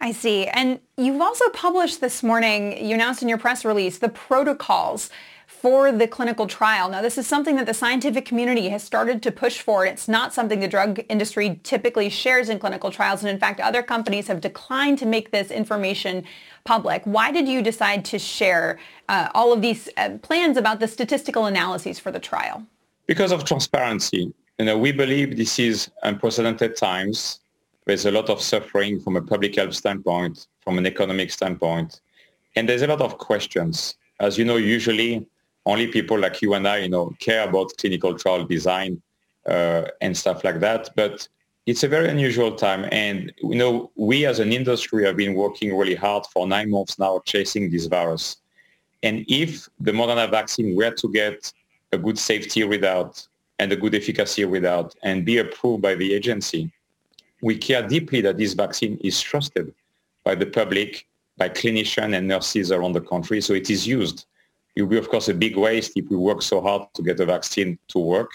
I 0.00 0.12
see. 0.12 0.46
And 0.46 0.80
you've 0.96 1.20
also 1.20 1.46
published 1.50 2.00
this 2.00 2.22
morning, 2.22 2.82
you 2.82 2.94
announced 2.94 3.20
in 3.20 3.28
your 3.28 3.36
press 3.36 3.62
release, 3.62 3.98
the 3.98 4.08
protocols 4.08 5.10
for 5.60 5.90
the 5.90 6.06
clinical 6.06 6.46
trial. 6.46 6.88
Now, 6.88 7.02
this 7.02 7.18
is 7.18 7.26
something 7.26 7.56
that 7.56 7.66
the 7.66 7.74
scientific 7.74 8.24
community 8.24 8.68
has 8.68 8.82
started 8.82 9.22
to 9.24 9.32
push 9.32 9.60
for. 9.60 9.84
It's 9.84 10.06
not 10.06 10.32
something 10.32 10.60
the 10.60 10.68
drug 10.68 11.00
industry 11.08 11.60
typically 11.64 12.08
shares 12.08 12.48
in 12.48 12.60
clinical 12.60 12.92
trials. 12.92 13.22
And 13.22 13.30
in 13.30 13.40
fact, 13.40 13.58
other 13.58 13.82
companies 13.82 14.28
have 14.28 14.40
declined 14.40 14.98
to 14.98 15.06
make 15.06 15.32
this 15.32 15.50
information 15.50 16.24
public. 16.64 17.02
Why 17.04 17.32
did 17.32 17.48
you 17.48 17.60
decide 17.60 18.04
to 18.06 18.18
share 18.20 18.78
uh, 19.08 19.30
all 19.34 19.52
of 19.52 19.60
these 19.60 19.88
uh, 19.96 20.10
plans 20.22 20.56
about 20.56 20.78
the 20.78 20.86
statistical 20.86 21.46
analyses 21.46 21.98
for 21.98 22.12
the 22.12 22.20
trial? 22.20 22.64
Because 23.06 23.32
of 23.32 23.44
transparency. 23.44 24.32
You 24.58 24.64
know, 24.64 24.78
we 24.78 24.92
believe 24.92 25.36
this 25.36 25.58
is 25.58 25.90
unprecedented 26.04 26.76
times. 26.76 27.40
There's 27.84 28.06
a 28.06 28.12
lot 28.12 28.28
of 28.30 28.40
suffering 28.40 29.00
from 29.00 29.16
a 29.16 29.22
public 29.22 29.56
health 29.56 29.74
standpoint, 29.74 30.46
from 30.60 30.78
an 30.78 30.86
economic 30.86 31.30
standpoint. 31.32 32.00
And 32.54 32.68
there's 32.68 32.82
a 32.82 32.86
lot 32.86 33.00
of 33.00 33.18
questions. 33.18 33.96
As 34.20 34.36
you 34.36 34.44
know, 34.44 34.56
usually 34.56 35.26
only 35.68 35.86
people 35.86 36.18
like 36.18 36.40
you 36.40 36.54
and 36.54 36.66
I, 36.66 36.78
you 36.78 36.88
know, 36.88 37.14
care 37.20 37.46
about 37.46 37.76
clinical 37.76 38.18
trial 38.18 38.44
design 38.44 39.02
uh, 39.46 39.82
and 40.00 40.16
stuff 40.16 40.42
like 40.42 40.60
that. 40.60 40.88
But 40.96 41.28
it's 41.66 41.82
a 41.84 41.88
very 41.88 42.08
unusual 42.08 42.52
time. 42.56 42.88
And, 42.90 43.30
you 43.42 43.54
know, 43.54 43.90
we 43.94 44.24
as 44.24 44.38
an 44.38 44.50
industry 44.50 45.04
have 45.04 45.16
been 45.16 45.34
working 45.34 45.76
really 45.76 45.94
hard 45.94 46.24
for 46.32 46.48
nine 46.48 46.70
months 46.70 46.98
now 46.98 47.20
chasing 47.26 47.70
this 47.70 47.84
virus. 47.84 48.38
And 49.02 49.26
if 49.28 49.68
the 49.78 49.92
Moderna 49.92 50.30
vaccine 50.30 50.74
were 50.74 50.90
to 50.90 51.12
get 51.12 51.52
a 51.92 51.98
good 51.98 52.18
safety 52.18 52.62
readout 52.62 53.28
and 53.58 53.70
a 53.70 53.76
good 53.76 53.94
efficacy 53.94 54.44
readout 54.44 54.94
and 55.02 55.26
be 55.26 55.36
approved 55.36 55.82
by 55.82 55.94
the 55.94 56.14
agency, 56.14 56.72
we 57.42 57.58
care 57.58 57.86
deeply 57.86 58.22
that 58.22 58.38
this 58.38 58.54
vaccine 58.54 58.98
is 59.04 59.20
trusted 59.20 59.74
by 60.24 60.34
the 60.34 60.46
public, 60.46 61.06
by 61.36 61.50
clinicians 61.50 62.16
and 62.16 62.26
nurses 62.26 62.72
around 62.72 62.94
the 62.94 63.02
country. 63.02 63.42
So 63.42 63.52
it 63.52 63.68
is 63.68 63.86
used 63.86 64.24
it 64.78 64.82
will 64.82 64.90
be, 64.90 64.96
of 64.96 65.08
course, 65.08 65.28
a 65.28 65.34
big 65.34 65.56
waste 65.56 65.92
if 65.96 66.08
we 66.08 66.16
work 66.16 66.40
so 66.40 66.60
hard 66.60 66.82
to 66.94 67.02
get 67.02 67.16
the 67.16 67.26
vaccine 67.26 67.76
to 67.88 67.98
work 67.98 68.30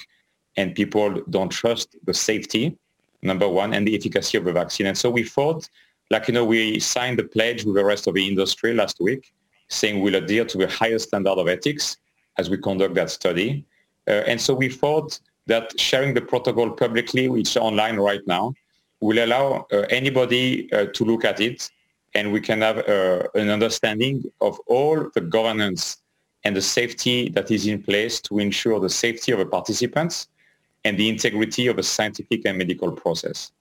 and 0.57 0.75
people 0.75 1.21
don't 1.29 1.49
trust 1.49 1.95
the 2.03 2.13
safety, 2.13 2.77
number 3.21 3.47
one, 3.47 3.73
and 3.73 3.87
the 3.87 3.95
efficacy 3.95 4.37
of 4.37 4.43
the 4.43 4.51
vaccine. 4.51 4.87
And 4.87 4.97
so 4.97 5.09
we 5.09 5.23
thought, 5.23 5.69
like, 6.11 6.27
you 6.27 6.33
know, 6.33 6.43
we 6.43 6.81
signed 6.81 7.17
the 7.17 7.23
pledge 7.23 7.63
with 7.63 7.75
the 7.75 7.85
rest 7.85 8.07
of 8.07 8.15
the 8.15 8.27
industry 8.27 8.73
last 8.73 8.99
week 8.99 9.31
saying 9.69 10.01
we'll 10.01 10.15
adhere 10.15 10.43
to 10.43 10.57
the 10.57 10.67
highest 10.67 11.07
standard 11.07 11.37
of 11.37 11.47
ethics 11.47 11.95
as 12.37 12.49
we 12.49 12.57
conduct 12.57 12.93
that 12.95 13.09
study. 13.09 13.65
Uh, 14.05 14.23
and 14.27 14.39
so 14.41 14.53
we 14.53 14.67
thought 14.67 15.17
that 15.47 15.79
sharing 15.79 16.13
the 16.13 16.21
protocol 16.21 16.71
publicly, 16.71 17.29
which 17.29 17.51
is 17.51 17.57
online 17.57 17.95
right 17.95 18.27
now, 18.27 18.53
will 18.99 19.23
allow 19.23 19.65
uh, 19.71 19.85
anybody 19.89 20.69
uh, 20.73 20.87
to 20.87 21.05
look 21.05 21.23
at 21.23 21.39
it 21.39 21.71
and 22.15 22.33
we 22.33 22.41
can 22.41 22.59
have 22.61 22.77
uh, 22.79 23.23
an 23.33 23.49
understanding 23.49 24.23
of 24.41 24.59
all 24.67 25.09
the 25.15 25.21
governance 25.21 26.02
and 26.43 26.55
the 26.55 26.61
safety 26.61 27.29
that 27.29 27.49
is 27.51 27.67
in 27.67 27.81
place 27.81 28.19
to 28.21 28.39
ensure 28.39 28.79
the 28.79 28.89
safety 28.89 29.31
of 29.31 29.39
the 29.39 29.45
participants 29.45 30.27
and 30.83 30.97
the 30.97 31.09
integrity 31.09 31.67
of 31.67 31.77
a 31.77 31.83
scientific 31.83 32.45
and 32.45 32.57
medical 32.57 32.91
process. 32.91 33.51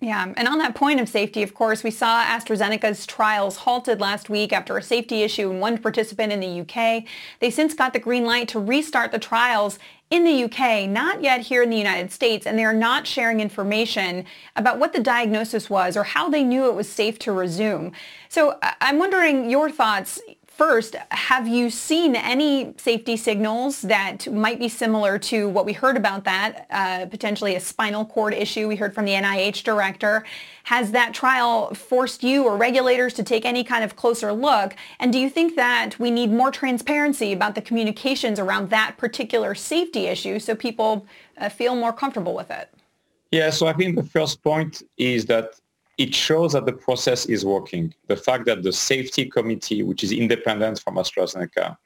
Yeah, 0.00 0.34
and 0.36 0.48
on 0.48 0.58
that 0.58 0.74
point 0.74 1.00
of 1.00 1.08
safety, 1.08 1.42
of 1.42 1.54
course, 1.54 1.82
we 1.82 1.90
saw 1.90 2.24
AstraZeneca's 2.24 3.06
trials 3.06 3.56
halted 3.58 4.00
last 4.00 4.28
week 4.28 4.52
after 4.52 4.76
a 4.76 4.82
safety 4.82 5.22
issue 5.22 5.50
in 5.50 5.60
one 5.60 5.78
participant 5.78 6.32
in 6.32 6.40
the 6.40 6.60
UK. 6.60 7.04
They 7.38 7.50
since 7.50 7.72
got 7.74 7.92
the 7.92 8.00
green 8.00 8.26
light 8.26 8.48
to 8.48 8.60
restart 8.60 9.12
the 9.12 9.18
trials 9.18 9.78
in 10.10 10.24
the 10.24 10.44
UK, 10.44 10.88
not 10.88 11.22
yet 11.22 11.42
here 11.42 11.62
in 11.62 11.70
the 11.70 11.78
United 11.78 12.12
States, 12.12 12.46
and 12.46 12.58
they 12.58 12.64
are 12.64 12.74
not 12.74 13.06
sharing 13.06 13.40
information 13.40 14.26
about 14.56 14.78
what 14.78 14.92
the 14.92 15.00
diagnosis 15.00 15.70
was 15.70 15.96
or 15.96 16.02
how 16.02 16.28
they 16.28 16.44
knew 16.44 16.68
it 16.68 16.74
was 16.74 16.88
safe 16.88 17.18
to 17.20 17.32
resume. 17.32 17.92
So 18.28 18.58
I'm 18.80 18.98
wondering 18.98 19.48
your 19.48 19.70
thoughts. 19.70 20.20
First, 20.56 20.94
have 21.10 21.48
you 21.48 21.68
seen 21.68 22.14
any 22.14 22.74
safety 22.76 23.16
signals 23.16 23.82
that 23.82 24.32
might 24.32 24.60
be 24.60 24.68
similar 24.68 25.18
to 25.18 25.48
what 25.48 25.66
we 25.66 25.72
heard 25.72 25.96
about 25.96 26.22
that, 26.24 26.68
uh, 26.70 27.06
potentially 27.06 27.56
a 27.56 27.60
spinal 27.60 28.04
cord 28.04 28.34
issue 28.34 28.68
we 28.68 28.76
heard 28.76 28.94
from 28.94 29.04
the 29.04 29.14
NIH 29.14 29.64
director? 29.64 30.24
Has 30.62 30.92
that 30.92 31.12
trial 31.12 31.74
forced 31.74 32.22
you 32.22 32.44
or 32.44 32.56
regulators 32.56 33.14
to 33.14 33.24
take 33.24 33.44
any 33.44 33.64
kind 33.64 33.82
of 33.82 33.96
closer 33.96 34.32
look? 34.32 34.76
And 35.00 35.12
do 35.12 35.18
you 35.18 35.28
think 35.28 35.56
that 35.56 35.98
we 35.98 36.12
need 36.12 36.30
more 36.30 36.52
transparency 36.52 37.32
about 37.32 37.56
the 37.56 37.60
communications 37.60 38.38
around 38.38 38.70
that 38.70 38.96
particular 38.96 39.56
safety 39.56 40.06
issue 40.06 40.38
so 40.38 40.54
people 40.54 41.04
uh, 41.36 41.48
feel 41.48 41.74
more 41.74 41.92
comfortable 41.92 42.34
with 42.36 42.52
it? 42.52 42.72
Yeah, 43.32 43.50
so 43.50 43.66
I 43.66 43.72
think 43.72 43.96
the 43.96 44.04
first 44.04 44.40
point 44.44 44.84
is 44.98 45.26
that 45.26 45.60
it 45.98 46.14
shows 46.14 46.52
that 46.52 46.66
the 46.66 46.72
process 46.72 47.26
is 47.26 47.44
working. 47.44 47.94
The 48.08 48.16
fact 48.16 48.46
that 48.46 48.62
the 48.62 48.72
safety 48.72 49.26
committee, 49.26 49.82
which 49.82 50.02
is 50.02 50.12
independent 50.12 50.80
from 50.80 50.96
AstraZeneca, 50.96 51.76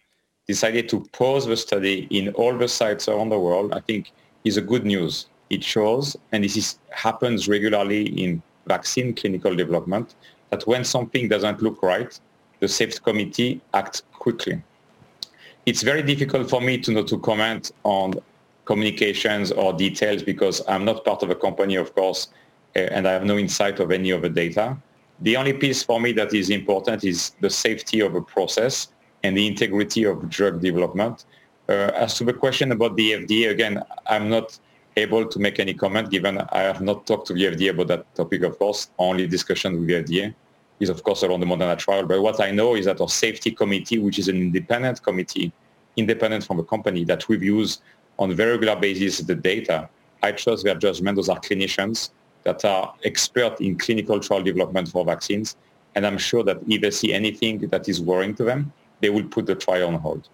decided 0.46 0.88
to 0.88 1.04
pause 1.12 1.46
the 1.46 1.56
study 1.56 2.08
in 2.10 2.30
all 2.30 2.56
the 2.56 2.68
sites 2.68 3.06
around 3.08 3.28
the 3.28 3.38
world, 3.38 3.74
I 3.74 3.80
think 3.80 4.12
is 4.44 4.56
a 4.56 4.62
good 4.62 4.86
news. 4.86 5.26
It 5.50 5.62
shows, 5.62 6.16
and 6.32 6.42
this 6.42 6.56
is, 6.56 6.78
happens 6.90 7.48
regularly 7.48 8.06
in 8.22 8.42
vaccine 8.66 9.14
clinical 9.14 9.54
development, 9.54 10.14
that 10.50 10.66
when 10.66 10.84
something 10.84 11.28
doesn't 11.28 11.62
look 11.62 11.82
right, 11.82 12.18
the 12.60 12.68
safety 12.68 13.00
committee 13.04 13.60
acts 13.74 14.02
quickly. 14.12 14.62
It's 15.66 15.82
very 15.82 16.02
difficult 16.02 16.48
for 16.48 16.62
me 16.62 16.78
to 16.78 16.92
know 16.92 17.02
to 17.04 17.18
comment 17.18 17.72
on 17.84 18.14
communications 18.64 19.52
or 19.52 19.72
details 19.74 20.22
because 20.22 20.62
I'm 20.66 20.84
not 20.84 21.04
part 21.04 21.22
of 21.22 21.30
a 21.30 21.34
company, 21.34 21.76
of 21.76 21.94
course, 21.94 22.28
and 22.74 23.08
I 23.08 23.12
have 23.12 23.24
no 23.24 23.38
insight 23.38 23.80
of 23.80 23.90
any 23.90 24.10
of 24.10 24.22
the 24.22 24.28
data. 24.28 24.76
The 25.20 25.36
only 25.36 25.52
piece 25.52 25.82
for 25.82 26.00
me 26.00 26.12
that 26.12 26.32
is 26.32 26.50
important 26.50 27.04
is 27.04 27.32
the 27.40 27.50
safety 27.50 28.00
of 28.00 28.14
a 28.14 28.22
process 28.22 28.88
and 29.24 29.36
the 29.36 29.46
integrity 29.46 30.04
of 30.04 30.28
drug 30.28 30.60
development. 30.60 31.24
Uh, 31.68 31.90
as 31.94 32.14
to 32.14 32.24
the 32.24 32.32
question 32.32 32.72
about 32.72 32.96
the 32.96 33.12
FDA, 33.12 33.50
again, 33.50 33.82
I'm 34.06 34.28
not 34.28 34.58
able 34.96 35.26
to 35.26 35.38
make 35.38 35.58
any 35.60 35.74
comment 35.74 36.10
given 36.10 36.38
I 36.38 36.60
have 36.60 36.80
not 36.80 37.06
talked 37.06 37.26
to 37.28 37.34
the 37.34 37.44
FDA 37.44 37.70
about 37.70 37.88
that 37.88 38.14
topic, 38.14 38.42
of 38.42 38.58
course. 38.58 38.90
Only 38.98 39.26
discussion 39.26 39.78
with 39.78 39.88
the 39.88 39.94
FDA 39.94 40.34
is, 40.80 40.88
of 40.88 41.02
course, 41.02 41.22
around 41.24 41.40
the 41.40 41.46
Moderna 41.46 41.76
trial. 41.76 42.06
But 42.06 42.22
what 42.22 42.40
I 42.40 42.50
know 42.50 42.74
is 42.76 42.86
that 42.86 43.00
our 43.00 43.08
safety 43.08 43.50
committee, 43.50 43.98
which 43.98 44.18
is 44.18 44.28
an 44.28 44.36
independent 44.36 45.02
committee, 45.02 45.52
independent 45.96 46.44
from 46.44 46.58
the 46.58 46.64
company 46.64 47.04
that 47.04 47.28
reviews 47.28 47.80
on 48.18 48.30
a 48.30 48.34
very 48.34 48.52
regular 48.52 48.76
basis 48.76 49.18
the 49.18 49.34
data, 49.34 49.88
I 50.22 50.32
trust 50.32 50.64
their 50.64 50.74
judgment. 50.74 51.16
Those 51.16 51.28
are 51.28 51.40
clinicians 51.40 52.10
that 52.48 52.64
are 52.64 52.94
expert 53.04 53.60
in 53.60 53.76
clinical 53.76 54.18
trial 54.18 54.42
development 54.42 54.88
for 54.88 55.04
vaccines. 55.04 55.56
And 55.94 56.06
I'm 56.06 56.18
sure 56.18 56.42
that 56.44 56.58
if 56.66 56.80
they 56.80 56.90
see 56.90 57.12
anything 57.12 57.58
that 57.68 57.88
is 57.88 58.00
worrying 58.00 58.34
to 58.36 58.44
them, 58.44 58.72
they 59.00 59.10
will 59.10 59.28
put 59.36 59.46
the 59.46 59.54
trial 59.54 59.88
on 59.88 59.94
hold. 59.94 60.28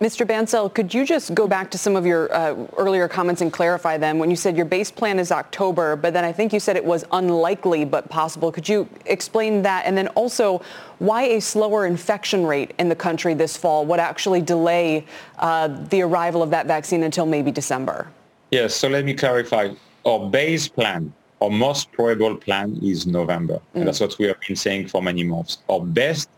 Mr. 0.00 0.26
Bancel, 0.26 0.72
could 0.72 0.92
you 0.92 1.06
just 1.06 1.34
go 1.34 1.48
back 1.48 1.70
to 1.70 1.78
some 1.78 1.96
of 1.96 2.04
your 2.04 2.30
uh, 2.32 2.54
earlier 2.76 3.08
comments 3.08 3.40
and 3.40 3.50
clarify 3.50 3.96
them? 3.96 4.18
When 4.18 4.28
you 4.28 4.36
said 4.36 4.54
your 4.54 4.66
base 4.66 4.90
plan 4.90 5.18
is 5.18 5.32
October, 5.32 5.96
but 5.96 6.12
then 6.12 6.22
I 6.22 6.32
think 6.32 6.52
you 6.52 6.60
said 6.60 6.76
it 6.76 6.84
was 6.84 7.06
unlikely 7.12 7.86
but 7.86 8.10
possible. 8.10 8.52
Could 8.52 8.68
you 8.68 8.86
explain 9.06 9.62
that? 9.62 9.86
And 9.86 9.96
then 9.96 10.08
also, 10.08 10.60
why 10.98 11.22
a 11.22 11.40
slower 11.40 11.86
infection 11.86 12.44
rate 12.44 12.74
in 12.78 12.90
the 12.90 12.94
country 12.94 13.32
this 13.32 13.56
fall 13.56 13.86
would 13.86 13.98
actually 13.98 14.42
delay 14.42 15.06
uh, 15.38 15.68
the 15.88 16.02
arrival 16.02 16.42
of 16.42 16.50
that 16.50 16.66
vaccine 16.66 17.02
until 17.02 17.24
maybe 17.24 17.50
December? 17.50 18.06
Yes, 18.50 18.76
so 18.76 18.88
let 18.88 19.04
me 19.06 19.14
clarify. 19.14 19.72
Our 20.04 20.28
base 20.28 20.68
plan 20.68 21.12
our 21.42 21.50
most 21.50 21.92
probable 21.92 22.36
plan 22.36 22.78
is 22.82 23.06
November. 23.06 23.54
Mm. 23.54 23.60
And 23.80 23.88
that's 23.88 24.00
what 24.00 24.18
we 24.18 24.26
have 24.26 24.40
been 24.46 24.56
saying 24.56 24.88
for 24.88 25.02
many 25.02 25.24
months. 25.24 25.58
Our 25.68 25.80
best 25.80 26.28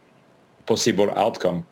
possible 0.66 1.10
outcome 1.16 1.66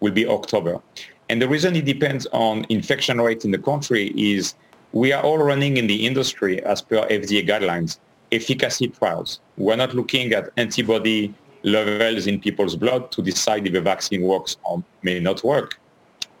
will 0.00 0.12
be 0.12 0.26
October. 0.26 0.80
And 1.28 1.40
the 1.40 1.48
reason 1.48 1.76
it 1.76 1.84
depends 1.84 2.26
on 2.32 2.66
infection 2.68 3.20
rate 3.20 3.44
in 3.44 3.50
the 3.50 3.58
country 3.58 4.08
is 4.16 4.54
we 4.92 5.12
are 5.12 5.22
all 5.22 5.38
running 5.38 5.76
in 5.76 5.86
the 5.86 6.06
industry 6.06 6.62
as 6.64 6.82
per 6.82 7.06
FDA 7.06 7.46
guidelines, 7.46 7.98
efficacy 8.32 8.88
trials. 8.88 9.40
We're 9.56 9.76
not 9.76 9.94
looking 9.94 10.32
at 10.32 10.50
antibody 10.56 11.32
levels 11.62 12.26
in 12.26 12.40
people's 12.40 12.74
blood 12.74 13.12
to 13.12 13.22
decide 13.22 13.66
if 13.66 13.74
a 13.74 13.80
vaccine 13.80 14.22
works 14.22 14.56
or 14.64 14.82
may 15.02 15.20
not 15.20 15.44
work. 15.44 15.78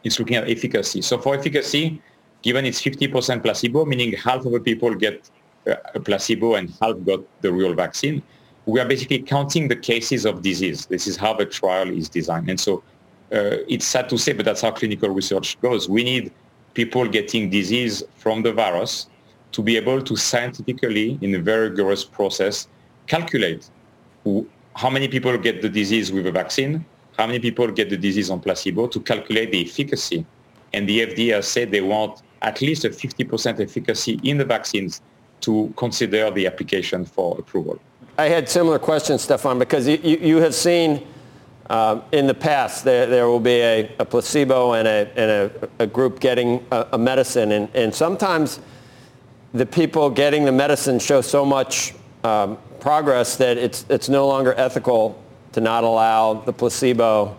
It's 0.02 0.18
looking 0.18 0.36
at 0.36 0.48
efficacy. 0.48 1.02
So 1.02 1.18
for 1.18 1.34
efficacy, 1.34 2.00
given 2.42 2.64
it's 2.64 2.80
50% 2.80 3.42
placebo, 3.42 3.84
meaning 3.84 4.12
half 4.12 4.44
of 4.46 4.52
the 4.52 4.60
people 4.60 4.94
get 4.94 5.30
a 5.66 6.00
placebo 6.00 6.54
and 6.54 6.72
half 6.80 6.96
got 7.04 7.20
the 7.42 7.52
real 7.52 7.74
vaccine, 7.74 8.22
we 8.66 8.80
are 8.80 8.86
basically 8.86 9.20
counting 9.20 9.68
the 9.68 9.76
cases 9.76 10.24
of 10.24 10.42
disease. 10.42 10.86
This 10.86 11.06
is 11.06 11.16
how 11.16 11.34
the 11.34 11.46
trial 11.46 11.88
is 11.90 12.08
designed. 12.08 12.48
And 12.48 12.58
so 12.58 12.82
uh, 13.32 13.62
it's 13.68 13.86
sad 13.86 14.08
to 14.08 14.18
say, 14.18 14.32
but 14.32 14.44
that's 14.44 14.60
how 14.60 14.70
clinical 14.70 15.10
research 15.10 15.60
goes. 15.60 15.88
We 15.88 16.04
need 16.04 16.32
people 16.74 17.06
getting 17.08 17.50
disease 17.50 18.02
from 18.16 18.42
the 18.42 18.52
virus 18.52 19.08
to 19.52 19.62
be 19.62 19.76
able 19.76 20.02
to 20.02 20.16
scientifically, 20.16 21.18
in 21.20 21.34
a 21.34 21.38
very 21.38 21.70
rigorous 21.70 22.04
process, 22.04 22.68
calculate 23.06 23.68
how 24.76 24.90
many 24.90 25.08
people 25.08 25.36
get 25.38 25.62
the 25.62 25.68
disease 25.68 26.12
with 26.12 26.26
a 26.26 26.32
vaccine, 26.32 26.84
how 27.18 27.26
many 27.26 27.40
people 27.40 27.66
get 27.68 27.90
the 27.90 27.96
disease 27.96 28.30
on 28.30 28.40
placebo 28.40 28.86
to 28.86 29.00
calculate 29.00 29.50
the 29.50 29.62
efficacy. 29.62 30.24
And 30.72 30.88
the 30.88 31.06
FDA 31.06 31.34
has 31.34 31.48
said 31.48 31.70
they 31.72 31.80
want 31.80 32.22
at 32.42 32.60
least 32.60 32.84
a 32.84 32.90
50% 32.90 33.60
efficacy 33.60 34.20
in 34.22 34.38
the 34.38 34.44
vaccines 34.44 35.02
to 35.40 35.72
consider 35.76 36.30
the 36.30 36.46
application 36.46 37.04
for 37.04 37.38
approval. 37.38 37.78
I 38.18 38.28
had 38.28 38.48
similar 38.48 38.78
questions, 38.78 39.26
Stéphane, 39.26 39.58
because 39.58 39.88
you, 39.88 39.96
you, 39.98 40.36
have 40.38 40.54
seen 40.54 41.06
um, 41.70 42.02
in 42.12 42.26
the 42.26 42.34
past 42.34 42.84
there, 42.84 43.06
there 43.06 43.26
will 43.26 43.40
be 43.40 43.60
a, 43.60 43.90
a 43.98 44.04
placebo 44.04 44.72
and, 44.72 44.86
a, 44.86 45.10
and 45.16 45.30
a, 45.30 45.68
a 45.84 45.86
group 45.86 46.20
getting 46.20 46.64
a, 46.70 46.88
a 46.92 46.98
medicine. 46.98 47.52
And, 47.52 47.68
and 47.74 47.94
sometimes 47.94 48.60
the 49.54 49.66
people 49.66 50.10
getting 50.10 50.44
the 50.44 50.52
medicine 50.52 50.98
show 50.98 51.20
so 51.20 51.44
much 51.44 51.94
um, 52.24 52.58
progress 52.78 53.36
that 53.36 53.56
it's, 53.56 53.86
it's 53.88 54.08
no 54.08 54.26
longer 54.26 54.54
ethical 54.54 55.22
to 55.52 55.60
not 55.60 55.84
allow 55.84 56.34
the 56.34 56.52
placebo 56.52 57.36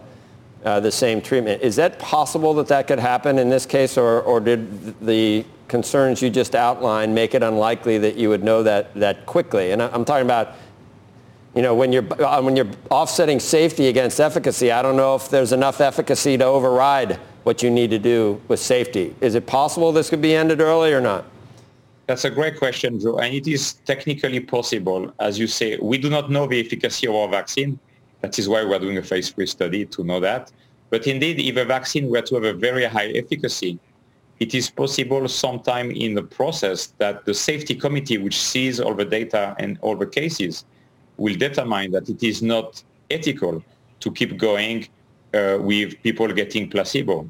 uh, 0.63 0.79
the 0.79 0.91
same 0.91 1.21
treatment. 1.21 1.61
Is 1.61 1.75
that 1.77 1.99
possible 1.99 2.53
that 2.55 2.67
that 2.67 2.87
could 2.87 2.99
happen 2.99 3.39
in 3.39 3.49
this 3.49 3.65
case, 3.65 3.97
or, 3.97 4.21
or 4.21 4.39
did 4.39 4.99
the 4.99 5.45
concerns 5.71 6.21
you 6.21 6.29
just 6.29 6.53
outlined 6.53 7.15
make 7.15 7.33
it 7.33 7.41
unlikely 7.41 7.97
that 7.97 8.15
you 8.15 8.29
would 8.29 8.43
know 8.43 8.61
that, 8.61 8.93
that 8.93 9.25
quickly? 9.25 9.71
And 9.71 9.81
I'm 9.81 10.05
talking 10.05 10.25
about, 10.25 10.53
you 11.55 11.63
know, 11.63 11.73
when 11.73 11.91
you're, 11.91 12.05
uh, 12.23 12.41
when 12.41 12.55
you're 12.55 12.69
offsetting 12.91 13.39
safety 13.39 13.87
against 13.87 14.19
efficacy, 14.19 14.71
I 14.71 14.83
don't 14.83 14.97
know 14.97 15.15
if 15.15 15.29
there's 15.29 15.53
enough 15.53 15.81
efficacy 15.81 16.37
to 16.37 16.45
override 16.45 17.19
what 17.43 17.63
you 17.63 17.71
need 17.71 17.89
to 17.89 17.97
do 17.97 18.39
with 18.49 18.59
safety. 18.59 19.15
Is 19.21 19.33
it 19.33 19.47
possible 19.47 19.91
this 19.91 20.09
could 20.09 20.21
be 20.21 20.35
ended 20.35 20.61
early 20.61 20.93
or 20.93 21.01
not? 21.01 21.25
That's 22.05 22.25
a 22.25 22.29
great 22.29 22.57
question, 22.57 22.99
Drew, 22.99 23.17
And 23.19 23.33
it 23.33 23.47
is 23.47 23.73
technically 23.85 24.41
possible. 24.41 25.13
As 25.19 25.39
you 25.39 25.47
say, 25.47 25.77
we 25.81 25.97
do 25.97 26.09
not 26.09 26.29
know 26.29 26.45
the 26.45 26.59
efficacy 26.59 27.07
of 27.07 27.15
our 27.15 27.29
vaccine. 27.29 27.79
That 28.19 28.37
is 28.37 28.47
why 28.49 28.63
we're 28.63 28.77
doing 28.77 28.97
a 28.97 29.01
phase 29.01 29.29
three 29.29 29.47
study 29.47 29.85
to 29.85 30.03
know 30.03 30.19
that. 30.19 30.51
But 30.89 31.07
indeed, 31.07 31.39
if 31.39 31.55
a 31.55 31.63
vaccine 31.63 32.09
were 32.09 32.21
to 32.21 32.35
have 32.35 32.43
a 32.43 32.53
very 32.53 32.83
high 32.83 33.11
efficacy, 33.11 33.79
it 34.41 34.55
is 34.55 34.71
possible 34.71 35.27
sometime 35.27 35.91
in 35.91 36.15
the 36.15 36.23
process 36.23 36.87
that 36.97 37.25
the 37.25 37.33
safety 37.33 37.75
committee, 37.75 38.17
which 38.17 38.39
sees 38.39 38.79
all 38.79 38.95
the 38.95 39.05
data 39.05 39.55
and 39.59 39.77
all 39.81 39.95
the 39.95 40.07
cases, 40.07 40.65
will 41.17 41.35
determine 41.35 41.91
that 41.91 42.09
it 42.09 42.23
is 42.23 42.41
not 42.41 42.83
ethical 43.11 43.63
to 43.99 44.11
keep 44.11 44.37
going 44.37 44.87
uh, 45.35 45.59
with 45.61 46.01
people 46.01 46.27
getting 46.33 46.67
placebo. 46.67 47.29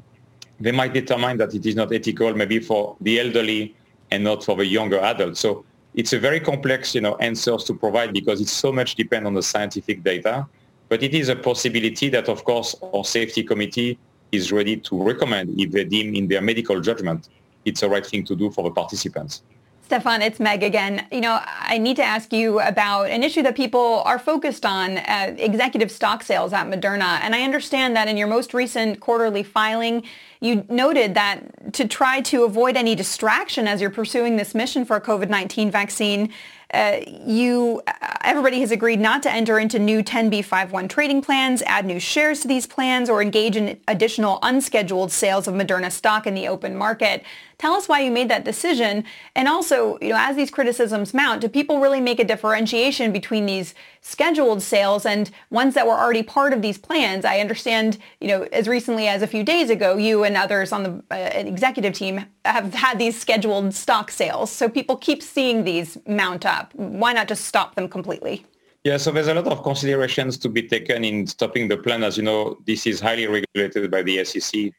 They 0.58 0.72
might 0.72 0.94
determine 0.94 1.36
that 1.36 1.54
it 1.54 1.66
is 1.66 1.76
not 1.76 1.92
ethical 1.92 2.32
maybe 2.34 2.60
for 2.60 2.96
the 3.02 3.20
elderly 3.20 3.76
and 4.10 4.24
not 4.24 4.42
for 4.42 4.56
the 4.56 4.64
younger 4.64 4.98
adults. 5.00 5.38
So 5.38 5.66
it's 5.94 6.14
a 6.14 6.18
very 6.18 6.40
complex, 6.40 6.94
you 6.94 7.02
know, 7.02 7.16
answers 7.16 7.64
to 7.64 7.74
provide 7.74 8.14
because 8.14 8.40
it 8.40 8.48
so 8.48 8.72
much 8.72 8.94
depends 8.94 9.26
on 9.26 9.34
the 9.34 9.42
scientific 9.42 10.02
data. 10.02 10.46
But 10.88 11.02
it 11.02 11.12
is 11.12 11.28
a 11.28 11.36
possibility 11.36 12.08
that, 12.08 12.30
of 12.30 12.44
course, 12.44 12.74
our 12.94 13.04
safety 13.04 13.42
committee 13.42 13.98
is 14.32 14.50
ready 14.50 14.76
to 14.78 15.02
recommend 15.02 15.60
if 15.60 15.70
they 15.70 15.84
deem 15.84 16.14
in 16.14 16.26
their 16.26 16.40
medical 16.40 16.80
judgment 16.80 17.28
it's 17.64 17.80
the 17.80 17.88
right 17.88 18.04
thing 18.04 18.24
to 18.24 18.34
do 18.34 18.50
for 18.50 18.64
the 18.64 18.70
participants. 18.70 19.42
Stéphane, 19.88 20.24
it's 20.24 20.40
Meg 20.40 20.62
again. 20.62 21.06
You 21.12 21.20
know, 21.20 21.40
I 21.44 21.76
need 21.76 21.96
to 21.96 22.02
ask 22.02 22.32
you 22.32 22.60
about 22.60 23.10
an 23.10 23.22
issue 23.22 23.42
that 23.42 23.54
people 23.54 24.02
are 24.06 24.18
focused 24.18 24.64
on, 24.64 24.96
uh, 24.96 25.34
executive 25.36 25.90
stock 25.90 26.22
sales 26.22 26.54
at 26.54 26.66
Moderna. 26.66 27.20
And 27.20 27.34
I 27.34 27.42
understand 27.42 27.94
that 27.96 28.08
in 28.08 28.16
your 28.16 28.28
most 28.28 28.54
recent 28.54 29.00
quarterly 29.00 29.42
filing, 29.42 30.04
you 30.40 30.64
noted 30.70 31.14
that 31.14 31.74
to 31.74 31.86
try 31.86 32.22
to 32.22 32.44
avoid 32.44 32.76
any 32.76 32.94
distraction 32.94 33.68
as 33.68 33.82
you're 33.82 33.90
pursuing 33.90 34.36
this 34.36 34.54
mission 34.54 34.86
for 34.86 34.96
a 34.96 35.00
COVID-19 35.00 35.70
vaccine, 35.70 36.32
uh, 36.72 37.00
you, 37.26 37.82
everybody 38.22 38.60
has 38.60 38.70
agreed 38.70 38.98
not 38.98 39.22
to 39.22 39.30
enter 39.30 39.58
into 39.58 39.78
new 39.78 40.02
10b5-1 40.02 40.88
trading 40.88 41.20
plans, 41.20 41.62
add 41.62 41.84
new 41.84 42.00
shares 42.00 42.40
to 42.40 42.48
these 42.48 42.66
plans, 42.66 43.10
or 43.10 43.20
engage 43.20 43.56
in 43.56 43.78
additional 43.88 44.38
unscheduled 44.42 45.12
sales 45.12 45.46
of 45.46 45.54
Moderna 45.54 45.92
stock 45.92 46.26
in 46.26 46.34
the 46.34 46.48
open 46.48 46.74
market. 46.74 47.24
Tell 47.62 47.74
us 47.74 47.88
why 47.88 48.00
you 48.00 48.10
made 48.10 48.28
that 48.28 48.44
decision. 48.44 49.04
And 49.36 49.46
also, 49.46 49.96
you 50.00 50.08
know, 50.08 50.16
as 50.18 50.34
these 50.34 50.50
criticisms 50.50 51.14
mount, 51.14 51.42
do 51.42 51.48
people 51.48 51.78
really 51.78 52.00
make 52.00 52.18
a 52.18 52.24
differentiation 52.24 53.12
between 53.12 53.46
these 53.46 53.72
scheduled 54.00 54.62
sales 54.62 55.06
and 55.06 55.30
ones 55.50 55.74
that 55.74 55.86
were 55.86 55.92
already 55.92 56.24
part 56.24 56.52
of 56.52 56.60
these 56.60 56.76
plans? 56.76 57.24
I 57.24 57.38
understand, 57.38 57.98
you 58.20 58.26
know, 58.26 58.48
as 58.52 58.66
recently 58.66 59.06
as 59.06 59.22
a 59.22 59.28
few 59.28 59.44
days 59.44 59.70
ago, 59.70 59.96
you 59.96 60.24
and 60.24 60.36
others 60.36 60.72
on 60.72 60.82
the 60.82 61.04
uh, 61.12 61.30
executive 61.34 61.92
team 61.92 62.24
have 62.44 62.74
had 62.74 62.98
these 62.98 63.20
scheduled 63.20 63.72
stock 63.72 64.10
sales. 64.10 64.50
So 64.50 64.68
people 64.68 64.96
keep 64.96 65.22
seeing 65.22 65.62
these 65.62 65.98
mount 66.04 66.44
up. 66.44 66.74
Why 66.74 67.12
not 67.12 67.28
just 67.28 67.44
stop 67.44 67.76
them 67.76 67.88
completely? 67.88 68.44
Yeah, 68.82 68.96
so 68.96 69.12
there's 69.12 69.28
a 69.28 69.34
lot 69.34 69.46
of 69.46 69.62
considerations 69.62 70.36
to 70.38 70.48
be 70.48 70.62
taken 70.66 71.04
in 71.04 71.28
stopping 71.28 71.68
the 71.68 71.76
plan. 71.76 72.02
As 72.02 72.16
you 72.16 72.24
know, 72.24 72.58
this 72.66 72.88
is 72.88 72.98
highly 72.98 73.28
regulated 73.28 73.88
by 73.88 74.02
the 74.02 74.24
SEC. 74.24 74.72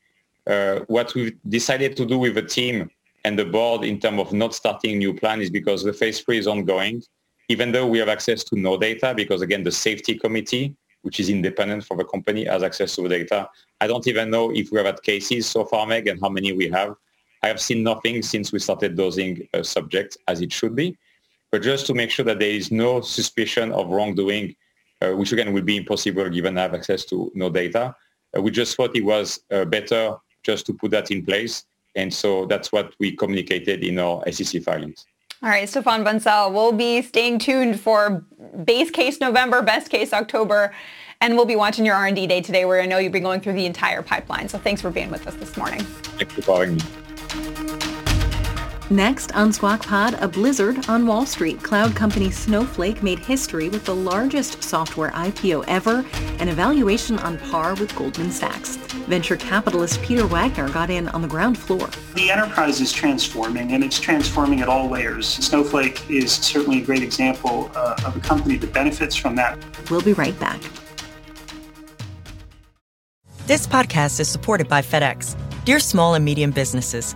Uh, 0.45 0.79
what 0.88 1.13
we've 1.15 1.38
decided 1.47 1.95
to 1.95 2.06
do 2.06 2.17
with 2.17 2.36
the 2.36 2.41
team 2.41 2.89
and 3.23 3.39
the 3.39 3.45
board 3.45 3.84
in 3.84 3.99
terms 3.99 4.19
of 4.19 4.34
not 4.34 4.53
starting 4.53 4.97
new 4.97 5.13
plan 5.13 5.41
is 5.41 5.49
because 5.49 5.84
the 5.84 5.93
phase 5.93 6.19
three 6.19 6.38
is 6.38 6.47
ongoing, 6.47 7.01
even 7.49 7.71
though 7.71 7.88
we 7.88 7.97
have 7.99 8.10
access 8.10 8.43
to 8.43 8.58
no 8.58 8.77
data, 8.77 9.13
because 9.15 9.41
again, 9.41 9.63
the 9.63 9.71
safety 9.71 10.17
committee, 10.17 10.75
which 11.03 11.19
is 11.19 11.29
independent 11.29 11.84
for 11.86 11.95
the 11.95 12.03
company, 12.06 12.45
has 12.45 12.63
access 12.63 12.95
to 12.95 13.03
the 13.03 13.10
data. 13.10 13.49
I 13.79 13.88
don't 13.88 14.06
even 14.08 14.29
know 14.29 14.51
if 14.51 14.71
we 14.71 14.77
have 14.77 14.86
had 14.86 15.01
cases 15.01 15.47
so 15.47 15.63
far, 15.65 15.86
Meg, 15.88 16.08
and 16.08 16.19
how 16.19 16.29
many 16.29 16.51
we 16.51 16.69
have. 16.69 16.95
I 17.41 17.47
have 17.47 17.62
seen 17.62 17.84
nothing 17.84 18.21
since 18.21 18.51
we 18.51 18.60
started 18.60 18.95
dosing 18.95 19.47
a 19.53 19.63
subject 19.63 20.17
as 20.27 20.41
it 20.41 20.51
should 20.51 20.75
be. 20.75 20.97
But 21.51 21.62
just 21.62 21.86
to 21.88 21.93
make 21.93 22.10
sure 22.10 22.25
that 22.25 22.39
there 22.39 22.49
is 22.49 22.71
no 22.71 23.01
suspicion 23.01 23.71
of 23.73 23.89
wrongdoing, 23.89 24.56
uh, 25.01 25.12
which 25.12 25.32
again 25.34 25.53
will 25.53 25.62
be 25.62 25.77
impossible 25.77 26.29
given 26.29 26.58
I 26.58 26.63
have 26.63 26.73
access 26.73 27.06
to 27.06 27.32
no 27.36 27.49
data, 27.49 27.95
uh, 28.36 28.41
we 28.41 28.51
just 28.51 28.75
thought 28.75 28.95
it 28.95 29.06
was 29.06 29.41
uh, 29.51 29.65
better 29.65 30.15
just 30.43 30.65
to 30.67 30.73
put 30.73 30.91
that 30.91 31.12
in 31.12 31.25
place. 31.25 31.65
And 31.95 32.13
so 32.13 32.45
that's 32.45 32.71
what 32.71 32.93
we 32.99 33.15
communicated 33.15 33.84
in 33.84 33.99
our 33.99 34.23
SEC 34.32 34.62
filings. 34.63 35.06
All 35.41 35.49
right, 35.49 35.67
Stéphane 35.67 36.06
Bancel, 36.06 36.53
we'll 36.53 36.71
be 36.71 37.01
staying 37.01 37.39
tuned 37.39 37.79
for 37.79 38.25
base 38.63 38.89
case 38.89 39.19
November, 39.19 39.62
best 39.62 39.89
case 39.89 40.13
October, 40.13 40.73
and 41.19 41.36
we'll 41.36 41.45
be 41.45 41.58
watching 41.58 41.86
your 41.86 41.95
R&D 41.95 42.27
day 42.27 42.41
today 42.41 42.63
where 42.65 42.82
I 42.82 42.86
know 42.86 42.97
you've 42.97 43.12
been 43.12 43.23
going 43.23 43.41
through 43.41 43.53
the 43.53 43.65
entire 43.65 44.01
pipeline. 44.01 44.47
So 44.47 44.58
thanks 44.58 44.82
for 44.82 44.89
being 44.89 45.12
with 45.12 45.27
us 45.27 45.36
this 45.36 45.58
morning. 45.58 45.82
Thanks 45.82 46.34
for 46.34 46.41
calling 46.43 46.75
me. 46.75 46.82
Next 48.93 49.36
on 49.36 49.51
Squawk 49.51 49.82
Pod, 49.88 50.13
a 50.21 50.27
blizzard 50.27 50.88
on 50.88 51.08
Wall 51.08 51.25
Street. 51.25 51.63
Cloud 51.63 51.95
company 51.95 52.29
Snowflake 52.29 53.01
made 53.01 53.17
history 53.17 53.67
with 53.67 53.86
the 53.86 53.95
largest 53.95 54.63
software 54.63 55.10
IPO 55.10 55.63
ever, 55.67 56.06
an 56.38 56.47
evaluation 56.47 57.17
on 57.17 57.39
par 57.39 57.73
with 57.73 57.95
Goldman 57.95 58.32
Sachs. 58.32 58.75
Venture 59.08 59.36
capitalist 59.36 59.99
Peter 60.03 60.27
Wagner 60.27 60.69
got 60.69 60.91
in 60.91 61.08
on 61.10 61.23
the 61.23 61.27
ground 61.27 61.58
floor. 61.58 61.89
The 62.13 62.29
enterprise 62.29 62.82
is 62.82 62.91
transforming, 62.91 63.71
and 63.71 63.84
it's 63.84 63.99
transforming 63.99 64.62
at 64.62 64.69
all 64.69 64.88
layers. 64.88 65.27
Snowflake 65.27 66.08
is 66.08 66.32
certainly 66.32 66.84
a 66.84 66.86
great 66.86 67.01
example 67.01 67.71
uh, 67.73 67.95
of 68.06 68.15
a 68.15 68.19
company 68.19 68.58
that 68.58 68.73
benefits 68.73 69.15
from 69.15 69.36
that. 69.38 69.58
We'll 69.89 70.01
be 70.01 70.13
right 70.13 70.39
back. 70.39 70.62
This 73.47 73.65
podcast 73.65 74.19
is 74.19 74.27
supported 74.27 74.67
by 74.67 74.84
FedEx. 74.84 75.36
Dear 75.65 75.79
small 75.79 76.13
and 76.13 76.23
medium 76.23 76.51
businesses, 76.51 77.15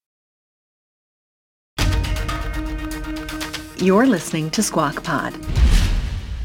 You're 3.81 4.05
listening 4.05 4.51
to 4.51 4.61
Squawk 4.61 5.03
Pod. 5.03 5.33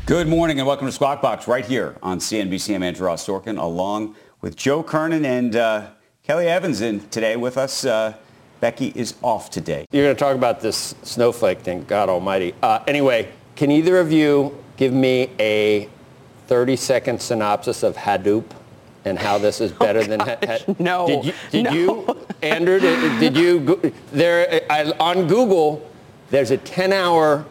Good 0.06 0.26
morning 0.26 0.58
and 0.58 0.66
welcome 0.66 0.86
to 0.86 0.92
Squawk 0.92 1.20
Box 1.20 1.46
right 1.46 1.66
here 1.66 1.94
on 2.02 2.18
CNBC. 2.18 2.74
I'm 2.74 2.82
Andrew 2.82 3.08
Ross 3.08 3.26
Sorkin 3.26 3.60
along 3.60 4.16
with 4.40 4.56
Joe 4.56 4.82
Kernan 4.82 5.26
and 5.26 5.54
uh, 5.54 5.88
Kelly 6.22 6.48
Evans 6.48 6.80
in 6.80 7.06
today 7.10 7.36
with 7.36 7.58
us. 7.58 7.84
Uh, 7.84 8.14
Becky 8.60 8.90
is 8.94 9.16
off 9.20 9.50
today. 9.50 9.84
You're 9.92 10.04
going 10.04 10.16
to 10.16 10.18
talk 10.18 10.34
about 10.34 10.62
this 10.62 10.94
snowflake 11.02 11.60
thing, 11.60 11.84
God 11.84 12.08
almighty. 12.08 12.54
Uh, 12.62 12.82
anyway, 12.86 13.30
can 13.54 13.70
either 13.70 13.98
of 13.98 14.10
you 14.10 14.56
give 14.78 14.94
me 14.94 15.30
a 15.38 15.90
30-second 16.48 17.20
synopsis 17.20 17.82
of 17.82 17.96
Hadoop 17.96 18.46
and 19.04 19.18
how 19.18 19.36
this 19.36 19.60
is 19.60 19.72
better 19.78 20.00
oh, 20.00 20.04
than 20.04 20.20
ha- 20.20 20.58
no. 20.78 21.06
Did 21.06 21.24
you, 21.26 21.32
did 21.50 21.64
no. 21.64 21.70
you 21.72 22.26
Andrew? 22.40 22.80
Did, 22.80 23.20
did 23.20 23.36
you 23.36 23.92
there 24.10 24.62
I, 24.70 24.90
on 24.98 25.28
Google? 25.28 25.92
There's 26.30 26.50
a 26.50 26.58
10-hour, 26.58 27.44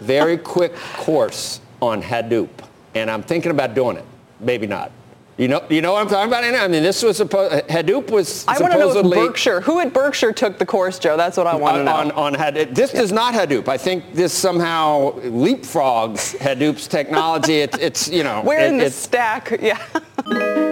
very 0.00 0.38
quick 0.38 0.74
course 0.96 1.60
on 1.80 2.02
Hadoop, 2.02 2.48
and 2.94 3.10
I'm 3.10 3.22
thinking 3.22 3.50
about 3.50 3.74
doing 3.74 3.96
it. 3.96 4.04
Maybe 4.40 4.66
not. 4.66 4.90
You 5.36 5.48
know, 5.48 5.64
you 5.68 5.82
know 5.82 5.92
what 5.92 6.02
I'm 6.02 6.08
talking 6.08 6.28
about? 6.28 6.44
I 6.44 6.68
mean, 6.68 6.84
this 6.84 7.02
was 7.02 7.16
supposed. 7.16 7.66
Hadoop 7.66 8.08
was 8.10 8.46
I 8.46 8.56
want 8.60 8.72
to 8.72 8.78
know 8.78 9.02
Berkshire. 9.02 9.60
Who 9.62 9.80
at 9.80 9.92
Berkshire 9.92 10.32
took 10.32 10.58
the 10.58 10.66
course, 10.66 11.00
Joe? 11.00 11.16
That's 11.16 11.36
what 11.36 11.48
I 11.48 11.56
want 11.56 11.74
to 11.74 11.80
on, 11.80 12.08
know. 12.08 12.14
On, 12.14 12.34
on 12.34 12.40
Hadoop. 12.40 12.72
This 12.72 12.94
yeah. 12.94 13.02
is 13.02 13.10
not 13.10 13.34
Hadoop. 13.34 13.66
I 13.66 13.76
think 13.76 14.14
this 14.14 14.32
somehow 14.32 15.10
leapfrogs 15.22 16.36
Hadoop's 16.36 16.86
technology. 16.86 17.54
It, 17.54 17.76
it's 17.80 18.08
you 18.08 18.22
know. 18.22 18.42
Where 18.42 18.60
it, 18.60 18.68
in 18.68 18.78
the 18.78 18.90
stack? 18.90 19.58
Yeah. 19.60 19.84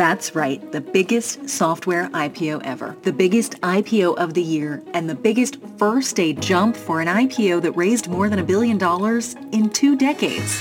That's 0.00 0.34
right, 0.34 0.72
the 0.72 0.80
biggest 0.80 1.46
software 1.46 2.08
IPO 2.08 2.62
ever, 2.64 2.96
the 3.02 3.12
biggest 3.12 3.60
IPO 3.60 4.16
of 4.16 4.32
the 4.32 4.40
year, 4.42 4.82
and 4.94 5.10
the 5.10 5.14
biggest 5.14 5.58
first 5.76 6.16
day 6.16 6.32
jump 6.32 6.74
for 6.74 7.02
an 7.02 7.06
IPO 7.06 7.60
that 7.60 7.72
raised 7.72 8.08
more 8.08 8.30
than 8.30 8.38
a 8.38 8.42
billion 8.42 8.78
dollars 8.78 9.34
in 9.52 9.68
two 9.68 9.98
decades. 9.98 10.52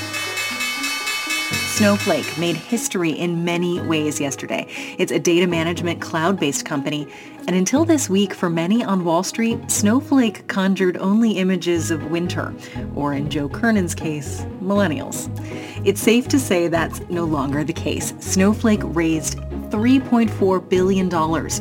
Snowflake 1.79 2.37
made 2.37 2.57
history 2.57 3.11
in 3.11 3.45
many 3.45 3.79
ways 3.79 4.19
yesterday. 4.19 4.67
It's 4.97 5.13
a 5.13 5.19
data 5.19 5.47
management 5.47 6.01
cloud-based 6.01 6.65
company, 6.65 7.07
and 7.49 7.55
until 7.55 7.83
this 7.83 8.11
week, 8.11 8.35
for 8.35 8.47
many 8.47 8.83
on 8.83 9.03
Wall 9.03 9.23
Street, 9.23 9.71
Snowflake 9.71 10.45
conjured 10.45 10.97
only 10.97 11.31
images 11.31 11.89
of 11.89 12.11
winter, 12.11 12.53
or 12.93 13.15
in 13.15 13.27
Joe 13.27 13.49
Kernan's 13.49 13.95
case, 13.95 14.41
millennials. 14.61 15.27
It's 15.83 15.99
safe 15.99 16.27
to 16.27 16.37
say 16.37 16.67
that's 16.67 16.99
no 17.09 17.23
longer 17.23 17.63
the 17.63 17.73
case. 17.73 18.13
Snowflake 18.19 18.81
raised 18.83 19.39
$3.4 19.71 20.69
billion 20.69 21.09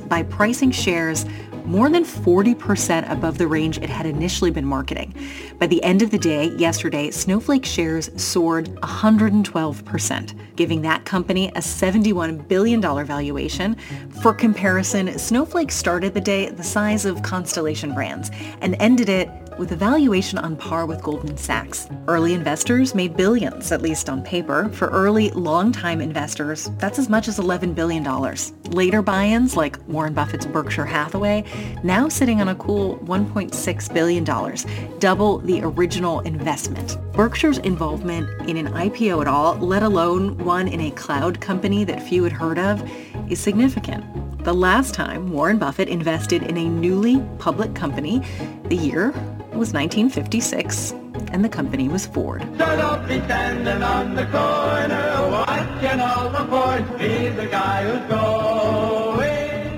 by 0.08 0.22
pricing 0.24 0.70
shares 0.70 1.24
more 1.68 1.90
than 1.90 2.02
40% 2.02 3.10
above 3.10 3.36
the 3.36 3.46
range 3.46 3.76
it 3.78 3.90
had 3.90 4.06
initially 4.06 4.50
been 4.50 4.64
marketing. 4.64 5.14
By 5.58 5.66
the 5.66 5.82
end 5.82 6.00
of 6.00 6.10
the 6.10 6.18
day, 6.18 6.46
yesterday, 6.56 7.10
Snowflake 7.10 7.66
shares 7.66 8.10
soared 8.20 8.70
112%, 8.76 10.56
giving 10.56 10.80
that 10.82 11.04
company 11.04 11.48
a 11.48 11.60
$71 11.60 12.48
billion 12.48 12.80
valuation. 12.80 13.76
For 14.22 14.32
comparison, 14.32 15.18
Snowflake 15.18 15.70
started 15.70 16.14
the 16.14 16.22
day 16.22 16.48
the 16.48 16.64
size 16.64 17.04
of 17.04 17.22
Constellation 17.22 17.92
Brands 17.92 18.30
and 18.62 18.74
ended 18.80 19.10
it 19.10 19.28
with 19.58 19.72
a 19.72 19.76
valuation 19.76 20.38
on 20.38 20.56
par 20.56 20.86
with 20.86 21.02
Goldman 21.02 21.36
Sachs. 21.36 21.88
Early 22.06 22.34
investors 22.34 22.94
made 22.94 23.16
billions, 23.16 23.72
at 23.72 23.82
least 23.82 24.08
on 24.08 24.22
paper. 24.22 24.68
For 24.70 24.88
early, 24.88 25.30
long-time 25.30 26.00
investors, 26.00 26.70
that's 26.78 26.98
as 26.98 27.08
much 27.08 27.28
as 27.28 27.38
$11 27.38 27.74
billion. 27.74 28.04
Later 28.70 29.02
buy-ins, 29.02 29.56
like 29.56 29.78
Warren 29.88 30.14
Buffett's 30.14 30.46
Berkshire 30.46 30.86
Hathaway, 30.86 31.44
now 31.82 32.08
sitting 32.08 32.40
on 32.40 32.48
a 32.48 32.54
cool 32.54 32.98
$1.6 32.98 33.94
billion, 33.94 34.98
double 34.98 35.38
the 35.38 35.60
original 35.62 36.20
investment. 36.20 36.96
Berkshire's 37.12 37.58
involvement 37.58 38.28
in 38.48 38.56
an 38.56 38.68
IPO 38.68 39.20
at 39.20 39.26
all, 39.26 39.56
let 39.56 39.82
alone 39.82 40.38
one 40.38 40.68
in 40.68 40.80
a 40.80 40.90
cloud 40.92 41.40
company 41.40 41.84
that 41.84 42.02
few 42.02 42.22
had 42.22 42.32
heard 42.32 42.58
of, 42.58 42.88
is 43.28 43.40
significant. 43.40 44.04
The 44.44 44.54
last 44.54 44.94
time 44.94 45.32
Warren 45.32 45.58
Buffett 45.58 45.88
invested 45.88 46.44
in 46.44 46.56
a 46.56 46.68
newly 46.68 47.20
public 47.38 47.74
company, 47.74 48.22
the 48.66 48.76
year 48.76 49.12
was 49.58 49.72
1956, 49.72 50.92
and 51.32 51.44
the 51.44 51.48
company 51.48 51.88
was 51.88 52.06
Ford. 52.06 52.42
So 52.58 52.64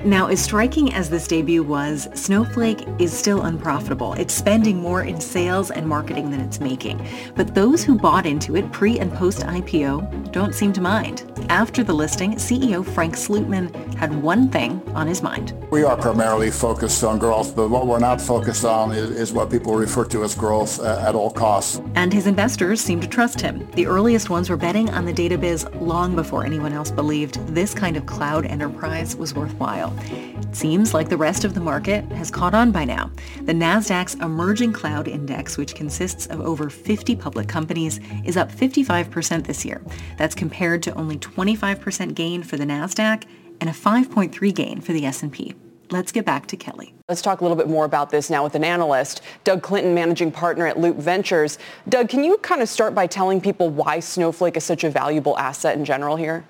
Now, 0.04 0.28
as 0.28 0.42
striking 0.42 0.94
as 0.94 1.10
this 1.10 1.28
debut 1.28 1.62
was, 1.62 2.08
Snowflake 2.14 2.86
is 2.98 3.12
still 3.12 3.42
unprofitable. 3.42 4.14
It's 4.14 4.32
spending 4.32 4.78
more 4.78 5.02
in 5.02 5.20
sales 5.20 5.70
and 5.70 5.86
marketing 5.86 6.30
than 6.30 6.40
it's 6.40 6.58
making. 6.58 7.06
But 7.34 7.54
those 7.54 7.84
who 7.84 7.98
bought 7.98 8.24
into 8.24 8.56
it 8.56 8.72
pre 8.72 8.98
and 8.98 9.12
post 9.12 9.40
IPO 9.40 10.32
don't 10.32 10.54
seem 10.54 10.72
to 10.72 10.80
mind. 10.80 11.30
After 11.50 11.84
the 11.84 11.92
listing, 11.92 12.36
CEO 12.36 12.82
Frank 12.82 13.14
Slootman 13.14 13.94
had 13.94 14.22
one 14.22 14.48
thing 14.48 14.80
on 14.94 15.06
his 15.06 15.22
mind. 15.22 15.52
We 15.70 15.82
are 15.82 15.98
primarily 15.98 16.50
focused 16.50 17.04
on 17.04 17.18
growth, 17.18 17.54
but 17.54 17.68
what 17.68 17.86
we're 17.86 17.98
not 17.98 18.22
focused 18.22 18.64
on 18.64 18.92
is, 18.92 19.10
is 19.10 19.32
what 19.34 19.50
people 19.50 19.74
refer 19.74 20.06
to 20.06 20.24
as 20.24 20.34
growth 20.34 20.80
uh, 20.80 21.04
at 21.06 21.14
all 21.14 21.30
costs. 21.30 21.80
And 21.94 22.10
his 22.10 22.26
investors 22.26 22.80
seem 22.80 23.00
to 23.02 23.06
trust 23.06 23.38
him. 23.38 23.68
The 23.72 23.86
earliest 23.86 24.30
ones 24.30 24.48
were 24.48 24.56
betting 24.56 24.88
on 24.90 25.04
the 25.04 25.12
data 25.12 25.36
biz 25.36 25.66
long 25.74 26.16
before 26.16 26.46
anyone 26.46 26.72
else 26.72 26.90
believed 26.90 27.34
this 27.48 27.74
kind 27.74 27.98
of 27.98 28.06
cloud 28.06 28.46
enterprise 28.46 29.14
was 29.14 29.34
worthwhile. 29.34 29.90
It 30.04 30.56
seems 30.56 30.94
like 30.94 31.08
the 31.08 31.16
rest 31.16 31.44
of 31.44 31.54
the 31.54 31.60
market 31.60 32.04
has 32.12 32.30
caught 32.30 32.54
on 32.54 32.72
by 32.72 32.84
now. 32.84 33.10
The 33.42 33.52
Nasdaq's 33.52 34.14
Emerging 34.16 34.72
Cloud 34.72 35.08
Index, 35.08 35.56
which 35.56 35.74
consists 35.74 36.26
of 36.26 36.40
over 36.40 36.70
50 36.70 37.16
public 37.16 37.48
companies, 37.48 38.00
is 38.24 38.36
up 38.36 38.50
55% 38.50 39.46
this 39.46 39.64
year. 39.64 39.82
That's 40.16 40.34
compared 40.34 40.82
to 40.84 40.94
only 40.94 41.18
25% 41.18 42.14
gain 42.14 42.42
for 42.42 42.56
the 42.56 42.64
Nasdaq 42.64 43.24
and 43.60 43.68
a 43.68 43.72
5.3 43.72 44.54
gain 44.54 44.80
for 44.80 44.92
the 44.92 45.06
S&P. 45.06 45.54
Let's 45.90 46.12
get 46.12 46.24
back 46.24 46.46
to 46.46 46.56
Kelly. 46.56 46.94
Let's 47.08 47.20
talk 47.20 47.40
a 47.40 47.44
little 47.44 47.56
bit 47.56 47.68
more 47.68 47.84
about 47.84 48.10
this 48.10 48.30
now 48.30 48.44
with 48.44 48.54
an 48.54 48.62
analyst, 48.62 49.22
Doug 49.42 49.60
Clinton, 49.60 49.92
managing 49.92 50.30
partner 50.30 50.66
at 50.68 50.78
Loop 50.78 50.96
Ventures. 50.96 51.58
Doug, 51.88 52.08
can 52.08 52.22
you 52.22 52.38
kind 52.38 52.62
of 52.62 52.68
start 52.68 52.94
by 52.94 53.08
telling 53.08 53.40
people 53.40 53.70
why 53.70 53.98
Snowflake 53.98 54.56
is 54.56 54.62
such 54.62 54.84
a 54.84 54.90
valuable 54.90 55.36
asset 55.36 55.76
in 55.76 55.84
general 55.84 56.14
here? 56.14 56.44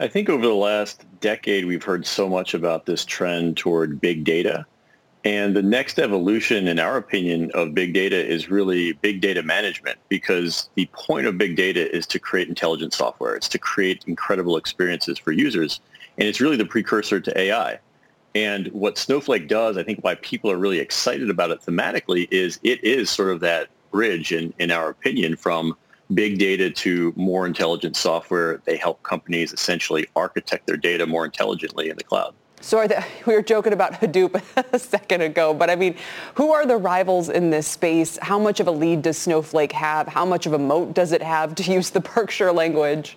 I 0.00 0.08
think 0.08 0.28
over 0.28 0.44
the 0.44 0.54
last 0.54 1.04
decade, 1.20 1.66
we've 1.66 1.84
heard 1.84 2.04
so 2.04 2.28
much 2.28 2.52
about 2.52 2.84
this 2.84 3.04
trend 3.04 3.56
toward 3.56 4.00
big 4.00 4.24
data. 4.24 4.66
And 5.24 5.56
the 5.56 5.62
next 5.62 5.98
evolution, 5.98 6.66
in 6.66 6.78
our 6.78 6.96
opinion, 6.96 7.50
of 7.54 7.74
big 7.74 7.94
data 7.94 8.16
is 8.16 8.50
really 8.50 8.92
big 8.92 9.20
data 9.20 9.42
management 9.42 9.98
because 10.08 10.68
the 10.74 10.86
point 10.92 11.26
of 11.26 11.38
big 11.38 11.56
data 11.56 11.94
is 11.94 12.06
to 12.08 12.18
create 12.18 12.48
intelligent 12.48 12.92
software. 12.92 13.34
It's 13.36 13.48
to 13.50 13.58
create 13.58 14.04
incredible 14.06 14.56
experiences 14.56 15.18
for 15.18 15.30
users. 15.30 15.80
And 16.18 16.28
it's 16.28 16.40
really 16.40 16.56
the 16.56 16.66
precursor 16.66 17.20
to 17.20 17.40
AI. 17.40 17.78
And 18.34 18.66
what 18.68 18.98
Snowflake 18.98 19.48
does, 19.48 19.78
I 19.78 19.84
think 19.84 20.00
why 20.02 20.16
people 20.16 20.50
are 20.50 20.58
really 20.58 20.80
excited 20.80 21.30
about 21.30 21.52
it 21.52 21.62
thematically 21.62 22.26
is 22.32 22.58
it 22.64 22.82
is 22.82 23.08
sort 23.08 23.30
of 23.30 23.40
that 23.40 23.68
bridge, 23.92 24.32
in, 24.32 24.52
in 24.58 24.72
our 24.72 24.90
opinion, 24.90 25.36
from 25.36 25.76
big 26.12 26.38
data 26.38 26.70
to 26.70 27.12
more 27.16 27.46
intelligent 27.46 27.96
software. 27.96 28.60
They 28.64 28.76
help 28.76 29.02
companies 29.02 29.52
essentially 29.52 30.06
architect 30.14 30.66
their 30.66 30.76
data 30.76 31.06
more 31.06 31.24
intelligently 31.24 31.88
in 31.88 31.96
the 31.96 32.04
cloud. 32.04 32.34
So 32.64 32.86
the, 32.86 33.04
we 33.26 33.34
were 33.34 33.42
joking 33.42 33.72
about 33.72 33.92
Hadoop 33.92 34.40
a 34.72 34.78
second 34.78 35.20
ago, 35.20 35.54
but 35.54 35.70
I 35.70 35.76
mean, 35.76 35.96
who 36.34 36.52
are 36.52 36.66
the 36.66 36.76
rivals 36.76 37.28
in 37.28 37.50
this 37.50 37.68
space? 37.68 38.18
How 38.22 38.38
much 38.38 38.60
of 38.60 38.66
a 38.66 38.70
lead 38.70 39.02
does 39.02 39.18
Snowflake 39.18 39.72
have? 39.72 40.08
How 40.08 40.24
much 40.24 40.46
of 40.46 40.54
a 40.54 40.58
moat 40.58 40.94
does 40.94 41.12
it 41.12 41.22
have, 41.22 41.54
to 41.56 41.72
use 41.72 41.90
the 41.90 42.00
Berkshire 42.14 42.52
language? 42.52 43.16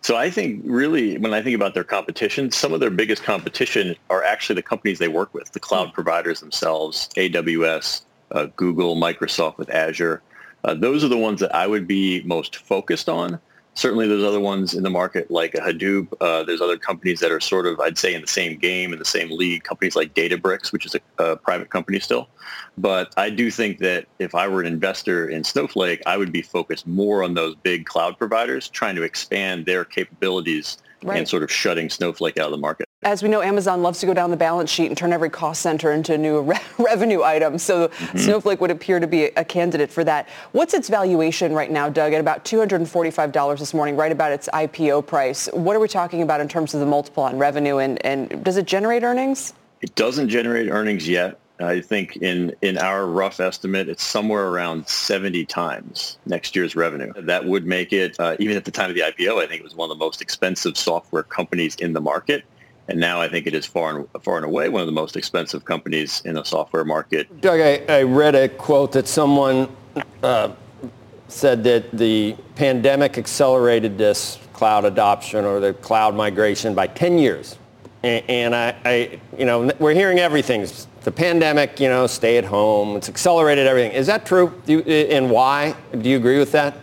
So 0.00 0.16
I 0.16 0.30
think 0.30 0.62
really, 0.64 1.18
when 1.18 1.34
I 1.34 1.42
think 1.42 1.54
about 1.54 1.74
their 1.74 1.84
competition, 1.84 2.50
some 2.50 2.72
of 2.72 2.80
their 2.80 2.90
biggest 2.90 3.22
competition 3.22 3.94
are 4.08 4.24
actually 4.24 4.54
the 4.54 4.62
companies 4.62 4.98
they 4.98 5.08
work 5.08 5.34
with, 5.34 5.52
the 5.52 5.60
cloud 5.60 5.92
providers 5.92 6.40
themselves, 6.40 7.10
AWS, 7.16 8.02
uh, 8.30 8.46
Google, 8.56 8.96
Microsoft 8.96 9.58
with 9.58 9.68
Azure. 9.70 10.22
Uh, 10.64 10.74
those 10.74 11.04
are 11.04 11.08
the 11.08 11.16
ones 11.16 11.40
that 11.40 11.54
I 11.54 11.66
would 11.66 11.86
be 11.86 12.22
most 12.24 12.56
focused 12.56 13.08
on. 13.08 13.38
Certainly 13.74 14.08
there's 14.08 14.24
other 14.24 14.40
ones 14.40 14.74
in 14.74 14.82
the 14.82 14.90
market 14.90 15.30
like 15.30 15.54
a 15.54 15.58
Hadoop. 15.58 16.08
Uh, 16.20 16.42
there's 16.42 16.60
other 16.60 16.76
companies 16.76 17.20
that 17.20 17.30
are 17.30 17.38
sort 17.38 17.64
of, 17.64 17.78
I'd 17.78 17.96
say, 17.96 18.12
in 18.12 18.20
the 18.20 18.26
same 18.26 18.58
game, 18.58 18.92
in 18.92 18.98
the 18.98 19.04
same 19.04 19.30
league, 19.30 19.62
companies 19.62 19.94
like 19.94 20.14
Databricks, 20.14 20.72
which 20.72 20.84
is 20.84 20.96
a, 20.96 21.22
a 21.22 21.36
private 21.36 21.70
company 21.70 22.00
still. 22.00 22.28
But 22.76 23.14
I 23.16 23.30
do 23.30 23.52
think 23.52 23.78
that 23.78 24.06
if 24.18 24.34
I 24.34 24.48
were 24.48 24.60
an 24.60 24.66
investor 24.66 25.28
in 25.28 25.44
Snowflake, 25.44 26.02
I 26.06 26.16
would 26.16 26.32
be 26.32 26.42
focused 26.42 26.88
more 26.88 27.22
on 27.22 27.34
those 27.34 27.54
big 27.54 27.84
cloud 27.84 28.18
providers, 28.18 28.68
trying 28.68 28.96
to 28.96 29.02
expand 29.02 29.64
their 29.64 29.84
capabilities 29.84 30.78
right. 31.04 31.16
and 31.16 31.28
sort 31.28 31.44
of 31.44 31.52
shutting 31.52 31.88
Snowflake 31.88 32.36
out 32.36 32.46
of 32.46 32.52
the 32.52 32.58
market. 32.58 32.87
As 33.04 33.22
we 33.22 33.28
know, 33.28 33.40
Amazon 33.40 33.80
loves 33.80 34.00
to 34.00 34.06
go 34.06 34.12
down 34.12 34.32
the 34.32 34.36
balance 34.36 34.68
sheet 34.70 34.86
and 34.86 34.96
turn 34.96 35.12
every 35.12 35.30
cost 35.30 35.62
center 35.62 35.92
into 35.92 36.14
a 36.14 36.18
new 36.18 36.42
re- 36.42 36.58
revenue 36.78 37.22
item. 37.22 37.56
So 37.56 37.88
mm-hmm. 37.88 38.18
Snowflake 38.18 38.60
would 38.60 38.72
appear 38.72 38.98
to 38.98 39.06
be 39.06 39.26
a 39.26 39.44
candidate 39.44 39.92
for 39.92 40.02
that. 40.02 40.28
What's 40.50 40.74
its 40.74 40.88
valuation 40.88 41.52
right 41.52 41.70
now, 41.70 41.88
Doug? 41.88 42.12
At 42.12 42.20
about 42.20 42.44
$245 42.44 43.58
this 43.60 43.72
morning, 43.72 43.94
right 43.94 44.10
about 44.10 44.32
its 44.32 44.48
IPO 44.52 45.06
price. 45.06 45.48
What 45.52 45.76
are 45.76 45.80
we 45.80 45.86
talking 45.86 46.22
about 46.22 46.40
in 46.40 46.48
terms 46.48 46.74
of 46.74 46.80
the 46.80 46.86
multiple 46.86 47.22
on 47.22 47.38
revenue 47.38 47.78
and, 47.78 48.04
and 48.04 48.44
does 48.44 48.56
it 48.56 48.66
generate 48.66 49.04
earnings? 49.04 49.54
It 49.80 49.94
doesn't 49.94 50.28
generate 50.28 50.68
earnings 50.68 51.08
yet. 51.08 51.38
I 51.60 51.80
think 51.80 52.16
in, 52.16 52.54
in 52.62 52.78
our 52.78 53.06
rough 53.06 53.38
estimate, 53.38 53.88
it's 53.88 54.04
somewhere 54.04 54.48
around 54.48 54.88
70 54.88 55.44
times 55.46 56.18
next 56.26 56.56
year's 56.56 56.74
revenue. 56.74 57.12
That 57.16 57.44
would 57.44 57.64
make 57.64 57.92
it, 57.92 58.18
uh, 58.18 58.36
even 58.40 58.56
at 58.56 58.64
the 58.64 58.70
time 58.72 58.90
of 58.90 58.96
the 58.96 59.02
IPO, 59.02 59.42
I 59.42 59.46
think 59.46 59.60
it 59.60 59.64
was 59.64 59.76
one 59.76 59.88
of 59.88 59.96
the 59.96 60.04
most 60.04 60.20
expensive 60.20 60.76
software 60.76 61.22
companies 61.22 61.76
in 61.76 61.92
the 61.92 62.00
market. 62.00 62.44
And 62.88 62.98
now 62.98 63.20
I 63.20 63.28
think 63.28 63.46
it 63.46 63.54
is 63.54 63.66
far 63.66 63.98
and, 63.98 64.08
far 64.22 64.36
and 64.36 64.46
away 64.46 64.70
one 64.70 64.80
of 64.80 64.86
the 64.86 64.92
most 64.92 65.16
expensive 65.16 65.64
companies 65.64 66.22
in 66.24 66.34
the 66.34 66.44
software 66.44 66.84
market. 66.84 67.40
Doug, 67.40 67.60
I, 67.60 67.84
I 67.88 68.02
read 68.02 68.34
a 68.34 68.48
quote 68.48 68.92
that 68.92 69.06
someone 69.06 69.68
uh, 70.22 70.52
said 71.28 71.62
that 71.64 71.90
the 71.92 72.34
pandemic 72.54 73.18
accelerated 73.18 73.98
this 73.98 74.38
cloud 74.54 74.86
adoption 74.86 75.44
or 75.44 75.60
the 75.60 75.74
cloud 75.74 76.14
migration 76.14 76.74
by 76.74 76.86
10 76.86 77.18
years. 77.18 77.58
And, 78.02 78.24
and 78.28 78.54
I, 78.54 78.74
I, 78.84 79.20
you 79.36 79.44
know, 79.44 79.70
we're 79.78 79.94
hearing 79.94 80.18
everything. 80.18 80.66
The 81.02 81.12
pandemic, 81.12 81.80
you 81.80 81.88
know, 81.88 82.06
stay 82.06 82.38
at 82.38 82.44
home. 82.44 82.96
It's 82.96 83.08
accelerated 83.08 83.66
everything. 83.66 83.92
Is 83.92 84.06
that 84.06 84.24
true? 84.24 84.60
You, 84.66 84.80
and 84.80 85.30
why? 85.30 85.76
Do 85.92 86.08
you 86.08 86.16
agree 86.16 86.38
with 86.38 86.52
that? 86.52 86.76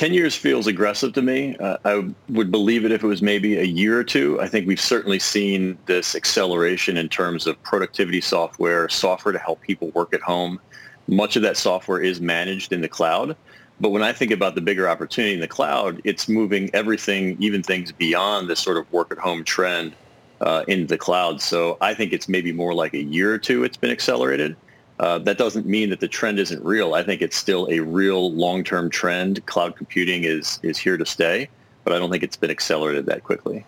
10 0.00 0.14
years 0.14 0.34
feels 0.34 0.66
aggressive 0.66 1.12
to 1.12 1.20
me. 1.20 1.54
Uh, 1.58 1.76
I 1.84 2.10
would 2.30 2.50
believe 2.50 2.86
it 2.86 2.90
if 2.90 3.04
it 3.04 3.06
was 3.06 3.20
maybe 3.20 3.58
a 3.58 3.64
year 3.64 3.98
or 3.98 4.02
two. 4.02 4.40
I 4.40 4.48
think 4.48 4.66
we've 4.66 4.80
certainly 4.80 5.18
seen 5.18 5.76
this 5.84 6.14
acceleration 6.14 6.96
in 6.96 7.10
terms 7.10 7.46
of 7.46 7.62
productivity 7.64 8.22
software, 8.22 8.88
software 8.88 9.32
to 9.32 9.38
help 9.38 9.60
people 9.60 9.90
work 9.90 10.14
at 10.14 10.22
home. 10.22 10.58
Much 11.06 11.36
of 11.36 11.42
that 11.42 11.58
software 11.58 12.00
is 12.00 12.18
managed 12.18 12.72
in 12.72 12.80
the 12.80 12.88
cloud. 12.88 13.36
But 13.78 13.90
when 13.90 14.02
I 14.02 14.14
think 14.14 14.30
about 14.30 14.54
the 14.54 14.62
bigger 14.62 14.88
opportunity 14.88 15.34
in 15.34 15.40
the 15.40 15.46
cloud, 15.46 16.00
it's 16.04 16.30
moving 16.30 16.70
everything, 16.72 17.36
even 17.38 17.62
things 17.62 17.92
beyond 17.92 18.48
this 18.48 18.58
sort 18.58 18.78
of 18.78 18.90
work 18.90 19.12
at 19.12 19.18
home 19.18 19.44
trend 19.44 19.92
uh, 20.40 20.64
into 20.66 20.86
the 20.86 20.96
cloud. 20.96 21.42
So 21.42 21.76
I 21.82 21.92
think 21.92 22.14
it's 22.14 22.26
maybe 22.26 22.52
more 22.54 22.72
like 22.72 22.94
a 22.94 23.02
year 23.02 23.34
or 23.34 23.38
two 23.38 23.64
it's 23.64 23.76
been 23.76 23.90
accelerated. 23.90 24.56
Uh, 25.00 25.18
that 25.18 25.38
doesn't 25.38 25.64
mean 25.64 25.88
that 25.88 25.98
the 25.98 26.06
trend 26.06 26.38
isn't 26.38 26.62
real. 26.62 26.92
I 26.92 27.02
think 27.02 27.22
it's 27.22 27.36
still 27.36 27.66
a 27.70 27.80
real 27.80 28.32
long-term 28.32 28.90
trend. 28.90 29.44
Cloud 29.46 29.74
computing 29.74 30.24
is 30.24 30.60
is 30.62 30.76
here 30.76 30.98
to 30.98 31.06
stay, 31.06 31.48
but 31.84 31.94
I 31.94 31.98
don't 31.98 32.10
think 32.10 32.22
it's 32.22 32.36
been 32.36 32.50
accelerated 32.50 33.06
that 33.06 33.24
quickly. 33.24 33.64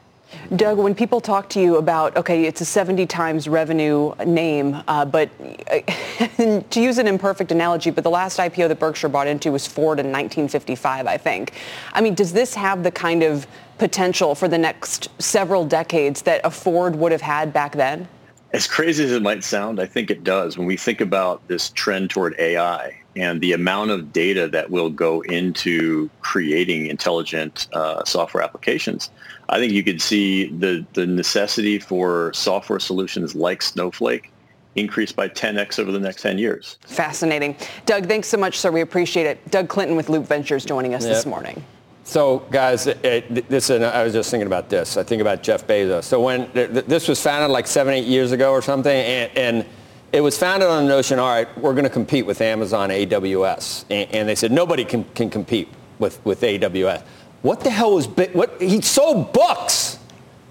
Doug, 0.57 0.77
when 0.77 0.95
people 0.95 1.21
talk 1.21 1.49
to 1.51 1.61
you 1.61 1.77
about, 1.77 2.17
okay, 2.17 2.45
it's 2.45 2.61
a 2.61 2.65
70 2.65 3.07
times 3.07 3.49
revenue 3.49 4.15
name, 4.27 4.83
uh, 4.89 5.05
but 5.07 5.31
to 6.71 6.81
use 6.81 6.99
an 6.99 7.07
imperfect 7.07 7.51
analogy, 7.51 7.91
but 7.91 8.05
the 8.05 8.11
last 8.11 8.39
IPO 8.39 8.69
that 8.69 8.79
Berkshire 8.79 9.09
bought 9.09 9.27
into 9.27 9.53
was 9.53 9.67
Ford 9.67 9.99
in 9.99 10.07
1955, 10.07 11.07
I 11.07 11.17
think. 11.17 11.53
I 11.93 12.01
mean, 12.01 12.15
does 12.15 12.33
this 12.33 12.55
have 12.55 12.83
the 12.83 12.91
kind 12.91 13.23
of 13.23 13.47
potential 13.79 14.35
for 14.35 14.49
the 14.49 14.59
next 14.59 15.09
several 15.19 15.65
decades 15.65 16.23
that 16.23 16.41
a 16.45 16.51
Ford 16.51 16.97
would 16.97 17.13
have 17.13 17.23
had 17.23 17.53
back 17.53 17.73
then? 17.73 18.09
As 18.53 18.67
crazy 18.67 19.05
as 19.05 19.13
it 19.13 19.23
might 19.23 19.43
sound, 19.43 19.81
I 19.81 19.87
think 19.87 20.11
it 20.11 20.25
does. 20.25 20.59
When 20.59 20.67
we 20.67 20.77
think 20.77 21.01
about 21.01 21.47
this 21.49 21.71
trend 21.71 22.11
toward 22.11 22.39
AI 22.39 22.99
and 23.17 23.41
the 23.41 23.53
amount 23.53 23.91
of 23.91 24.13
data 24.13 24.47
that 24.49 24.71
will 24.71 24.91
go 24.91 25.23
into 25.23 26.11
creating 26.21 26.87
intelligent 26.87 27.69
uh, 27.73 28.05
software 28.05 28.43
applications, 28.43 29.11
I 29.49 29.59
think 29.59 29.73
you 29.73 29.83
could 29.83 30.03
see 30.03 30.49
the, 30.51 30.85
the 30.93 31.07
necessity 31.07 31.79
for 31.79 32.33
software 32.35 32.79
solutions 32.79 33.35
like 33.35 33.63
Snowflake 33.63 34.31
increase 34.75 35.13
by 35.13 35.29
10x 35.29 35.79
over 35.79 35.93
the 35.93 36.01
next 36.01 36.23
10 36.23 36.39
years. 36.39 36.79
Fascinating. 36.87 37.57
Doug, 37.87 38.07
thanks 38.07 38.29
so 38.29 38.37
much, 38.37 38.59
sir. 38.59 38.71
We 38.71 38.83
appreciate 38.83 39.27
it. 39.27 39.51
Doug 39.51 39.69
Clinton 39.69 39.97
with 39.97 40.09
Loop 40.09 40.27
Ventures 40.27 40.65
joining 40.65 40.95
us 40.95 41.05
yep. 41.05 41.15
this 41.15 41.27
morning. 41.27 41.63
So, 42.05 42.41
guys, 42.51 42.87
it, 42.87 43.49
this 43.49 43.71
I 43.71 44.03
was 44.03 44.13
just 44.13 44.31
thinking 44.31 44.49
about 44.49 44.69
this. 44.69 44.97
I 44.97 45.03
think 45.03 45.21
about 45.21 45.43
Jeff 45.43 45.67
Bezos. 45.67 46.05
So 46.05 46.21
when 46.21 46.51
this 46.53 47.07
was 47.07 47.23
founded 47.23 47.51
like 47.51 47.67
seven, 47.67 47.95
eight 47.95 48.07
years 48.07 48.33
ago 48.33 48.51
or 48.51 48.61
something, 48.61 48.93
and, 48.93 49.31
and 49.37 49.67
it 50.13 50.21
was 50.21 50.37
founded 50.37 50.69
on 50.69 50.85
the 50.85 50.89
notion, 50.89 51.19
all 51.19 51.29
right, 51.29 51.59
we're 51.59 51.73
going 51.73 51.85
to 51.85 51.91
compete 51.91 52.27
with 52.27 52.41
Amazon 52.41 52.91
AWS. 52.91 53.85
And, 53.89 54.11
and, 54.13 54.29
they 54.29 54.35
said 54.35 54.51
nobody 54.51 54.85
can, 54.85 55.05
can 55.15 55.31
compete 55.31 55.69
with, 55.99 56.25
with 56.27 56.41
AWS. 56.41 57.03
What 57.43 57.61
the 57.61 57.71
hell 57.71 57.95
was, 57.95 58.07
what, 58.07 58.61
he 58.61 58.81
sold 58.81 59.33
books 59.33 59.92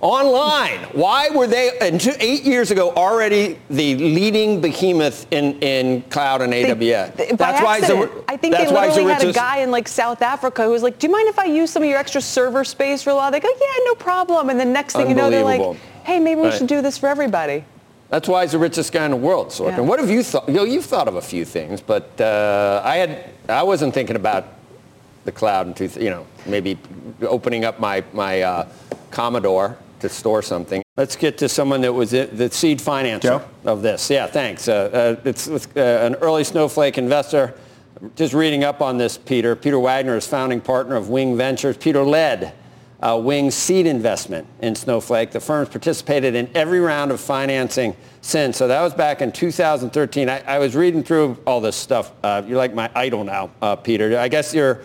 online. 0.02 0.80
Why 0.94 1.30
were 1.30 1.48
they, 1.48 1.72
eight 2.20 2.44
years 2.44 2.72
ago, 2.72 2.92
already 2.92 3.58
the 3.70 3.96
leading 3.96 4.60
behemoth 4.60 5.32
in, 5.32 5.60
in 5.62 6.02
cloud 6.04 6.42
and 6.42 6.52
AWS? 6.52 7.16
They, 7.16 7.32
that's 7.32 7.64
why 7.64 7.78
I 8.28 8.38
think 8.38 8.56
they 8.56 8.68
literally 8.68 9.14
had 9.14 9.24
a 9.24 9.32
guy 9.32 9.58
in 9.58 9.72
like 9.72 9.88
South 9.88 10.22
Africa 10.22 10.64
who 10.64 10.72
was 10.72 10.84
like, 10.84 11.00
do 11.00 11.08
you 11.08 11.12
mind 11.12 11.28
if 11.28 11.40
I 11.40 11.46
use 11.46 11.72
some 11.72 11.84
of 11.84 11.90
your 11.90 11.98
extra 11.98 12.22
server 12.22 12.64
space 12.64 13.04
for 13.04 13.12
a 13.12 13.16
while? 13.16 13.32
They 13.32 13.40
go, 13.40 13.50
yeah, 13.50 13.84
no 13.86 13.96
problem. 13.96 14.50
And 14.50 14.60
the 14.60 14.66
next 14.66 14.94
thing 14.94 15.08
you 15.08 15.16
know, 15.16 15.30
they're 15.30 15.44
like, 15.44 15.78
hey, 16.04 16.20
maybe 16.20 16.42
we 16.42 16.48
right. 16.48 16.58
should 16.58 16.68
do 16.68 16.82
this 16.82 16.98
for 16.98 17.08
everybody. 17.08 17.64
That's 18.10 18.28
why 18.28 18.42
he's 18.42 18.52
the 18.52 18.60
richest 18.60 18.92
guy 18.92 19.06
in 19.06 19.12
the 19.12 19.18
world, 19.18 19.48
Sorkin. 19.48 19.78
Yeah. 19.78 19.80
What 19.82 20.00
have 20.00 20.10
you 20.10 20.22
thought? 20.22 20.46
You 20.50 20.56
know, 20.56 20.64
you've 20.66 20.84
thought 20.84 21.08
of 21.08 21.16
a 21.16 21.22
few 21.22 21.46
things, 21.46 21.80
but 21.80 22.20
uh, 22.20 22.82
I 22.84 22.98
had 22.98 23.30
I 23.48 23.64
wasn't 23.64 23.94
thinking 23.94 24.18
about 24.18 24.48
the 25.24 25.32
cloud 25.32 25.68
and 25.68 25.96
you 25.96 26.10
know 26.10 26.26
maybe 26.46 26.78
opening 27.22 27.64
up 27.64 27.80
my 27.80 28.04
my 28.12 28.42
uh, 28.42 28.68
Commodore 29.12 29.78
to 30.02 30.10
store 30.10 30.42
something. 30.42 30.84
Let's 30.98 31.16
get 31.16 31.38
to 31.40 31.50
someone 31.50 31.82
that 31.82 31.94
was 31.94 32.12
the 32.12 32.50
seed 32.52 32.80
financer 32.80 33.22
Joe? 33.22 33.46
of 33.66 33.82
this. 33.82 34.10
Yeah, 34.10 34.28
thanks. 34.28 34.68
Uh, 34.68 35.18
uh, 35.18 35.22
it's 35.26 35.48
uh, 35.48 35.60
an 35.76 36.16
early 36.16 36.44
Snowflake 36.44 36.98
investor. 36.98 37.56
Just 38.16 38.34
reading 38.34 38.64
up 38.64 38.82
on 38.82 38.98
this, 38.98 39.18
Peter. 39.18 39.56
Peter 39.56 39.80
Wagner 39.80 40.18
is 40.18 40.28
founding 40.28 40.60
partner 40.60 40.96
of 40.96 41.10
Wing 41.10 41.38
Ventures. 41.38 41.78
Peter 41.78 42.04
led 42.04 42.54
uh, 43.02 43.20
Wing's 43.24 43.56
seed 43.56 43.88
investment 43.88 44.48
in 44.62 44.76
Snowflake. 44.76 45.32
The 45.32 45.40
firm's 45.40 45.70
participated 45.70 46.36
in 46.36 46.50
every 46.56 46.80
round 46.80 47.12
of 47.12 47.20
financing 47.20 47.96
since. 48.22 48.58
So 48.58 48.68
that 48.68 48.82
was 48.82 48.94
back 48.94 49.22
in 49.22 49.32
2013. 49.32 50.30
I, 50.30 50.40
I 50.42 50.60
was 50.60 50.76
reading 50.76 51.04
through 51.04 51.38
all 51.46 51.62
this 51.62 51.76
stuff. 51.76 52.12
Uh, 52.24 52.44
you're 52.46 52.58
like 52.58 52.74
my 52.74 52.90
idol 52.94 53.24
now, 53.24 53.50
uh, 53.62 53.76
Peter. 53.76 54.20
I 54.20 54.28
guess 54.28 54.54
you're 54.54 54.82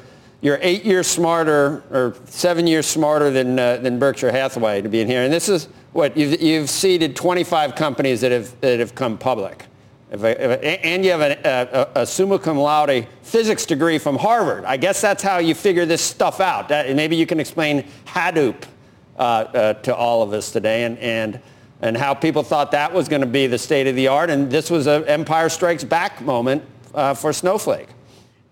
you're 0.47 0.59
eight 0.63 0.85
years 0.85 1.07
smarter 1.07 1.83
or 1.91 2.15
seven 2.27 2.67
years 2.67 2.87
smarter 2.87 3.31
than, 3.31 3.59
uh, 3.59 3.79
than 3.79 3.99
Berkshire 3.99 4.31
Hathaway 4.31 4.81
to 4.81 4.89
be 4.89 5.01
in 5.01 5.09
here. 5.09 5.23
And 5.23 5.33
this 5.33 5.49
is 5.49 5.69
what 5.93 6.17
you've, 6.17 6.41
you've 6.41 6.71
seeded 6.71 7.17
25 7.17 7.75
companies 7.75 8.21
that 8.21 8.33
have, 8.33 8.59
that 8.61 8.79
have 8.79 8.95
come 8.95 9.19
public. 9.19 9.67
If 10.11 10.23
I, 10.23 10.29
if 10.29 10.51
I, 10.51 10.65
and 10.85 11.05
you 11.05 11.11
have 11.11 11.21
a, 11.21 11.91
a, 11.95 12.03
a, 12.03 12.07
summa 12.07 12.39
cum 12.39 12.59
laude 12.59 13.09
physics 13.23 13.67
degree 13.67 13.99
from 13.99 14.17
Harvard. 14.17 14.65
I 14.65 14.77
guess 14.77 15.01
that's 15.01 15.23
how 15.23 15.39
you 15.39 15.55
figure 15.55 15.85
this 15.85 16.03
stuff 16.03 16.39
out. 16.41 16.69
That, 16.69 16.95
maybe 16.95 17.17
you 17.17 17.27
can 17.27 17.41
explain 17.41 17.85
Hadoop 18.07 18.63
uh, 19.19 19.21
uh, 19.21 19.73
to 19.75 19.97
all 19.97 20.23
of 20.23 20.33
us 20.33 20.53
today 20.53 20.85
and, 20.85 20.97
and, 20.99 21.41
and 21.83 21.97
how 21.97 22.15
people 22.15 22.45
thought 22.45 22.71
that 22.71 22.93
was 22.93 23.09
going 23.09 23.23
to 23.23 23.27
be 23.27 23.49
the 23.49 23.59
state 23.59 23.89
of 23.89 23.97
the 23.97 24.07
art. 24.07 24.31
And 24.31 24.49
this 24.49 24.71
was 24.71 24.87
an 24.87 25.05
Empire 25.05 25.49
Strikes 25.49 25.83
Back 25.83 26.23
moment 26.23 26.63
uh, 26.95 27.15
for 27.15 27.33
Snowflake. 27.33 27.89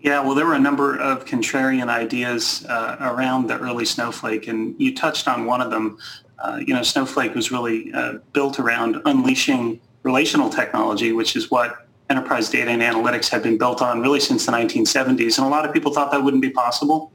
Yeah, 0.05 0.19
well, 0.19 0.35
there 0.35 0.45
were 0.45 0.53
a 0.53 0.59
number 0.59 0.95
of 0.99 1.25
contrarian 1.25 1.87
ideas 1.87 2.63
uh, 2.69 2.95
around 2.99 3.47
the 3.47 3.57
early 3.57 3.85
Snowflake, 3.85 4.47
and 4.47 4.79
you 4.79 4.93
touched 4.93 5.27
on 5.27 5.47
one 5.47 5.61
of 5.61 5.71
them. 5.71 5.97
Uh, 6.37 6.59
you 6.63 6.75
know, 6.75 6.83
Snowflake 6.83 7.33
was 7.33 7.51
really 7.51 7.91
uh, 7.91 8.19
built 8.31 8.59
around 8.59 9.01
unleashing 9.05 9.81
relational 10.03 10.51
technology, 10.51 11.11
which 11.11 11.35
is 11.35 11.49
what 11.49 11.87
enterprise 12.11 12.51
data 12.51 12.69
and 12.69 12.83
analytics 12.83 13.29
had 13.29 13.41
been 13.41 13.57
built 13.57 13.81
on 13.81 13.99
really 13.99 14.19
since 14.19 14.45
the 14.45 14.51
1970s. 14.51 15.39
And 15.39 15.47
a 15.47 15.49
lot 15.49 15.65
of 15.65 15.73
people 15.73 15.91
thought 15.91 16.11
that 16.11 16.23
wouldn't 16.23 16.43
be 16.43 16.51
possible. 16.51 17.11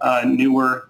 Uh, 0.00 0.24
newer 0.26 0.88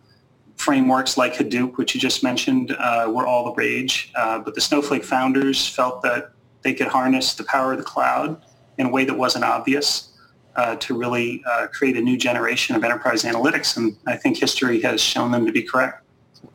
frameworks 0.57 1.19
like 1.19 1.35
Hadoop, 1.35 1.77
which 1.77 1.95
you 1.95 2.01
just 2.01 2.23
mentioned, 2.23 2.75
uh, 2.79 3.13
were 3.15 3.27
all 3.27 3.45
the 3.45 3.53
rage. 3.53 4.11
Uh, 4.15 4.39
but 4.39 4.55
the 4.55 4.61
Snowflake 4.63 5.05
founders 5.05 5.69
felt 5.69 6.01
that 6.01 6.33
they 6.63 6.73
could 6.73 6.89
harness 6.89 7.35
the 7.35 7.45
power 7.45 7.73
of 7.73 7.79
the 7.79 7.85
cloud 7.85 8.43
in 8.79 8.87
a 8.87 8.89
way 8.89 9.05
that 9.05 9.19
wasn't 9.19 9.45
obvious 9.45 10.09
uh, 10.57 10.77
to 10.77 10.97
really 10.97 11.43
uh, 11.51 11.67
create 11.69 11.97
a 11.97 12.01
new 12.01 12.17
generation 12.17 12.77
of 12.77 12.85
enterprise 12.85 13.23
analytics. 13.25 13.77
And 13.77 13.97
I 14.07 14.17
think 14.17 14.39
history 14.39 14.81
has 14.83 15.01
shown 15.01 15.31
them 15.31 15.47
to 15.47 15.53
be 15.53 15.63
correct. 15.63 16.03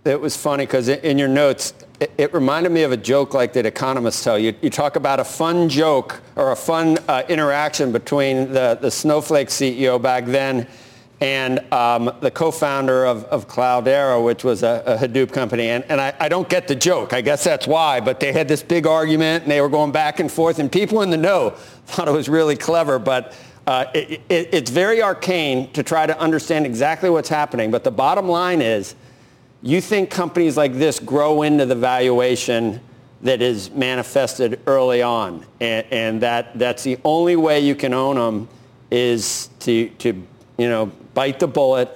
It 0.04 0.20
was 0.20 0.38
funny 0.38 0.66
because 0.66 0.88
in 0.88 1.18
your 1.18 1.28
notes, 1.28 1.74
it, 2.00 2.12
it, 2.18 2.34
reminded 2.34 2.72
me 2.72 2.84
of 2.84 2.92
a 2.92 2.98
joke 2.98 3.34
like 3.34 3.54
that 3.54 3.66
economists 3.66 4.24
tell 4.24 4.38
you. 4.38 4.54
You 4.62 4.70
talk 4.70 4.96
about 4.96 5.20
a 5.20 5.24
fun 5.24 5.70
joke 5.70 6.22
or 6.36 6.52
a 6.52 6.56
fun 6.56 6.98
uh, 7.08 7.24
interaction 7.28 7.92
between 7.92 8.52
the, 8.52 8.78
the 8.80 8.92
Snowflake 8.92 9.48
CEO 9.48 10.02
back 10.02 10.26
then 10.26 10.68
and 11.20 11.60
um, 11.74 12.12
the 12.22 12.30
co-founder 12.30 13.06
of, 13.06 13.24
of 13.26 13.48
Cloudera, 13.48 14.24
which 14.24 14.44
was 14.44 14.62
a, 14.62 14.84
a 14.86 14.98
Hadoop 14.98 15.32
company. 15.34 15.70
And, 15.70 15.84
and 15.86 16.00
I, 16.00 16.14
I, 16.20 16.30
don't 16.30 16.48
get 16.48 16.68
the 16.68 16.76
joke. 16.76 17.12
I 17.12 17.22
guess 17.22 17.44
that's 17.44 17.66
why. 17.66 18.00
But 18.00 18.20
they 18.20 18.32
had 18.32 18.48
this 18.48 18.62
big 18.62 18.86
argument, 18.86 19.44
and 19.44 19.52
they 19.52 19.60
were 19.60 19.70
going 19.70 19.92
back 19.92 20.20
and 20.20 20.32
forth. 20.32 20.60
And 20.60 20.72
people 20.72 21.02
in 21.02 21.10
the 21.10 21.18
know 21.18 21.50
thought 21.88 22.08
it 22.08 22.12
was 22.12 22.30
really 22.30 22.56
clever. 22.56 23.00
But 23.00 23.34
uh, 23.68 23.86
it, 23.94 24.22
it, 24.30 24.50
it's 24.54 24.72
very 24.72 25.04
arcane 25.04 25.72
to 25.74 25.84
try 25.84 26.06
to 26.06 26.18
understand 26.18 26.66
exactly 26.66 27.10
what's 27.10 27.28
happening, 27.28 27.70
but 27.70 27.84
the 27.84 27.92
bottom 27.92 28.30
line 28.30 28.62
is 28.62 28.96
you 29.62 29.82
think 29.82 30.10
companies 30.10 30.56
like 30.56 30.74
this 30.74 31.00
grow 31.00 31.42
into 31.42 31.66
the 31.66 31.76
valuation 31.76 32.80
that 33.24 33.42
is 33.42 33.70
manifested 33.72 34.62
early 34.68 35.02
on, 35.02 35.46
and, 35.60 35.86
and 35.92 36.22
that, 36.22 36.58
that's 36.58 36.84
the 36.84 36.98
only 37.04 37.36
way 37.36 37.60
you 37.60 37.76
can 37.76 37.94
own 37.94 38.16
them 38.16 38.48
is 38.90 39.50
to, 39.60 39.90
to 39.90 40.14
you 40.58 40.70
know, 40.70 40.86
bite 41.14 41.40
the 41.40 41.48
bullet, 41.48 41.90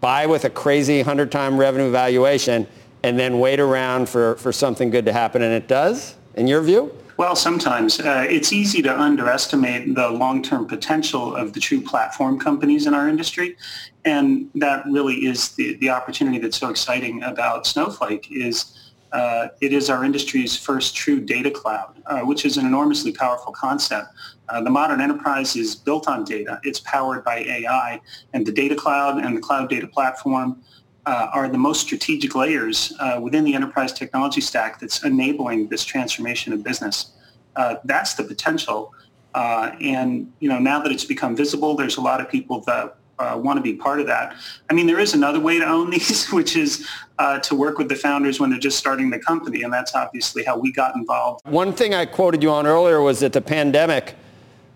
buy 0.00 0.26
with 0.26 0.46
a 0.46 0.50
crazy 0.50 1.04
100-time 1.04 1.56
revenue 1.56 1.92
valuation, 1.92 2.66
and 3.04 3.16
then 3.16 3.38
wait 3.38 3.60
around 3.60 4.08
for, 4.08 4.34
for 4.36 4.50
something 4.50 4.90
good 4.90 5.04
to 5.04 5.12
happen, 5.12 5.42
and 5.42 5.52
it 5.52 5.68
does, 5.68 6.16
in 6.34 6.48
your 6.48 6.60
view? 6.60 6.92
Well, 7.18 7.34
sometimes 7.34 7.98
uh, 7.98 8.28
it's 8.30 8.52
easy 8.52 8.80
to 8.82 8.96
underestimate 8.96 9.92
the 9.96 10.08
long-term 10.08 10.66
potential 10.66 11.34
of 11.34 11.52
the 11.52 11.58
true 11.58 11.80
platform 11.80 12.38
companies 12.38 12.86
in 12.86 12.94
our 12.94 13.08
industry. 13.08 13.56
And 14.04 14.48
that 14.54 14.84
really 14.86 15.26
is 15.26 15.56
the, 15.56 15.74
the 15.78 15.90
opportunity 15.90 16.38
that's 16.38 16.56
so 16.56 16.70
exciting 16.70 17.24
about 17.24 17.66
Snowflake 17.66 18.28
is 18.30 18.92
uh, 19.10 19.48
it 19.60 19.72
is 19.72 19.90
our 19.90 20.04
industry's 20.04 20.56
first 20.56 20.94
true 20.94 21.18
data 21.18 21.50
cloud, 21.50 22.00
uh, 22.06 22.20
which 22.20 22.44
is 22.44 22.56
an 22.56 22.66
enormously 22.66 23.10
powerful 23.10 23.52
concept. 23.52 24.12
Uh, 24.48 24.60
the 24.60 24.70
modern 24.70 25.00
enterprise 25.00 25.56
is 25.56 25.74
built 25.74 26.06
on 26.06 26.24
data. 26.24 26.60
It's 26.62 26.80
powered 26.80 27.24
by 27.24 27.38
AI, 27.38 28.00
and 28.32 28.46
the 28.46 28.52
data 28.52 28.76
cloud 28.76 29.24
and 29.24 29.36
the 29.36 29.40
cloud 29.40 29.70
data 29.70 29.88
platform 29.88 30.62
uh, 31.08 31.30
are 31.32 31.48
the 31.48 31.56
most 31.56 31.80
strategic 31.80 32.34
layers 32.34 32.92
uh, 33.00 33.18
within 33.22 33.42
the 33.42 33.54
enterprise 33.54 33.92
technology 33.94 34.42
stack 34.42 34.78
that's 34.78 35.04
enabling 35.04 35.68
this 35.68 35.82
transformation 35.82 36.52
of 36.52 36.62
business. 36.62 37.12
Uh, 37.56 37.76
that's 37.84 38.12
the 38.14 38.22
potential. 38.22 38.92
and 39.34 40.30
you 40.40 40.48
know, 40.50 40.58
now 40.58 40.78
that 40.82 40.92
it's 40.92 41.06
become 41.06 41.34
visible, 41.34 41.74
there's 41.74 41.96
a 41.96 42.00
lot 42.10 42.20
of 42.20 42.28
people 42.28 42.60
that 42.66 42.96
uh, 43.18 43.40
want 43.42 43.56
to 43.56 43.62
be 43.62 43.74
part 43.74 44.00
of 44.00 44.06
that. 44.06 44.36
I 44.68 44.74
mean, 44.74 44.86
there 44.86 45.00
is 45.00 45.14
another 45.14 45.40
way 45.40 45.58
to 45.58 45.64
own 45.64 45.90
these, 45.96 46.28
which 46.28 46.56
is 46.56 46.86
uh, 47.18 47.38
to 47.40 47.54
work 47.54 47.78
with 47.78 47.88
the 47.88 47.96
founders 47.96 48.38
when 48.38 48.50
they're 48.50 48.58
just 48.58 48.78
starting 48.78 49.08
the 49.08 49.18
company, 49.18 49.62
and 49.62 49.72
that's 49.72 49.94
obviously 49.94 50.44
how 50.44 50.58
we 50.58 50.72
got 50.72 50.94
involved. 50.94 51.40
One 51.46 51.72
thing 51.72 51.94
I 51.94 52.04
quoted 52.04 52.42
you 52.42 52.50
on 52.50 52.66
earlier 52.66 53.00
was 53.00 53.20
that 53.20 53.32
the 53.32 53.40
pandemic 53.40 54.14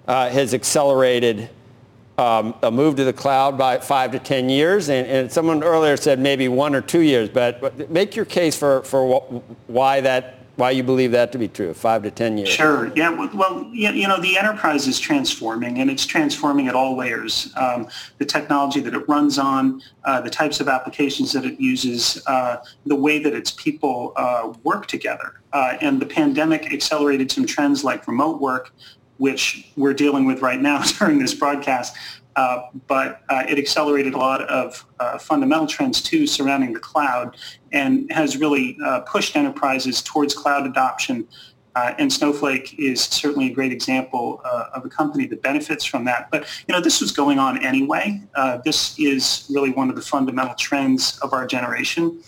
uh, 0.08 0.30
has 0.30 0.54
accelerated 0.54 1.50
um, 2.18 2.54
a 2.62 2.70
move 2.70 2.96
to 2.96 3.04
the 3.04 3.12
cloud 3.12 3.56
by 3.56 3.78
five 3.78 4.12
to 4.12 4.18
10 4.18 4.48
years. 4.48 4.88
And, 4.88 5.06
and, 5.06 5.32
someone 5.32 5.62
earlier 5.62 5.96
said 5.96 6.18
maybe 6.18 6.46
one 6.48 6.74
or 6.74 6.82
two 6.82 7.00
years, 7.00 7.28
but 7.28 7.90
make 7.90 8.14
your 8.14 8.26
case 8.26 8.56
for, 8.56 8.82
for 8.82 9.20
why 9.66 10.00
that 10.02 10.42
why 10.56 10.70
you 10.70 10.82
believe 10.82 11.12
that 11.12 11.32
to 11.32 11.38
be 11.38 11.48
true, 11.48 11.72
five 11.72 12.02
to 12.02 12.10
10 12.10 12.38
years. 12.38 12.48
Sure. 12.48 12.92
Yeah. 12.94 13.10
Well, 13.34 13.64
you 13.72 14.06
know, 14.06 14.20
the 14.20 14.36
enterprise 14.36 14.86
is 14.86 15.00
transforming 15.00 15.78
and 15.78 15.90
it's 15.90 16.04
transforming 16.04 16.68
at 16.68 16.74
all 16.74 16.96
layers. 16.96 17.50
Um, 17.56 17.88
the 18.18 18.26
technology 18.26 18.80
that 18.80 18.92
it 18.92 19.08
runs 19.08 19.38
on, 19.38 19.82
uh, 20.04 20.20
the 20.20 20.30
types 20.30 20.60
of 20.60 20.68
applications 20.68 21.32
that 21.32 21.44
it 21.44 21.58
uses, 21.58 22.22
uh, 22.26 22.58
the 22.84 22.94
way 22.94 23.18
that 23.18 23.32
its 23.32 23.50
people 23.50 24.12
uh, 24.16 24.52
work 24.62 24.86
together. 24.86 25.40
Uh, 25.52 25.78
and 25.80 26.00
the 26.00 26.06
pandemic 26.06 26.72
accelerated 26.72 27.32
some 27.32 27.46
trends 27.46 27.82
like 27.82 28.06
remote 28.06 28.40
work 28.40 28.72
which 29.18 29.70
we're 29.76 29.94
dealing 29.94 30.24
with 30.24 30.40
right 30.40 30.60
now 30.60 30.82
during 30.98 31.18
this 31.18 31.34
broadcast. 31.34 31.96
Uh, 32.36 32.62
but 32.86 33.22
uh, 33.28 33.44
it 33.48 33.58
accelerated 33.58 34.14
a 34.14 34.18
lot 34.18 34.42
of 34.42 34.86
uh, 35.00 35.18
fundamental 35.18 35.66
trends 35.66 36.00
too 36.00 36.26
surrounding 36.26 36.72
the 36.72 36.80
cloud 36.80 37.36
and 37.72 38.10
has 38.10 38.36
really 38.36 38.76
uh, 38.84 39.00
pushed 39.00 39.36
enterprises 39.36 40.02
towards 40.02 40.34
cloud 40.34 40.66
adoption. 40.66 41.26
Uh, 41.74 41.94
and 41.98 42.12
Snowflake 42.12 42.78
is 42.78 43.02
certainly 43.02 43.50
a 43.50 43.54
great 43.54 43.72
example 43.72 44.42
uh, 44.44 44.66
of 44.74 44.84
a 44.84 44.88
company 44.88 45.26
that 45.26 45.42
benefits 45.42 45.84
from 45.84 46.04
that. 46.04 46.30
But 46.30 46.46
you 46.66 46.74
know, 46.74 46.80
this 46.80 47.00
was 47.00 47.12
going 47.12 47.38
on 47.38 47.62
anyway. 47.64 48.22
this 48.64 48.98
is 48.98 49.46
really 49.50 49.70
one 49.70 49.88
of 49.88 49.96
the 49.96 50.02
fundamental 50.02 50.54
trends 50.54 51.18
of 51.20 51.32
our 51.32 51.46
generation. 51.46 52.22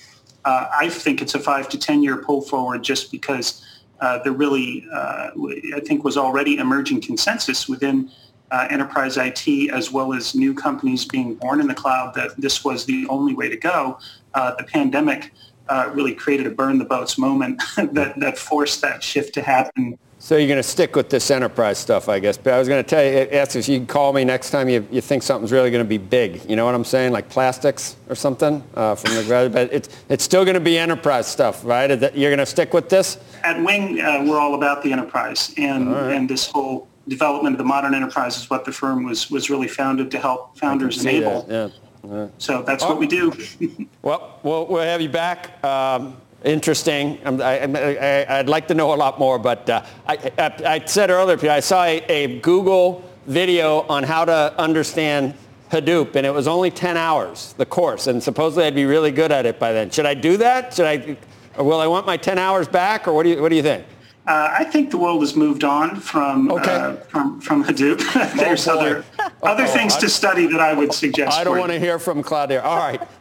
I 0.46 0.90
think 0.90 1.22
it's 1.22 1.34
a 1.34 1.38
five 1.38 1.70
to 1.70 1.78
ten 1.78 2.02
year 2.02 2.18
pull 2.18 2.42
forward 2.42 2.82
just 2.82 3.10
because 3.10 3.64
uh, 4.04 4.18
there 4.22 4.32
really, 4.32 4.86
uh, 4.92 5.30
I 5.74 5.80
think, 5.80 6.04
was 6.04 6.18
already 6.18 6.58
emerging 6.58 7.00
consensus 7.00 7.66
within 7.66 8.10
uh, 8.50 8.66
enterprise 8.68 9.16
IT 9.16 9.70
as 9.70 9.90
well 9.90 10.12
as 10.12 10.34
new 10.34 10.52
companies 10.52 11.06
being 11.06 11.36
born 11.36 11.58
in 11.58 11.66
the 11.66 11.74
cloud 11.74 12.14
that 12.14 12.36
this 12.36 12.62
was 12.62 12.84
the 12.84 13.06
only 13.08 13.32
way 13.32 13.48
to 13.48 13.56
go. 13.56 13.98
Uh, 14.34 14.54
the 14.56 14.64
pandemic 14.64 15.32
uh, 15.70 15.90
really 15.94 16.14
created 16.14 16.46
a 16.46 16.50
burn 16.50 16.78
the 16.78 16.84
boats 16.84 17.16
moment 17.16 17.62
that, 17.76 18.12
that 18.18 18.36
forced 18.36 18.82
that 18.82 19.02
shift 19.02 19.32
to 19.32 19.40
happen 19.40 19.98
so 20.24 20.38
you're 20.38 20.48
going 20.48 20.56
to 20.56 20.62
stick 20.62 20.96
with 20.96 21.10
this 21.10 21.30
enterprise 21.30 21.76
stuff, 21.76 22.08
I 22.08 22.18
guess. 22.18 22.38
But 22.38 22.54
I 22.54 22.58
was 22.58 22.66
going 22.66 22.82
to 22.82 22.88
tell 22.88 23.04
you, 23.04 23.28
ask 23.38 23.56
if 23.56 23.68
you 23.68 23.76
can 23.76 23.86
call 23.86 24.14
me 24.14 24.24
next 24.24 24.48
time 24.48 24.70
you, 24.70 24.88
you 24.90 25.02
think 25.02 25.22
something's 25.22 25.52
really 25.52 25.70
going 25.70 25.84
to 25.84 25.88
be 25.88 25.98
big. 25.98 26.48
You 26.48 26.56
know 26.56 26.64
what 26.64 26.74
I'm 26.74 26.82
saying? 26.82 27.12
Like 27.12 27.28
plastics 27.28 27.96
or 28.08 28.14
something 28.14 28.64
uh, 28.74 28.94
from 28.94 29.14
the 29.16 29.24
grad. 29.24 29.52
But 29.52 29.70
it's, 29.70 29.90
it's 30.08 30.24
still 30.24 30.46
going 30.46 30.54
to 30.54 30.60
be 30.60 30.78
enterprise 30.78 31.26
stuff, 31.26 31.62
right? 31.62 31.90
You're 32.16 32.30
going 32.30 32.38
to 32.38 32.46
stick 32.46 32.72
with 32.72 32.88
this? 32.88 33.18
At 33.42 33.62
Wing, 33.62 34.00
uh, 34.00 34.24
we're 34.26 34.38
all 34.38 34.54
about 34.54 34.82
the 34.82 34.92
enterprise. 34.92 35.52
And, 35.58 35.92
right. 35.92 36.14
and 36.14 36.26
this 36.26 36.50
whole 36.50 36.88
development 37.06 37.56
of 37.56 37.58
the 37.58 37.64
modern 37.64 37.92
enterprise 37.92 38.38
is 38.38 38.48
what 38.48 38.64
the 38.64 38.72
firm 38.72 39.04
was, 39.04 39.30
was 39.30 39.50
really 39.50 39.68
founded 39.68 40.10
to 40.12 40.18
help 40.18 40.56
founders 40.56 41.04
enable. 41.04 41.42
That, 41.42 41.72
yeah. 42.02 42.28
So 42.38 42.62
that's 42.62 42.82
oh. 42.82 42.88
what 42.88 42.98
we 42.98 43.06
do. 43.06 43.30
well, 44.02 44.40
well, 44.42 44.66
we'll 44.66 44.82
have 44.82 45.00
you 45.00 45.10
back. 45.10 45.62
Um, 45.62 46.16
interesting. 46.44 47.18
I, 47.26 48.36
would 48.38 48.48
like 48.48 48.68
to 48.68 48.74
know 48.74 48.92
a 48.92 48.96
lot 48.96 49.18
more, 49.18 49.38
but 49.38 49.68
uh, 49.68 49.84
I, 50.06 50.32
I, 50.38 50.52
I, 50.66 50.84
said 50.84 51.10
earlier, 51.10 51.50
I 51.50 51.60
saw 51.60 51.84
a, 51.84 52.04
a, 52.08 52.40
Google 52.40 53.02
video 53.26 53.80
on 53.82 54.02
how 54.02 54.24
to 54.24 54.54
understand 54.58 55.34
Hadoop, 55.70 56.14
and 56.14 56.26
it 56.26 56.32
was 56.32 56.46
only 56.46 56.70
10 56.70 56.96
hours, 56.96 57.54
the 57.54 57.66
course, 57.66 58.06
and 58.06 58.22
supposedly 58.22 58.64
I'd 58.64 58.74
be 58.74 58.84
really 58.84 59.10
good 59.10 59.32
at 59.32 59.46
it 59.46 59.58
by 59.58 59.72
then. 59.72 59.90
Should 59.90 60.06
I 60.06 60.14
do 60.14 60.36
that? 60.36 60.74
Should 60.74 60.86
I, 60.86 61.16
will 61.60 61.80
I 61.80 61.86
want 61.86 62.06
my 62.06 62.16
10 62.16 62.38
hours 62.38 62.68
back, 62.68 63.08
or 63.08 63.14
what 63.14 63.24
do 63.24 63.30
you, 63.30 63.42
what 63.42 63.48
do 63.48 63.56
you 63.56 63.62
think? 63.62 63.86
Uh, 64.26 64.54
I 64.58 64.64
think 64.64 64.90
the 64.90 64.96
world 64.96 65.20
has 65.20 65.36
moved 65.36 65.64
on 65.64 65.96
from 65.96 66.50
okay. 66.50 66.72
uh, 66.72 66.96
from, 66.96 67.40
from 67.42 67.62
Hadoop. 67.62 68.36
There's 68.36 68.66
oh 68.66 68.78
other 68.78 69.04
other 69.44 69.66
things 69.66 69.96
to 69.96 70.08
study 70.08 70.46
that 70.46 70.60
I 70.60 70.72
would 70.72 70.92
suggest. 70.92 71.36
I 71.36 71.44
don't 71.44 71.58
want 71.58 71.72
to 71.72 71.78
hear 71.78 71.98
from 71.98 72.22
Cloudera. 72.22 72.64
All 72.64 72.78
right, 72.78 73.00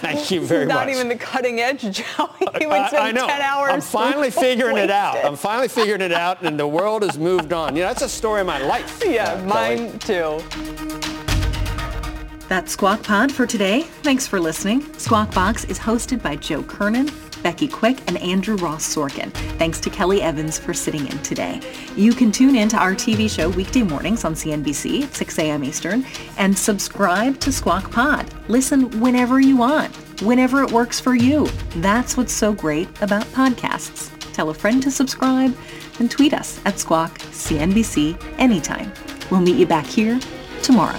thank 0.00 0.30
you 0.30 0.40
very 0.40 0.66
Not 0.66 0.86
much. 0.86 0.86
Not 0.86 0.94
even 0.94 1.08
the 1.08 1.16
cutting 1.16 1.60
edge, 1.60 1.80
Joe. 1.90 2.30
He 2.58 2.66
would 2.66 2.86
spend 2.88 2.96
I, 2.96 3.12
know. 3.12 3.26
10 3.26 3.40
hours. 3.40 3.72
I'm 3.72 3.80
finally 3.80 4.30
figuring 4.30 4.76
it 4.76 4.90
out. 4.90 5.24
I'm 5.24 5.36
finally 5.36 5.68
figuring 5.68 6.00
it 6.00 6.12
out, 6.12 6.42
and 6.42 6.58
the 6.58 6.66
world 6.66 7.02
has 7.02 7.18
moved 7.18 7.52
on. 7.52 7.74
You 7.76 7.82
know, 7.82 7.88
that's 7.88 8.02
a 8.02 8.08
story 8.08 8.40
of 8.40 8.46
my 8.46 8.58
life. 8.58 8.98
Yeah, 9.10 9.32
uh, 9.32 9.42
mine 9.44 9.98
too. 9.98 10.40
That's 12.48 12.72
Squawk 12.72 13.02
Pod 13.02 13.32
for 13.32 13.44
today. 13.44 13.82
Thanks 14.02 14.26
for 14.26 14.38
listening. 14.38 14.82
Squawk 14.98 15.34
Box 15.34 15.64
is 15.64 15.78
hosted 15.80 16.22
by 16.22 16.36
Joe 16.36 16.62
Kernan 16.62 17.08
Becky 17.42 17.68
Quick, 17.68 17.98
and 18.08 18.16
Andrew 18.18 18.56
Ross 18.56 18.94
Sorkin. 18.94 19.30
Thanks 19.58 19.80
to 19.80 19.90
Kelly 19.90 20.22
Evans 20.22 20.58
for 20.58 20.74
sitting 20.74 21.06
in 21.06 21.18
today. 21.18 21.60
You 21.96 22.12
can 22.12 22.32
tune 22.32 22.56
in 22.56 22.68
to 22.70 22.76
our 22.76 22.94
TV 22.94 23.28
show 23.30 23.48
weekday 23.50 23.82
mornings 23.82 24.24
on 24.24 24.34
CNBC 24.34 25.04
at 25.04 25.14
6 25.14 25.38
a.m. 25.38 25.64
Eastern 25.64 26.04
and 26.38 26.56
subscribe 26.56 27.38
to 27.40 27.52
Squawk 27.52 27.90
Pod. 27.90 28.32
Listen 28.48 28.90
whenever 29.00 29.40
you 29.40 29.56
want, 29.56 29.94
whenever 30.22 30.62
it 30.62 30.70
works 30.70 31.00
for 31.00 31.14
you. 31.14 31.46
That's 31.76 32.16
what's 32.16 32.32
so 32.32 32.52
great 32.52 32.88
about 33.02 33.24
podcasts. 33.26 34.10
Tell 34.32 34.50
a 34.50 34.54
friend 34.54 34.82
to 34.82 34.90
subscribe 34.90 35.56
and 35.98 36.10
tweet 36.10 36.34
us 36.34 36.60
at 36.64 36.78
Squawk 36.78 37.18
CNBC 37.18 38.38
anytime. 38.38 38.92
We'll 39.30 39.40
meet 39.40 39.56
you 39.56 39.66
back 39.66 39.86
here 39.86 40.18
tomorrow. 40.62 40.98